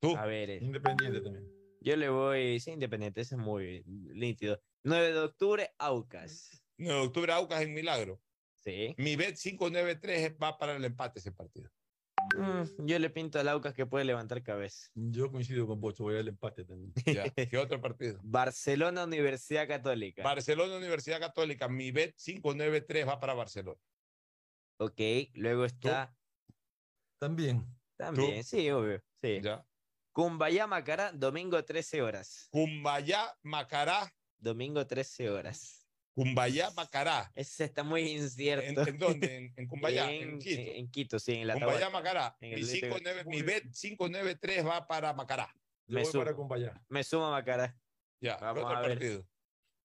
[0.00, 0.16] Tú.
[0.16, 1.50] A ver, eh, Independiente también.
[1.80, 4.60] yo le voy, sí, Independiente, ese es muy nítido.
[4.84, 6.64] 9 de octubre, Aucas.
[6.78, 8.20] 9 de octubre, Aucas en Milagro.
[8.60, 8.94] Sí.
[8.98, 11.70] Mi bet 593 va para el empate ese partido.
[12.36, 14.88] Mm, yo le pinto al Aucas que puede levantar cabeza.
[14.94, 16.92] Yo coincido con Bocho, voy al empate también.
[17.06, 17.30] Ya.
[17.30, 18.20] ¿Qué otro partido?
[18.22, 20.22] Barcelona, Universidad Católica.
[20.22, 21.68] Barcelona, Universidad Católica.
[21.68, 23.80] Mi bet 593 va para Barcelona.
[24.78, 25.00] ok,
[25.34, 26.14] luego está.
[27.18, 27.64] También.
[27.98, 29.02] También, sí, obvio.
[29.20, 29.40] Sí.
[29.42, 29.66] Ya.
[30.12, 32.48] Cumbayá Macará, domingo 13 horas.
[32.50, 34.14] Cumbayá, Macará.
[34.38, 35.86] Domingo 13 horas.
[36.14, 37.30] Cumbayá, Macará.
[37.34, 38.86] Ese está muy ¿En, incierto.
[38.86, 39.36] en dónde?
[39.36, 40.60] En, en Cumbayá, en, en, Quito.
[40.62, 41.90] en Quito, sí, en la Cumbayá.
[41.90, 42.36] Macará.
[42.40, 42.86] en Mi, el distrito.
[42.96, 45.52] 59 mi bet 593 va para Macará.
[45.86, 46.36] Yo Me voy para sumo.
[46.36, 46.84] Cumbaya.
[46.88, 47.76] Me sumo Macará.
[48.20, 48.36] Ya.
[48.36, 48.90] ¿Qué Vamos otro a ver.
[48.90, 49.28] partido?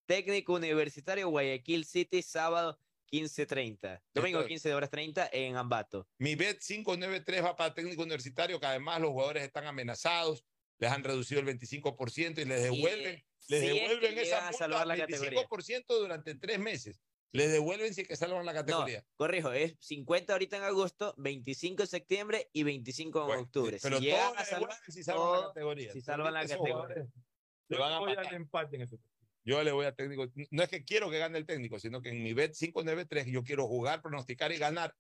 [0.06, 2.78] Técnico Universitario Guayaquil City, sábado
[3.24, 4.02] 15.30.
[4.16, 6.08] Domingo Esto- 15 de horas 30 en Ambato.
[6.18, 10.44] Mi bet 593 va para técnico universitario, que además los jugadores están amenazados,
[10.80, 13.16] les han reducido el 25% y les devuelven,
[13.48, 15.42] Y, les si es que devuelven esa multa salvar la categoría.
[15.48, 17.00] 25% durante tres meses.
[17.32, 19.06] Les devuelven si es que salvan la No, categoría.
[19.16, 23.78] corrijo, es 50 ahorita en agosto, 25 en septiembre y 25 en Bueno, octubre.
[23.82, 25.94] Pero si todos a salvar, devuelven si salvan la categoría.
[25.94, 27.08] si salvan la categoría.
[27.70, 28.98] le van a al empate en ese.
[29.46, 30.26] Yo le voy a técnico.
[30.52, 33.44] No es que quiero que gane el técnico, sino que en mi bet 593 yo
[33.44, 34.96] quiero jugar, pronosticar y ganar.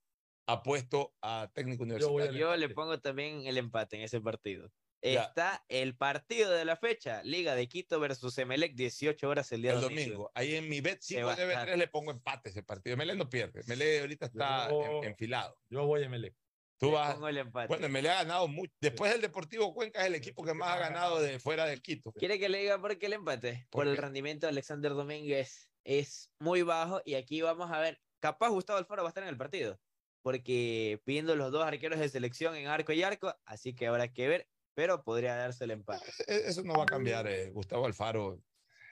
[0.45, 2.30] Apuesto a técnico universitario.
[2.30, 4.70] al Yo le pongo también el empate en ese partido.
[5.02, 5.24] Ya.
[5.24, 9.74] Está el partido de la fecha, Liga de Quito versus Emelec, 18 horas el día
[9.74, 10.02] el domingo.
[10.03, 10.32] domingo.
[10.34, 11.78] Ahí en mi bet Se va a 593 estar.
[11.78, 12.95] le pongo empate ese partido.
[12.98, 13.64] Mele no pierde.
[13.68, 15.57] Mele ahorita está Yo- en- enfilado.
[15.70, 16.36] Yo voy a Melec.
[16.84, 17.14] Tú Le vas.
[17.15, 17.68] pongo el empate.
[17.68, 18.72] Bueno, Mele ha ganado mucho.
[18.81, 22.11] Después del Deportivo Cuenca es el equipo que más ha ganado de fuera del Quito.
[22.14, 23.68] ¿Quiere que le diga por qué el empate?
[23.69, 27.99] Por, ¿Por el rendimiento de Alexander Domínguez es muy bajo y aquí vamos a ver,
[28.19, 29.80] capaz Gustavo Alfaro va a estar en el partido,
[30.22, 34.27] porque pidiendo los dos arqueros de selección en arco y arco, así que habrá que
[34.27, 36.05] ver, pero podría darse el empate.
[36.27, 37.27] E- Eso no va a cambiar.
[37.27, 38.39] eh, Gustavo Alfaro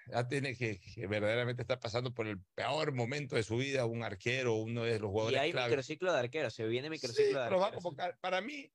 [0.08, 3.86] ya tiene que, que verdaderamente estar pasando por el peor momento de su vida.
[3.86, 5.70] Un arquero, uno de los Y jugadores hay clave.
[5.70, 7.84] microciclo de arqueros, se viene Sí, microciclo de pero va a arqueros.
[7.84, 8.18] convocar.
[8.20, 8.72] Para mí,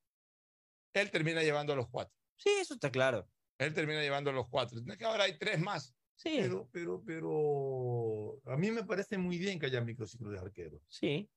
[0.94, 2.14] él termina llevando a los cuatro.
[2.36, 3.28] Sí, eso está claro.
[3.58, 4.78] Él termina llevando a los cuatro.
[4.84, 5.94] No es que ahora hay tres más.
[6.18, 10.82] Sí, Pero, pero, pero a mí me parece muy bien que haya microciclos de arqueros.
[10.88, 11.30] sí.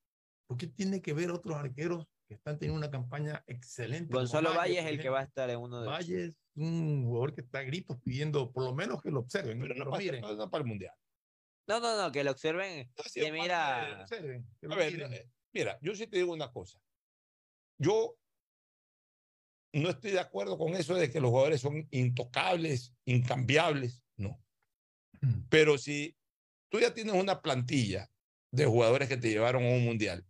[0.47, 4.11] Porque tiene que ver otros arqueros que están teniendo una campaña excelente.
[4.11, 5.93] Gonzalo Valle es el que va a estar en uno de los...
[5.93, 9.59] Valle es un jugador que está a gritos pidiendo por lo menos que lo observen.
[9.59, 10.93] Pero no, pasa- miren, no- no para el mundial.
[11.67, 12.91] No, no, no, que lo observen.
[13.13, 15.13] Que mira, de- observen, que lo A ver, miren.
[15.13, 16.79] eh, mira, yo sí te digo una cosa.
[17.77, 18.17] Yo
[19.73, 24.43] no estoy de acuerdo con eso de que los jugadores son intocables, incambiables, no.
[25.49, 26.17] Pero si
[26.69, 28.11] tú ya tienes una plantilla
[28.51, 30.25] de jugadores que te llevaron a un mundial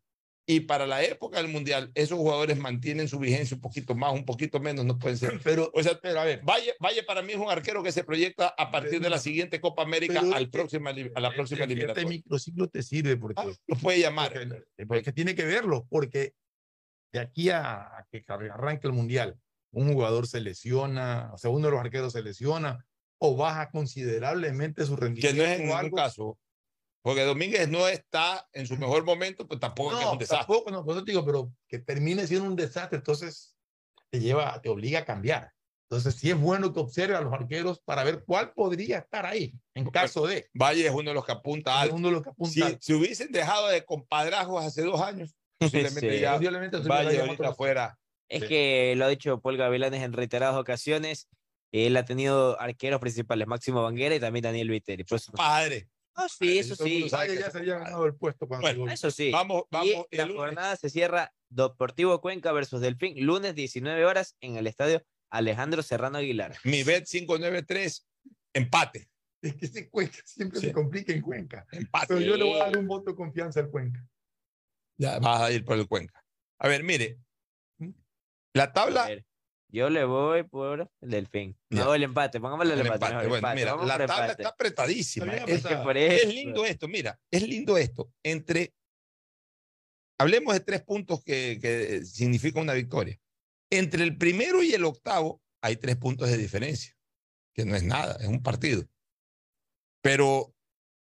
[0.52, 4.26] y para la época del mundial esos jugadores mantienen su vigencia un poquito más, un
[4.26, 5.40] poquito menos, no pueden ser.
[5.44, 8.04] Pero, O sea, pero a ver, Valle, Valle para mí es un arquero que se
[8.04, 11.62] proyecta a partir de la siguiente Copa América Pero al este- próxima, a la próxima
[11.62, 12.10] este, este eliminatoria.
[12.10, 14.34] microciclo te sirve porque, Ah, lo puede llamar.
[14.34, 16.34] porque- porque tiene que verlo, porque
[17.14, 19.38] de aquí a, a que arranque el mundial,
[19.72, 22.84] un jugador se lesiona, o sea, uno de los arqueros se lesiona
[23.20, 25.38] o baja considerablemente su que rendimiento.
[25.38, 26.40] no es en ningún caso,
[27.02, 30.18] porque Domínguez no está en su mejor momento, pues tampoco es que es No, un
[30.20, 30.46] desastre.
[30.48, 33.56] tampoco, no, por eso te digo, pero que termine siendo un desastre, entonces
[34.10, 35.52] te lleva, te obliga a cambiar.
[35.92, 39.54] Entonces, sí es bueno que observe a los arqueros para ver cuál podría estar ahí
[39.74, 40.48] en caso de.
[40.54, 41.96] Valle es uno de los que apunta alto.
[41.96, 42.78] uno de los que apunta Si, alto.
[42.82, 46.20] si hubiesen dejado de compadrazgos hace dos años, posiblemente Sí.
[46.22, 47.98] ya Posiblemente se Valle ahorita fuera.
[48.28, 48.48] Es Sí.
[48.48, 51.28] que lo ha dicho Paul Gavilanes en reiteradas ocasiones.
[51.72, 55.04] Él ha tenido arqueros principales, Máximo Banguera y también Daniel Viteri.
[55.06, 55.88] Pues, Padre.
[56.18, 57.10] No, sí, eso mundo sí.
[57.10, 58.90] ya eso- se había ganado el puesto cuando Bueno, llegó.
[58.94, 59.32] Eso sí.
[59.32, 60.06] Vamos, vamos.
[60.12, 60.38] y la lunes.
[60.42, 66.18] jornada se cierra Deportivo Cuenca versus Delfín, lunes 19 horas en el estadio Alejandro Serrano
[66.20, 66.56] Aguilar.
[66.64, 68.08] Mi bet 593,
[68.54, 69.10] empate.
[69.42, 70.68] Es que ese Cuenca siempre Sí.
[70.68, 71.66] se complica en Cuenca.
[71.72, 72.08] Empate.
[72.10, 74.06] Pero yo le voy a dar un voto de confianza al Cuenca.
[75.00, 76.22] Ya vas a ir por el Cuenca.
[76.60, 77.20] A ver, mire.
[78.54, 79.10] La tabla,
[79.72, 81.56] Yo le voy por el delfín.
[81.70, 81.84] Ya.
[81.86, 82.40] No, el empate.
[82.40, 83.06] Pongámosle el, El empate.
[83.06, 83.16] empate.
[83.16, 83.56] mejor, Bueno, empate.
[83.60, 84.42] mira, Vamos la tabla empate.
[84.42, 85.26] está apretadísima.
[85.28, 85.84] Está bien Es, apretada.
[85.84, 88.12] por es lindo esto, mira, es lindo esto.
[88.24, 88.74] Entre,
[90.18, 93.20] hablemos de tres puntos que, que significa una victoria.
[93.72, 96.98] Entre el primero y el octavo hay tres puntos de diferencia,
[97.54, 98.84] que no es nada, es un partido.
[100.02, 100.56] Pero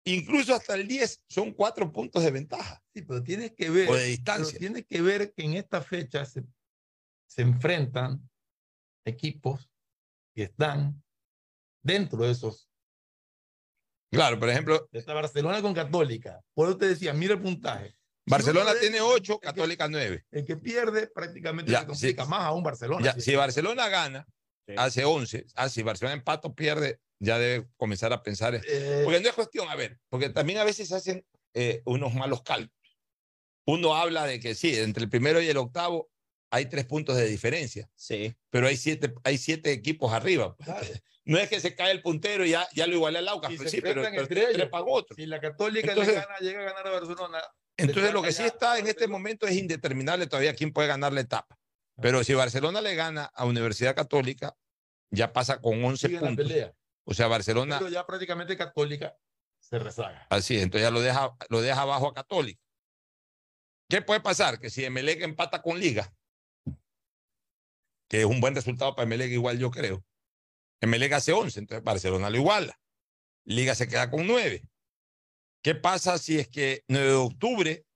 [0.05, 2.81] incluso hasta el 10 son cuatro puntos de ventaja.
[2.95, 3.89] Sí, pero tienes que ver.
[3.89, 4.59] O de distancia.
[4.59, 6.45] Tienes que ver que en esta fecha se,
[7.27, 8.29] se enfrentan
[9.05, 9.71] equipos
[10.35, 11.03] que están
[11.83, 12.69] dentro de esos.
[14.11, 16.41] Claro, por ejemplo, Está Barcelona con Católica.
[16.55, 17.97] Por eso te decía, mira el puntaje.
[18.27, 20.25] Barcelona de tiene estos- 8, Católica 9.
[20.31, 23.05] El que pierde prácticamente Ya, se complica más aún Barcelona.
[23.05, 23.23] Ya, Sí.
[23.23, 24.27] si Barcelona gana,
[24.69, 24.75] Sí.
[24.77, 25.47] hace 11.
[25.55, 28.55] Ah, si Barcelona empata o pierde, ya debe comenzar a pensar.
[28.55, 32.43] Eh, Porque no es cuestión, a ver, porque también a veces hacen eh, unos malos
[32.43, 32.73] cálculos.
[33.67, 36.11] Uno habla de que sí, entre el primero y el octavo
[36.53, 38.35] hay tres puntos de diferencia, Sí.
[38.51, 40.55] pero hay siete, hay siete equipos arriba.
[41.25, 43.57] No es que se cae el puntero y ya, ya lo iguala el Aucas, y
[43.57, 44.55] pero sí, pero, enfrentan pero entre ellos.
[44.55, 45.15] trepan otro.
[45.15, 47.39] Si la Católica Entonces- le gana, llega a ganar a Barcelona.
[47.77, 51.21] Entonces, lo que sí está en este momento es indeterminable todavía quién puede ganar la
[51.21, 51.57] etapa.
[52.01, 54.57] Pero si Barcelona le gana a Universidad Católica,
[55.11, 56.49] ya pasa con 11 sigue en la puntos.
[56.49, 56.75] pelea.
[57.05, 59.17] O sea, Barcelona, Pero ya prácticamente Católica
[59.61, 60.27] se rezaga.
[60.29, 62.61] así, entonces ya lo deja, lo deja abajo a Católica.
[63.89, 64.59] ¿Qué puede pasar?
[64.59, 66.13] Que si Emelec empata con Liga,
[68.13, 70.05] que es un buen resultado para Emelec, igual yo creo.
[70.83, 72.79] Emelec hace 11, entonces Barcelona lo iguala.
[73.47, 74.63] Liga se queda con 9.
[75.63, 77.87] ¿Qué pasa si es que 9 de octubre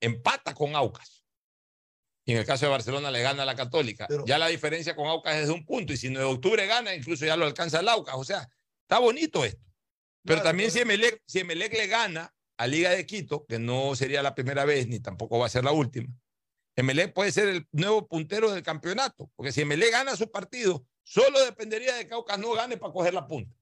[0.00, 1.26] empata con Aucas?
[2.24, 4.08] Y en el caso de Barcelona le gana a la Católica.
[4.24, 5.92] ya la diferencia con Aucas es de un punto.
[5.92, 8.14] Y si 9 de octubre gana, incluso ya lo alcanza el Aucas.
[8.16, 8.48] O sea,
[8.84, 9.66] está bonito esto.
[10.24, 14.22] Pero también si Emelec, si Emelec le gana a Liga de Quito, que no sería
[14.22, 16.08] la primera vez ni tampoco va a ser la última,
[16.76, 19.30] Emelec puede ser el nuevo puntero del campeonato.
[19.36, 23.14] Porque si Emelec gana su partido, solo dependería de que Aucas no gane para coger
[23.14, 23.54] la punta.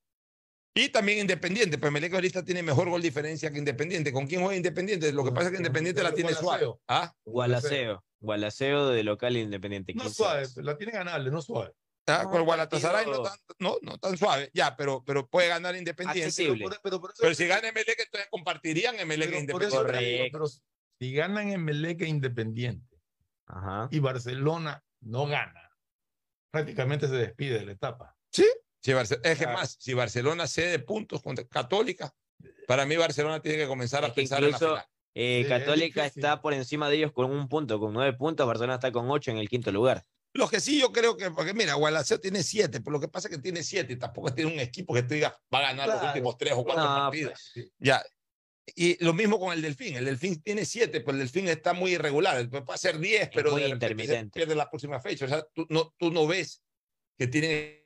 [0.75, 4.13] Y también Independiente, pero Emelec ahorita tiene mejor gol diferencia que Independiente.
[4.13, 5.13] ¿Con quién juega Independiente?
[5.13, 6.69] Lo que pasa es que Independiente la tiene suave.
[6.87, 7.13] ¿Ah?
[7.25, 8.05] Gualaceo.
[8.21, 9.95] Gualaceo de local independiente.
[9.95, 10.15] No 15.
[10.17, 11.73] suave, la tiene ganable, no suave.
[12.07, 15.77] Ah, con el Galatasaray no tan, no, no tan suave, ya, pero, pero puede ganar
[15.77, 16.27] Independiente.
[16.27, 16.65] Accesible.
[16.69, 20.27] Pero, Pero, por eso- pero si gana Emelec, entonces compartirían Emelec e Independiente.
[20.27, 20.49] eso pero
[20.99, 22.90] si ganan en Meleca Independiente
[23.53, 23.89] Ajá.
[23.91, 25.71] y Barcelona no gana,
[26.53, 28.17] prácticamente se despide de la etapa.
[28.33, 28.47] Sí,
[28.83, 32.13] si Barce- es que más, si Barcelona cede puntos contra Católica,
[32.67, 34.87] para mí Barcelona tiene que comenzar a Es que pensar en la incluso final.
[35.15, 38.47] eh, es Católica está por encima de ellos con un punto, con nueve puntos.
[38.47, 40.05] Barcelona está con ocho en el quinto lugar.
[40.33, 43.27] Lo que sí yo creo que, porque mira, Gualaceo tiene siete, pero lo que pasa
[43.29, 45.89] es que tiene siete y tampoco tiene un equipo que tú digas va a ganar
[45.89, 47.53] los últimos tres o cuatro No, partidos.
[47.79, 48.03] Ya.
[48.75, 49.97] Y lo mismo con el Delfín.
[49.97, 52.49] El Delfín tiene siete, pero el Delfín está muy irregular.
[52.49, 55.25] Puede ser diez, pero de pierde la próxima fecha.
[55.25, 56.63] O sea, tú no, tú no ves
[57.19, 57.80] que tienen